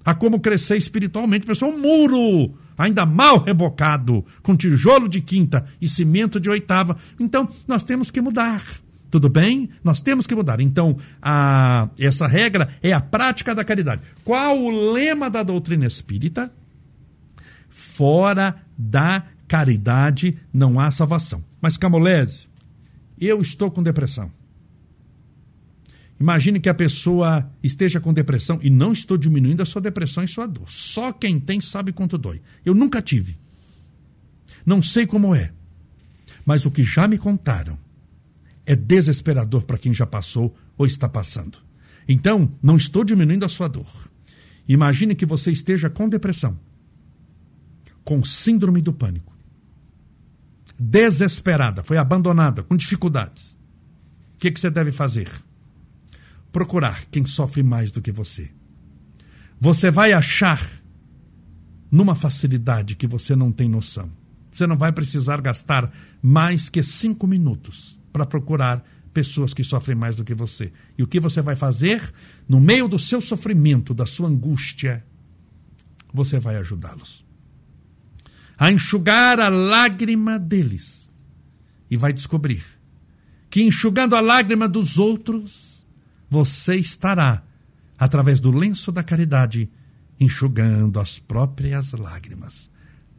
a 0.04 0.16
como 0.16 0.40
crescer 0.40 0.78
espiritualmente. 0.78 1.46
Pessoal, 1.46 1.72
um 1.72 1.80
muro 1.80 2.56
ainda 2.78 3.06
mal 3.06 3.40
rebocado, 3.40 4.24
com 4.42 4.56
tijolo 4.56 5.08
de 5.08 5.22
quinta 5.22 5.64
e 5.82 5.88
cimento 5.88 6.40
de 6.40 6.50
oitava. 6.50 6.96
Então, 7.20 7.48
nós 7.68 7.84
temos 7.84 8.12
que 8.12 8.22
mudar. 8.22 8.64
Tudo 9.10 9.30
bem? 9.30 9.70
Nós 9.84 10.02
temos 10.02 10.26
que 10.26 10.34
mudar. 10.34 10.60
Então, 10.60 10.98
a, 11.22 11.88
essa 12.00 12.28
regra 12.28 12.68
é 12.82 12.94
a 12.94 13.00
prática 13.00 13.54
da 13.54 13.64
caridade. 13.64 14.02
Qual 14.24 14.60
o 14.60 14.92
lema 14.92 15.30
da 15.30 15.44
doutrina 15.44 15.86
espírita? 15.86 16.52
Fora 17.70 18.56
da 18.78 19.24
caridade 19.48 20.40
não 20.52 20.80
há 20.80 20.90
salvação. 20.90 21.44
Mas, 21.62 21.78
Camolese, 21.78 22.48
eu 23.20 23.40
estou 23.40 23.70
com 23.70 23.84
depressão. 23.84 24.32
Imagine 26.24 26.58
que 26.62 26.70
a 26.70 26.74
pessoa 26.74 27.52
esteja 27.62 28.00
com 28.00 28.14
depressão 28.14 28.58
e 28.64 28.70
não 28.70 28.94
estou 28.94 29.18
diminuindo 29.18 29.62
a 29.62 29.66
sua 29.66 29.82
depressão 29.82 30.24
e 30.24 30.28
sua 30.30 30.48
dor. 30.48 30.72
Só 30.72 31.12
quem 31.12 31.38
tem 31.38 31.60
sabe 31.60 31.92
quanto 31.92 32.18
dói. 32.18 32.42
Eu 32.64 32.74
nunca 32.74 33.02
tive. 33.02 33.38
Não 34.66 34.82
sei 34.82 35.06
como 35.06 35.36
é. 35.36 35.52
Mas 36.46 36.66
o 36.66 36.72
que 36.72 36.82
já 36.82 37.10
me 37.10 37.18
contaram 37.18 37.78
é 38.66 38.74
desesperador 38.74 39.64
para 39.64 39.78
quem 39.78 39.94
já 39.94 40.06
passou 40.06 40.56
ou 40.78 40.86
está 40.86 41.10
passando. 41.10 41.58
Então, 42.08 42.50
não 42.64 42.78
estou 42.78 43.04
diminuindo 43.04 43.46
a 43.46 43.50
sua 43.50 43.68
dor. 43.68 44.10
Imagine 44.66 45.16
que 45.16 45.26
você 45.26 45.52
esteja 45.52 45.90
com 45.90 46.08
depressão, 46.08 46.58
com 48.02 48.24
síndrome 48.24 48.82
do 48.82 48.94
pânico, 48.94 49.36
desesperada, 50.80 51.84
foi 51.84 51.98
abandonada, 51.98 52.64
com 52.64 52.78
dificuldades. 52.78 53.58
O 54.36 54.38
que, 54.38 54.50
que 54.52 54.60
você 54.62 54.72
deve 54.72 54.94
fazer? 54.94 55.30
Procurar 56.54 57.04
quem 57.12 57.26
sofre 57.26 57.62
mais 57.62 57.92
do 57.92 58.02
que 58.02 58.14
você. 58.14 58.50
Você 59.60 59.92
vai 59.92 60.14
achar 60.14 60.66
numa 61.92 62.16
facilidade 62.16 62.96
que 62.96 63.06
você 63.06 63.36
não 63.36 63.52
tem 63.52 63.68
noção. 63.68 64.10
Você 64.50 64.66
não 64.66 64.78
vai 64.78 64.94
precisar 64.94 65.42
gastar 65.42 65.92
mais 66.22 66.70
que 66.70 66.82
cinco 66.82 67.28
minutos 67.28 68.00
para 68.14 68.26
procurar 68.26 68.82
pessoas 69.14 69.54
que 69.54 69.66
sofrem 69.66 69.98
mais 69.98 70.16
do 70.16 70.24
que 70.24 70.34
você. 70.34 70.72
E 70.98 71.04
o 71.04 71.08
que 71.08 71.20
você 71.20 71.42
vai 71.42 71.58
fazer? 71.58 72.14
No 72.48 72.62
meio 72.62 72.88
do 72.88 72.98
seu 72.98 73.20
sofrimento, 73.20 73.94
da 73.94 74.06
sua 74.06 74.30
angústia, 74.30 75.06
você 76.14 76.40
vai 76.40 76.56
ajudá-los 76.56 77.26
a 78.58 78.72
enxugar 78.72 79.40
a 79.40 79.50
lágrima 79.50 80.40
deles. 80.40 81.10
E 81.90 81.98
vai 81.98 82.14
descobrir 82.14 82.64
que 83.50 83.62
enxugando 83.62 84.16
a 84.16 84.22
lágrima 84.22 84.68
dos 84.68 84.98
outros, 84.98 85.73
você 86.34 86.76
estará, 86.78 87.44
através 87.96 88.40
do 88.40 88.50
lenço 88.50 88.92
da 88.92 89.04
caridade, 89.04 89.70
enxugando 90.20 91.00
as 91.00 91.20
próprias 91.20 91.92
lágrimas. 91.92 92.72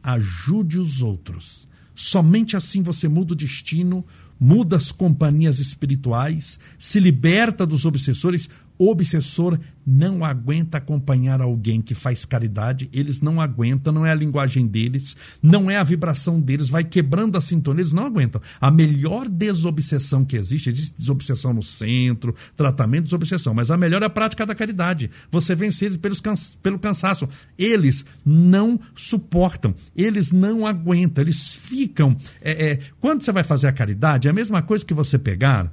Ajude 0.03 0.77
os 0.77 1.01
outros. 1.01 1.65
Somente 1.95 2.57
assim 2.57 2.83
você 2.83 3.07
muda 3.07 3.31
o 3.31 3.35
destino, 3.35 4.05
muda 4.37 4.75
as 4.75 4.91
companhias 4.91 5.59
espirituais, 5.59 6.59
se 6.77 6.99
liberta 6.99 7.65
dos 7.65 7.85
obsessores, 7.85 8.49
obsessor 8.77 9.59
não 9.85 10.25
aguenta 10.25 10.79
acompanhar 10.79 11.41
alguém 11.41 11.79
que 11.79 11.93
faz 11.93 12.25
caridade, 12.25 12.89
eles 12.91 13.21
não 13.21 13.39
aguentam, 13.39 13.93
não 13.93 14.05
é 14.05 14.11
a 14.11 14.15
linguagem 14.15 14.65
deles, 14.65 15.15
não 15.41 15.69
é 15.69 15.77
a 15.77 15.83
vibração 15.83 16.41
deles, 16.41 16.69
vai 16.69 16.83
quebrando 16.83 17.37
a 17.37 17.41
sintonia, 17.41 17.81
eles 17.81 17.93
não 17.93 18.05
aguentam. 18.05 18.41
A 18.59 18.71
melhor 18.71 19.29
desobsessão 19.29 20.25
que 20.25 20.35
existe, 20.35 20.69
existe 20.69 20.97
desobsessão 20.97 21.53
no 21.53 21.61
centro, 21.61 22.33
tratamento 22.57 23.03
de 23.03 23.09
desobsessão, 23.09 23.53
mas 23.53 23.69
a 23.69 23.77
melhor 23.77 24.01
é 24.01 24.05
a 24.05 24.09
prática 24.09 24.45
da 24.45 24.55
caridade. 24.55 25.11
Você 25.31 25.55
vence 25.55 25.85
eles 25.85 25.97
pelos 25.97 26.21
pelo 26.63 26.79
cansaço. 26.79 27.27
Eles 27.57 28.05
não 28.25 28.79
suportam, 28.95 29.75
eles 29.95 30.31
não 30.31 30.65
aguentam, 30.65 31.23
eles 31.23 31.53
ficam. 31.53 32.17
É, 32.41 32.71
é, 32.71 32.79
quando 32.99 33.21
você 33.21 33.31
vai 33.31 33.43
fazer 33.43 33.67
a 33.67 33.71
caridade, 33.71 34.27
é 34.27 34.31
a 34.31 34.33
mesma 34.33 34.61
coisa 34.63 34.83
que 34.83 34.93
você 34.93 35.19
pegar 35.19 35.71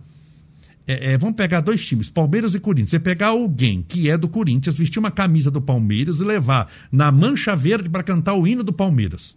é, 0.87 1.13
é, 1.13 1.19
vamos 1.19 1.37
pegar 1.37 1.61
dois 1.61 1.85
times, 1.85 2.11
Palmeiras 2.11 2.55
e 2.55 2.61
Corinthians. 2.61 2.91
Você 2.91 2.99
pegar 2.99 3.29
alguém 3.29 3.83
que 3.83 4.11
é 4.11 4.17
do 4.17 4.29
Corinthians, 4.29 4.77
vestir 4.77 4.99
uma 4.99 5.11
camisa 5.11 5.51
do 5.51 5.61
Palmeiras 5.61 6.19
e 6.19 6.25
levar 6.25 6.71
na 6.91 7.13
mancha 7.13 7.55
verde 7.55 7.89
para 7.89 8.03
cantar 8.03 8.35
o 8.35 8.47
hino 8.47 8.63
do 8.63 8.73
Palmeiras. 8.73 9.37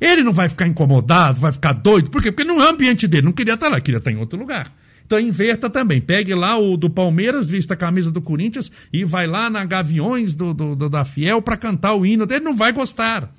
Ele 0.00 0.22
não 0.22 0.32
vai 0.32 0.48
ficar 0.48 0.66
incomodado, 0.66 1.40
vai 1.40 1.52
ficar 1.52 1.72
doido. 1.72 2.10
Por 2.10 2.22
quê? 2.22 2.30
Porque 2.30 2.48
não 2.48 2.62
é 2.62 2.66
o 2.66 2.70
ambiente 2.70 3.06
dele, 3.06 3.24
não 3.26 3.32
queria 3.32 3.54
estar 3.54 3.68
lá, 3.68 3.80
queria 3.80 3.98
estar 3.98 4.12
em 4.12 4.16
outro 4.16 4.38
lugar. 4.38 4.72
Então 5.04 5.18
inverta 5.18 5.68
também. 5.68 6.00
Pegue 6.00 6.34
lá 6.34 6.58
o 6.58 6.76
do 6.76 6.88
Palmeiras, 6.88 7.48
vista 7.48 7.74
a 7.74 7.76
camisa 7.76 8.10
do 8.10 8.20
Corinthians 8.20 8.70
e 8.92 9.04
vai 9.04 9.26
lá 9.26 9.50
na 9.50 9.64
Gaviões 9.64 10.34
do, 10.34 10.54
do, 10.54 10.76
do 10.76 10.88
da 10.88 11.04
Fiel 11.04 11.42
para 11.42 11.56
cantar 11.56 11.94
o 11.94 12.06
hino 12.06 12.26
dele. 12.26 12.44
Não 12.44 12.54
vai 12.54 12.72
gostar. 12.72 13.32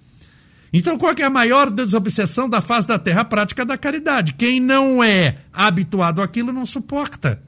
Então, 0.71 0.97
qual 0.97 1.13
é 1.17 1.23
a 1.23 1.29
maior 1.29 1.71
desobsessão 1.71 2.47
da 2.47 2.61
face 2.61 2.87
da 2.87 2.99
terra? 2.99 3.21
A 3.21 3.25
prática 3.25 3.65
da 3.65 3.77
caridade. 3.77 4.33
Quem 4.33 4.59
não 4.59 5.03
é 5.03 5.37
habituado 5.51 6.21
àquilo 6.21 6.53
não 6.53 6.65
suporta. 6.65 7.41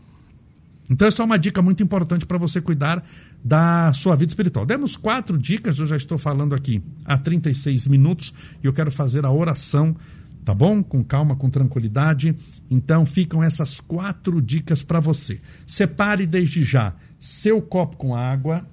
Então, 0.89 1.07
essa 1.07 1.21
é 1.21 1.25
uma 1.25 1.39
dica 1.39 1.61
muito 1.61 1.81
importante 1.81 2.25
para 2.25 2.37
você 2.37 2.59
cuidar 2.59 3.01
da 3.43 3.93
sua 3.93 4.15
vida 4.15 4.31
espiritual. 4.31 4.65
Demos 4.65 4.97
quatro 4.97 5.37
dicas, 5.37 5.79
eu 5.79 5.85
já 5.85 5.95
estou 5.95 6.17
falando 6.17 6.53
aqui 6.53 6.83
há 7.05 7.17
36 7.17 7.87
minutos 7.87 8.33
e 8.61 8.65
eu 8.65 8.73
quero 8.73 8.91
fazer 8.91 9.23
a 9.23 9.31
oração, 9.31 9.95
tá 10.43 10.53
bom? 10.53 10.83
Com 10.83 11.03
calma, 11.03 11.35
com 11.35 11.49
tranquilidade. 11.49 12.35
Então, 12.69 13.05
ficam 13.05 13.41
essas 13.41 13.79
quatro 13.79 14.41
dicas 14.41 14.83
para 14.83 14.99
você. 14.99 15.39
Separe 15.65 16.25
desde 16.25 16.63
já 16.63 16.93
seu 17.19 17.61
copo 17.61 17.97
com 17.97 18.15
água, 18.15 18.67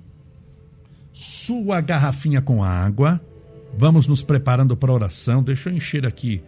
sua 1.13 1.81
garrafinha 1.83 2.41
com 2.41 2.65
água 2.65 3.21
Vamos 3.81 4.09
nos 4.09 4.25
preparando 4.25 4.77
para 4.77 4.91
a 4.91 4.95
oração. 4.95 5.41
Deixa 5.41 5.71
eu 5.71 5.77
encher 5.77 6.05
aqui 6.05 6.43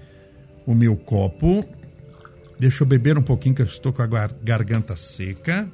o 0.66 0.74
meu 0.74 0.97
copo. 0.97 1.64
Deixa 2.59 2.83
eu 2.83 2.87
beber 2.89 3.16
um 3.16 3.22
pouquinho, 3.22 3.55
que 3.55 3.62
eu 3.62 3.66
estou 3.66 3.93
com 3.93 4.03
a 4.03 4.07
garganta 4.43 4.97
seca. 4.97 5.70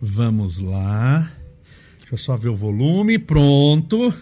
Vamos 0.00 0.58
lá. 0.58 1.30
Deixa 2.00 2.14
eu 2.14 2.18
só 2.18 2.36
ver 2.36 2.48
o 2.48 2.56
volume. 2.56 3.16
Pronto. 3.16 4.12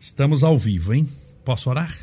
Estamos 0.00 0.42
ao 0.42 0.58
vivo, 0.58 0.94
hein? 0.94 1.06
Posso 1.44 1.68
orar? 1.68 1.94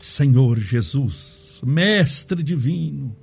Senhor 0.00 0.58
Jesus, 0.58 1.60
Mestre 1.62 2.42
divino, 2.42 3.14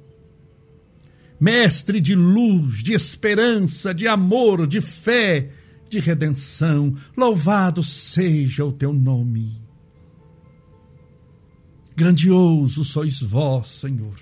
Mestre 1.39 1.99
de 2.01 2.15
luz, 2.15 2.83
de 2.83 2.93
esperança, 2.93 3.93
de 3.93 4.07
amor, 4.07 4.65
de 4.65 4.81
fé, 4.81 5.49
de 5.89 5.99
redenção, 5.99 6.95
louvado 7.15 7.83
seja 7.83 8.65
o 8.65 8.71
teu 8.71 8.91
nome. 8.91 9.61
Grandioso 11.95 12.83
sois 12.83 13.21
vós, 13.21 13.69
Senhor. 13.69 14.15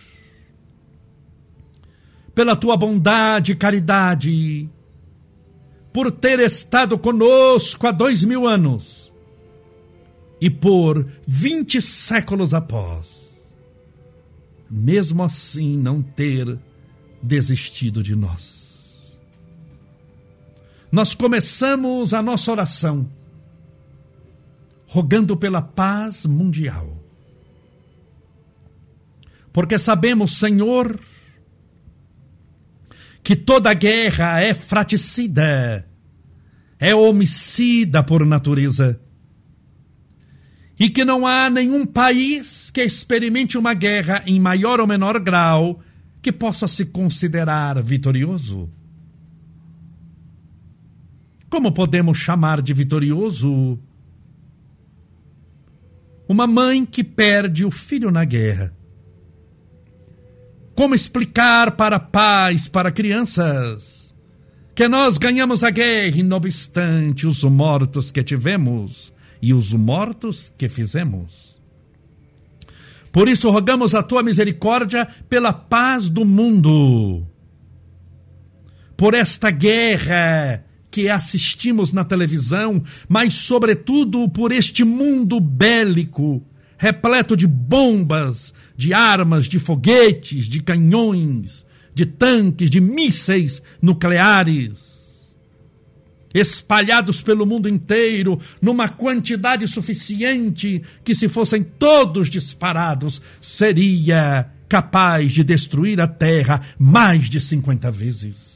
Pela 2.34 2.56
tua 2.56 2.76
bondade 2.76 3.54
e 3.54 3.56
caridade, 3.56 4.70
por 5.94 6.12
ter 6.12 6.40
estado 6.40 6.98
conosco 6.98 7.88
há 7.88 7.92
dois 7.92 8.24
mil 8.24 8.46
anos, 8.46 9.05
e 10.40 10.50
por 10.50 11.08
vinte 11.26 11.82
séculos 11.82 12.54
após, 12.54 13.44
mesmo 14.70 15.24
assim 15.24 15.78
não 15.78 16.02
ter 16.02 16.60
desistido 17.22 18.04
de 18.04 18.16
nós. 18.16 19.18
Nós 20.92 21.14
começamos 21.14 22.14
a 22.14 22.22
nossa 22.22 22.52
oração 22.52 23.10
rogando 24.88 25.36
pela 25.36 25.62
paz 25.62 26.26
mundial. 26.26 27.04
Porque 29.52 29.80
sabemos, 29.80 30.38
Senhor, 30.38 31.00
que 33.24 33.36
toda 33.36 33.74
guerra 33.74 34.42
é 34.42 34.54
fraticida, 34.54 35.90
é 36.80 36.94
homicida 36.94 38.04
por 38.04 38.26
natureza 38.26 39.02
e 40.80 40.90
que 40.90 41.06
não 41.06 41.26
há 41.26 41.50
nenhum 41.50 41.86
país 41.86 42.70
que 42.70 42.82
experimente 42.82 43.58
uma 43.58 43.74
guerra 43.74 44.24
em 44.28 44.40
maior 44.40 44.80
ou 44.80 44.88
menor 44.88 45.20
grau 45.20 45.80
que 46.22 46.32
possa 46.32 46.68
se 46.68 46.86
considerar 46.86 47.82
vitorioso. 47.82 48.70
Como 51.50 51.72
podemos 51.72 52.18
chamar 52.18 52.62
de 52.62 52.74
vitorioso 52.74 53.80
uma 56.28 56.48
mãe 56.48 56.86
que 56.86 57.04
perde 57.04 57.64
o 57.64 57.72
filho 57.72 58.12
na 58.12 58.26
guerra? 58.26 58.76
Como 60.76 60.94
explicar 60.94 61.72
para 61.72 62.00
pais, 62.00 62.68
para 62.68 62.92
crianças, 62.92 64.14
que 64.76 64.90
nós 64.90 65.18
ganhamos 65.18 65.64
a 65.64 65.70
guerra 65.70 66.18
e, 66.18 66.24
não 66.24 66.36
obstante 66.36 67.26
os 67.26 67.42
mortos 67.44 68.12
que 68.12 68.22
tivemos, 68.22 69.14
e 69.46 69.54
os 69.54 69.74
mortos 69.74 70.52
que 70.58 70.68
fizemos. 70.68 71.56
Por 73.12 73.30
isso 73.30 73.48
rogamos 73.52 73.94
a 73.94 74.02
tua 74.02 74.24
misericórdia 74.24 75.08
pela 75.30 75.54
paz 75.54 76.10
do 76.10 76.26
mundo, 76.26 77.24
por 78.98 79.14
esta 79.14 79.52
guerra 79.52 80.66
que 80.90 81.08
assistimos 81.10 81.92
na 81.92 82.04
televisão, 82.04 82.82
mas 83.08 83.36
sobretudo 83.36 84.28
por 84.30 84.52
este 84.52 84.84
mundo 84.84 85.40
bélico, 85.40 86.44
repleto 86.76 87.38
de 87.38 87.46
bombas, 87.46 88.52
de 88.76 88.96
armas, 88.96 89.46
de 89.46 89.60
foguetes, 89.60 90.48
de 90.48 90.60
canhões, 90.64 91.64
de 91.94 92.08
tanques, 92.08 92.72
de 92.72 92.82
mísseis 92.82 93.62
nucleares 93.80 94.95
espalhados 96.36 97.22
pelo 97.22 97.46
mundo 97.46 97.70
inteiro, 97.70 98.38
numa 98.62 98.90
quantidade 98.90 99.66
suficiente 99.68 100.82
que, 101.04 101.16
se 101.16 101.30
fossem 101.30 101.64
todos 101.64 102.30
disparados, 102.30 103.22
seria 103.42 104.52
capaz 104.68 105.32
de 105.32 105.46
destruir 105.46 106.02
a 106.02 106.08
terra 106.08 106.62
mais 106.78 107.30
de 107.30 107.40
50 107.40 107.90
vezes. 107.90 108.56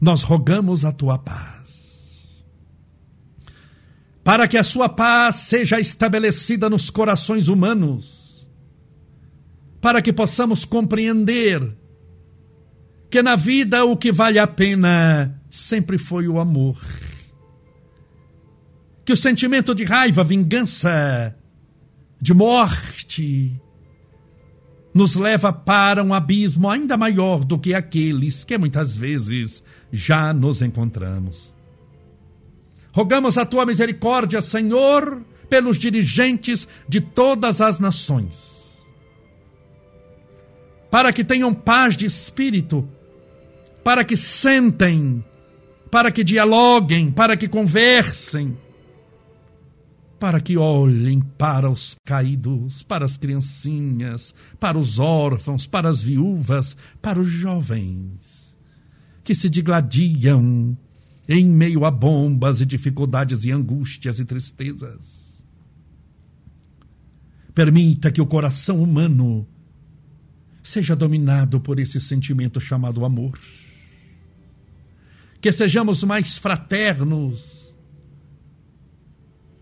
Nós 0.00 0.22
rogamos 0.22 0.86
a 0.86 0.92
tua 0.92 1.18
paz. 1.18 1.64
Para 4.22 4.48
que 4.48 4.56
a 4.56 4.64
sua 4.64 4.88
paz 4.88 5.36
seja 5.36 5.78
estabelecida 5.78 6.70
nos 6.70 6.88
corações 6.88 7.48
humanos, 7.48 8.48
para 9.82 10.00
que 10.00 10.14
possamos 10.14 10.64
compreender 10.64 11.76
que 13.14 13.22
na 13.22 13.36
vida 13.36 13.84
o 13.84 13.96
que 13.96 14.10
vale 14.10 14.40
a 14.40 14.46
pena 14.48 15.40
sempre 15.48 15.98
foi 15.98 16.26
o 16.26 16.40
amor. 16.40 16.76
Que 19.04 19.12
o 19.12 19.16
sentimento 19.16 19.72
de 19.72 19.84
raiva, 19.84 20.24
vingança, 20.24 21.38
de 22.20 22.34
morte, 22.34 23.54
nos 24.92 25.14
leva 25.14 25.52
para 25.52 26.02
um 26.02 26.12
abismo 26.12 26.68
ainda 26.68 26.96
maior 26.96 27.44
do 27.44 27.56
que 27.56 27.72
aqueles 27.72 28.42
que 28.42 28.58
muitas 28.58 28.96
vezes 28.96 29.62
já 29.92 30.32
nos 30.32 30.60
encontramos. 30.60 31.54
Rogamos 32.90 33.38
a 33.38 33.46
tua 33.46 33.64
misericórdia, 33.64 34.40
Senhor, 34.40 35.24
pelos 35.48 35.78
dirigentes 35.78 36.66
de 36.88 37.00
todas 37.00 37.60
as 37.60 37.78
nações, 37.78 38.82
para 40.90 41.12
que 41.12 41.22
tenham 41.22 41.54
paz 41.54 41.96
de 41.96 42.06
espírito, 42.06 42.88
para 43.84 44.02
que 44.02 44.16
sentem, 44.16 45.22
para 45.90 46.10
que 46.10 46.24
dialoguem, 46.24 47.10
para 47.10 47.36
que 47.36 47.46
conversem, 47.46 48.56
para 50.18 50.40
que 50.40 50.56
olhem 50.56 51.20
para 51.20 51.70
os 51.70 51.94
caídos, 52.02 52.82
para 52.82 53.04
as 53.04 53.18
criancinhas, 53.18 54.34
para 54.58 54.78
os 54.78 54.98
órfãos, 54.98 55.66
para 55.66 55.88
as 55.88 56.02
viúvas, 56.02 56.74
para 57.02 57.20
os 57.20 57.28
jovens, 57.28 58.56
que 59.22 59.34
se 59.34 59.50
digladiam 59.50 60.76
em 61.28 61.44
meio 61.44 61.84
a 61.84 61.90
bombas 61.90 62.62
e 62.62 62.66
dificuldades 62.66 63.44
e 63.44 63.50
angústias 63.50 64.18
e 64.18 64.24
tristezas. 64.24 65.42
Permita 67.54 68.10
que 68.10 68.20
o 68.20 68.26
coração 68.26 68.82
humano 68.82 69.46
seja 70.62 70.96
dominado 70.96 71.60
por 71.60 71.78
esse 71.78 72.00
sentimento 72.00 72.58
chamado 72.58 73.04
amor. 73.04 73.38
Que 75.44 75.52
sejamos 75.52 76.02
mais 76.02 76.38
fraternos 76.38 77.76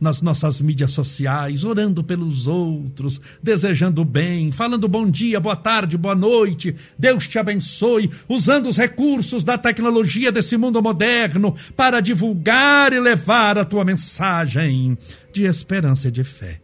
nas 0.01 0.23
nossas 0.23 0.61
mídias 0.61 0.93
sociais, 0.93 1.65
orando 1.65 2.05
pelos 2.05 2.47
outros, 2.47 3.21
desejando 3.43 4.05
bem, 4.05 4.53
falando 4.53 4.87
bom 4.87 5.11
dia, 5.11 5.41
boa 5.41 5.57
tarde, 5.57 5.99
boa 5.99 6.15
noite, 6.15 6.73
Deus 6.97 7.27
te 7.27 7.37
abençoe, 7.37 8.09
usando 8.29 8.69
os 8.69 8.77
recursos 8.77 9.43
da 9.43 9.59
tecnologia 9.59 10.31
desse 10.31 10.57
mundo 10.57 10.81
moderno 10.81 11.53
para 11.77 11.99
divulgar 12.01 12.93
e 12.93 13.01
levar 13.01 13.59
a 13.59 13.65
tua 13.65 13.85
mensagem 13.85 14.97
de 15.33 15.43
esperança 15.43 16.07
e 16.07 16.13
de 16.13 16.23
fé. 16.23 16.63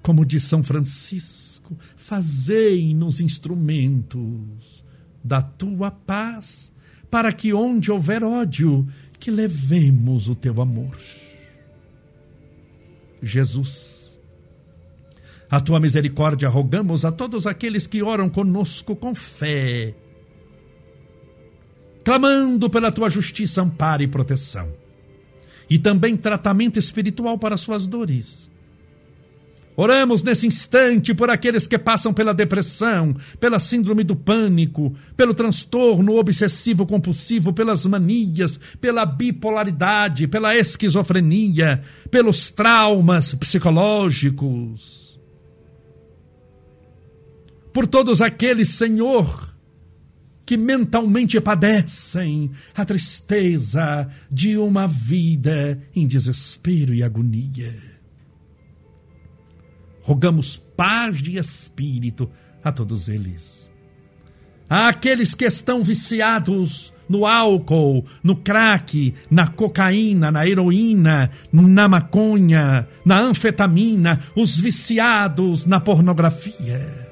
Como 0.00 0.24
diz 0.24 0.44
São 0.44 0.64
Francisco, 0.64 1.76
fazei-nos 1.94 3.20
instrumentos 3.20 4.82
da 5.22 5.42
tua 5.42 5.90
paz, 5.90 6.72
para 7.10 7.32
que 7.32 7.52
onde 7.52 7.90
houver 7.90 8.22
ódio, 8.24 8.86
que 9.18 9.30
levemos 9.30 10.28
o 10.28 10.34
teu 10.34 10.60
amor. 10.60 10.96
Jesus, 13.22 14.18
a 15.50 15.60
tua 15.60 15.80
misericórdia 15.80 16.48
rogamos 16.48 17.04
a 17.04 17.12
todos 17.12 17.46
aqueles 17.46 17.86
que 17.86 18.02
oram 18.02 18.28
conosco 18.28 18.94
com 18.94 19.14
fé, 19.14 19.94
clamando 22.04 22.68
pela 22.68 22.92
tua 22.92 23.08
justiça, 23.08 23.62
amparo 23.62 24.02
e 24.02 24.08
proteção, 24.08 24.72
e 25.68 25.78
também 25.78 26.16
tratamento 26.16 26.78
espiritual 26.78 27.38
para 27.38 27.56
suas 27.56 27.86
dores 27.86 28.46
Oramos 29.76 30.22
nesse 30.22 30.46
instante 30.46 31.12
por 31.12 31.28
aqueles 31.28 31.66
que 31.66 31.78
passam 31.78 32.14
pela 32.14 32.32
depressão, 32.32 33.14
pela 33.38 33.60
síndrome 33.60 34.02
do 34.02 34.16
pânico, 34.16 34.94
pelo 35.14 35.34
transtorno 35.34 36.16
obsessivo 36.16 36.86
compulsivo, 36.86 37.52
pelas 37.52 37.84
manias, 37.84 38.58
pela 38.80 39.04
bipolaridade, 39.04 40.26
pela 40.28 40.56
esquizofrenia, 40.56 41.82
pelos 42.10 42.50
traumas 42.50 43.34
psicológicos. 43.34 45.20
Por 47.70 47.86
todos 47.86 48.22
aqueles, 48.22 48.70
Senhor, 48.70 49.54
que 50.46 50.56
mentalmente 50.56 51.38
padecem 51.38 52.50
a 52.74 52.82
tristeza 52.86 54.08
de 54.30 54.56
uma 54.56 54.88
vida 54.88 55.78
em 55.94 56.06
desespero 56.06 56.94
e 56.94 57.02
agonia 57.02 57.95
rogamos 60.06 60.56
paz 60.76 61.20
de 61.20 61.36
espírito 61.36 62.30
a 62.62 62.70
todos 62.70 63.08
eles. 63.08 63.68
A 64.70 64.88
aqueles 64.88 65.34
que 65.34 65.44
estão 65.44 65.82
viciados 65.82 66.92
no 67.08 67.26
álcool, 67.26 68.04
no 68.22 68.36
crack, 68.36 69.14
na 69.28 69.48
cocaína, 69.48 70.30
na 70.30 70.46
heroína, 70.46 71.28
na 71.52 71.88
maconha, 71.88 72.88
na 73.04 73.18
anfetamina, 73.18 74.20
os 74.36 74.58
viciados 74.58 75.66
na 75.66 75.80
pornografia 75.80 77.05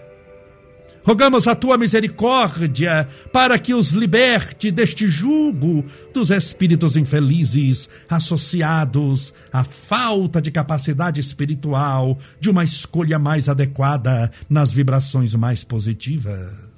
Rogamos 1.04 1.46
a 1.46 1.54
tua 1.54 1.76
misericórdia 1.76 3.06
para 3.30 3.58
que 3.58 3.74
os 3.74 3.90
liberte 3.90 4.70
deste 4.70 5.06
jugo 5.06 5.84
dos 6.14 6.30
espíritos 6.30 6.96
infelizes 6.96 7.90
associados 8.08 9.34
à 9.52 9.62
falta 9.62 10.40
de 10.40 10.50
capacidade 10.50 11.20
espiritual 11.20 12.18
de 12.40 12.48
uma 12.48 12.64
escolha 12.64 13.18
mais 13.18 13.50
adequada 13.50 14.32
nas 14.48 14.72
vibrações 14.72 15.34
mais 15.34 15.62
positivas. 15.62 16.72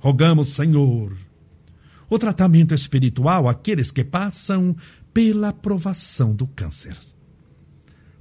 Rogamos, 0.00 0.52
Senhor, 0.52 1.16
o 2.10 2.18
tratamento 2.18 2.74
espiritual 2.74 3.48
àqueles 3.48 3.92
que 3.92 4.02
passam 4.02 4.74
pela 5.14 5.52
provação 5.52 6.34
do 6.34 6.48
câncer 6.48 6.96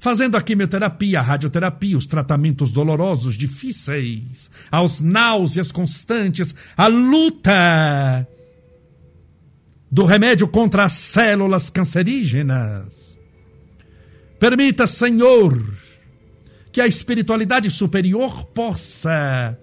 fazendo 0.05 0.37
a 0.37 0.41
quimioterapia, 0.43 1.17
a 1.19 1.23
radioterapia, 1.23 1.97
os 1.97 2.05
tratamentos 2.05 2.71
dolorosos, 2.71 3.35
difíceis, 3.35 4.51
aos 4.69 5.01
náuseas 5.01 5.71
constantes, 5.71 6.53
a 6.77 6.85
luta 6.85 8.27
do 9.89 10.05
remédio 10.05 10.47
contra 10.47 10.83
as 10.85 10.91
células 10.91 11.71
cancerígenas. 11.71 13.17
Permita, 14.39 14.85
Senhor, 14.85 15.59
que 16.71 16.81
a 16.81 16.85
espiritualidade 16.85 17.71
superior 17.71 18.45
possa, 18.53 19.57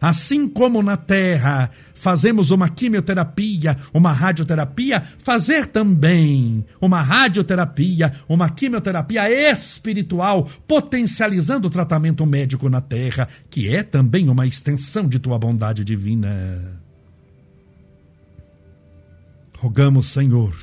assim 0.00 0.48
como 0.48 0.82
na 0.82 0.96
terra, 0.96 1.70
fazemos 1.94 2.50
uma 2.50 2.68
quimioterapia, 2.68 3.76
uma 3.92 4.12
radioterapia, 4.12 5.02
fazer 5.18 5.66
também 5.66 6.64
uma 6.80 7.02
radioterapia, 7.02 8.12
uma 8.28 8.48
quimioterapia 8.50 9.28
espiritual, 9.52 10.48
potencializando 10.66 11.68
o 11.68 11.70
tratamento 11.70 12.24
médico 12.24 12.68
na 12.68 12.80
terra, 12.80 13.28
que 13.50 13.74
é 13.74 13.82
também 13.82 14.28
uma 14.28 14.46
extensão 14.46 15.08
de 15.08 15.18
tua 15.18 15.38
bondade 15.38 15.84
divina. 15.84 16.80
Rogamos, 19.58 20.06
Senhor, 20.12 20.56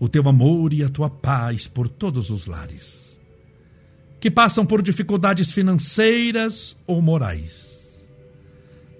o 0.00 0.08
teu 0.08 0.28
amor 0.28 0.72
e 0.72 0.82
a 0.82 0.88
tua 0.88 1.08
paz 1.08 1.68
por 1.68 1.88
todos 1.88 2.30
os 2.30 2.46
lares 2.46 3.05
que 4.20 4.30
passam 4.30 4.64
por 4.64 4.82
dificuldades 4.82 5.52
financeiras 5.52 6.76
ou 6.86 7.00
morais 7.00 7.66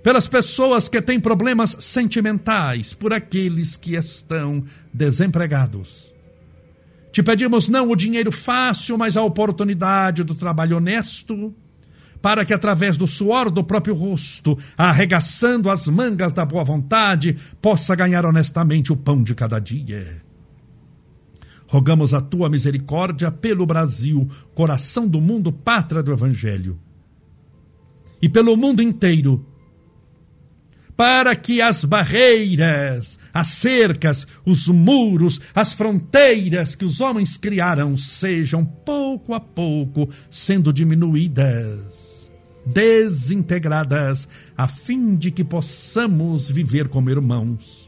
pelas 0.07 0.29
pessoas 0.29 0.89
que 0.89 1.03
têm 1.03 1.19
problemas 1.19 1.79
sentimentais, 1.81 2.95
por 2.95 3.13
aqueles 3.13 3.77
que 3.77 3.97
estão 3.97 4.63
desempregados. 4.95 6.15
Te 7.11 7.25
pedimos 7.25 7.69
não 7.69 7.91
o 7.91 7.97
dinheiro 7.97 8.31
fácil, 8.31 8.97
mas 8.97 9.17
a 9.17 9.23
oportunidade 9.23 10.23
do 10.23 10.33
trabalho 10.33 10.77
honesto, 10.77 11.53
para 12.23 12.45
que 12.45 12.55
através 12.55 12.97
do 12.97 13.09
suor 13.09 13.51
do 13.51 13.65
próprio 13.65 13.97
rosto, 13.97 14.57
arregaçando 14.79 15.69
as 15.69 15.89
mangas 15.89 16.33
da 16.33 16.45
boa 16.45 16.63
vontade, 16.63 17.37
possa 17.61 17.97
ganhar 17.97 18.25
honestamente 18.25 18.93
o 18.93 18.97
pão 18.97 19.25
de 19.25 19.35
cada 19.35 19.59
dia. 19.59 20.26
Rogamos 21.69 22.15
a 22.15 22.21
tua 22.21 22.49
misericórdia 22.49 23.31
pelo 23.31 23.67
Brasil, 23.67 24.29
coração 24.55 25.09
do 25.09 25.21
mundo, 25.21 25.53
pátria 25.53 26.03
do 26.03 26.13
Evangelho. 26.13 26.79
E 28.23 28.29
pelo 28.29 28.57
mundo 28.57 28.83
inteiro, 28.83 29.45
para 30.97 31.37
que 31.37 31.61
as 31.61 31.85
barreiras, 31.85 33.19
as 33.33 33.49
cercas, 33.49 34.27
os 34.47 34.67
muros, 34.69 35.41
as 35.55 35.73
fronteiras 35.73 36.75
que 36.75 36.85
os 36.85 37.01
homens 37.01 37.37
criaram 37.37 37.99
sejam 37.99 38.65
pouco 38.65 39.35
a 39.35 39.41
pouco 39.41 40.09
sendo 40.31 40.73
diminuídas, 40.73 42.31
desintegradas, 42.65 44.27
a 44.57 44.67
fim 44.67 45.15
de 45.17 45.31
que 45.31 45.45
possamos 45.45 46.51
viver 46.51 46.89
como 46.89 47.11
irmãos. 47.11 47.86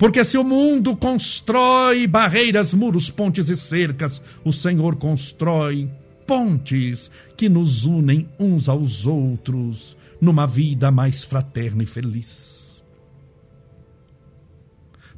Porque 0.00 0.24
se 0.24 0.38
o 0.38 0.42
mundo 0.42 0.96
constrói 0.96 2.06
barreiras, 2.06 2.72
muros, 2.72 3.10
pontes 3.10 3.50
e 3.50 3.56
cercas, 3.56 4.22
o 4.42 4.50
Senhor 4.50 4.96
constrói 4.96 5.90
pontes 6.26 7.10
que 7.36 7.50
nos 7.50 7.84
unem 7.84 8.26
uns 8.38 8.66
aos 8.66 9.04
outros 9.04 9.94
numa 10.18 10.46
vida 10.46 10.90
mais 10.90 11.22
fraterna 11.22 11.82
e 11.82 11.86
feliz. 11.86 12.82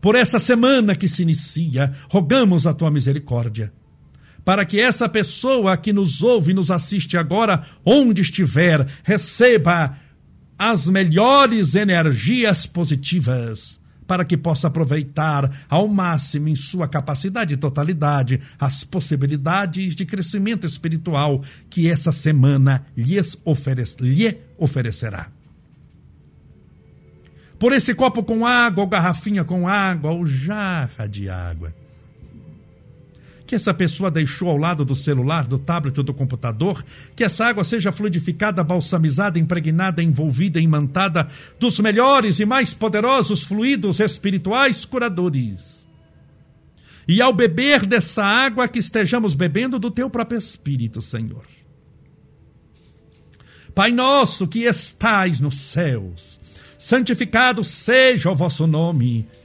Por 0.01 0.17
essa 0.17 0.41
semana 0.41 0.97
que 0.97 1.09
se 1.09 1.23
inicia, 1.23 1.89
rogamos 2.11 2.67
a 2.67 2.75
tua 2.75 2.91
misericórdia, 2.91 3.73
para 4.45 4.65
que 4.65 4.81
essa 4.81 5.09
pessoa 5.09 5.77
que 5.77 5.93
nos 5.93 6.25
ouve 6.25 6.51
e 6.51 6.55
nos 6.55 6.73
assiste 6.73 7.17
agora, 7.17 7.65
onde 7.85 8.23
estiver, 8.23 8.85
receba 9.05 9.97
as 10.59 10.89
melhores 10.89 11.77
energias 11.77 12.67
positivas 12.67 13.81
para 14.07 14.25
que 14.25 14.37
possa 14.37 14.69
aproveitar 14.69 15.51
ao 15.69 15.89
máximo 15.89 16.49
em 16.49 16.57
sua 16.57 16.89
capacidade 16.89 17.55
e 17.55 17.57
totalidade 17.57 18.41
as 18.59 18.85
possibilidades 18.85 19.95
de 19.95 20.05
crescimento 20.05 20.67
espiritual 20.67 21.41
que 21.69 21.91
essa 21.91 22.13
semana 22.13 22.87
lhes 22.97 23.37
oferece, 23.45 23.97
lhe 24.01 24.39
oferecerá. 24.59 25.31
Por 27.59 27.73
esse 27.73 27.95
copo 27.95 28.25
com 28.25 28.45
água, 28.45 28.83
ou 28.83 28.89
garrafinha 28.89 29.45
com 29.45 29.69
água, 29.69 30.11
ou 30.11 30.27
jarra 30.27 31.07
de 31.07 31.31
água 31.31 31.73
que 33.53 33.57
essa 33.57 33.75
pessoa 33.75 34.11
deixou 34.11 34.49
ao 34.49 34.57
lado 34.57 34.83
do 34.83 34.97
celular, 34.97 35.47
do 35.47 35.59
tablet 35.59 35.99
ou 35.99 36.03
do 36.03 36.15
computador, 36.15 36.83
que 37.15 37.23
essa 37.23 37.45
água 37.45 37.63
seja 37.65 37.93
fluidificada, 37.93 38.65
balsamizada, 38.65 39.39
impregnada, 39.39 40.03
envolvida, 40.03 40.59
imantada 40.59 41.29
dos 41.61 41.79
melhores 41.79 42.41
e 42.41 42.47
mais 42.47 42.73
poderosos 42.73 43.43
fluidos 43.43 44.01
espirituais 44.01 44.87
curadores. 44.87 45.87
E 47.07 47.21
ao 47.21 47.31
beber 47.31 47.85
dessa 47.85 48.25
água, 48.25 48.67
que 48.67 48.79
estejamos 48.79 49.35
bebendo 49.35 49.79
do 49.79 49.91
teu 49.91 50.09
próprio 50.09 50.39
Espírito, 50.39 51.03
Senhor. 51.03 51.45
Pai 53.75 53.93
nosso 53.93 54.49
que 54.49 54.61
estais 54.61 55.41
nos 55.41 55.57
céus, 55.57 56.41
santificado 56.79 57.63
seja 57.63 58.31
o 58.31 58.35
vosso 58.35 58.67
nome 58.67 59.29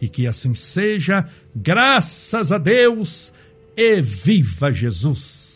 e 0.00 0.08
que 0.08 0.26
assim 0.26 0.54
seja, 0.54 1.28
graças 1.54 2.52
a 2.52 2.58
Deus 2.58 3.32
e 3.76 4.00
viva 4.00 4.72
Jesus! 4.72 5.48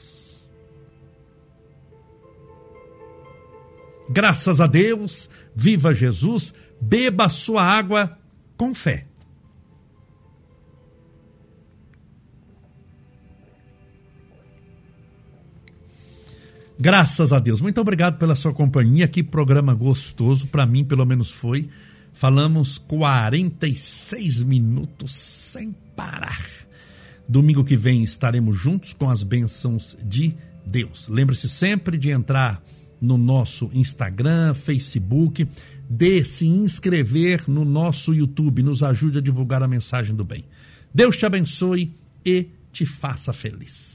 Graças 4.09 4.61
a 4.61 4.67
Deus, 4.67 5.31
viva 5.57 5.95
Jesus, 5.95 6.53
beba 6.81 7.29
sua 7.31 7.63
água 7.63 8.19
com 8.59 8.75
fé. 8.75 9.07
Graças 16.83 17.33
a 17.33 17.39
Deus. 17.39 17.61
Muito 17.61 17.81
obrigado 17.81 18.19
pela 18.19 18.35
sua 18.35 18.53
companhia. 18.53 19.07
Que 19.07 19.23
programa 19.23 19.73
gostoso, 19.73 20.49
para 20.49 20.67
mim, 20.67 20.85
pelo 20.85 21.07
menos 21.07 21.31
foi. 21.31 21.69
Falamos 22.23 22.79
46 22.79 24.43
minutos 24.43 25.13
sem 25.13 25.75
parar. 25.97 26.49
Domingo 27.29 27.65
que 27.65 27.77
vem 27.77 28.05
estaremos 28.05 28.57
juntos 28.57 28.93
com 28.93 29.11
as 29.11 29.25
bênçãos 29.25 29.97
de 30.05 30.33
Deus. 30.65 31.09
Lembre-se 31.09 31.49
sempre 31.49 31.99
de 31.99 32.11
entrar 32.11 32.63
no 33.01 33.19
nosso 33.19 33.69
Instagram, 33.75 34.55
Facebook, 34.55 35.49
de 35.91 36.25
se 36.25 36.47
inscrever 36.47 37.43
no 37.49 37.65
nosso 37.65 38.15
YouTube, 38.15 38.63
nos 38.63 38.85
ajude 38.85 39.19
a 39.19 39.21
divulgar 39.21 39.61
a 39.61 39.67
mensagem 39.67 40.15
do 40.15 40.25
bem. 40.25 40.45
Deus 40.95 41.17
te 41.17 41.27
abençoe 41.27 41.93
e 42.25 42.51
te 42.71 42.87
faça 42.87 43.33
feliz. 43.33 43.92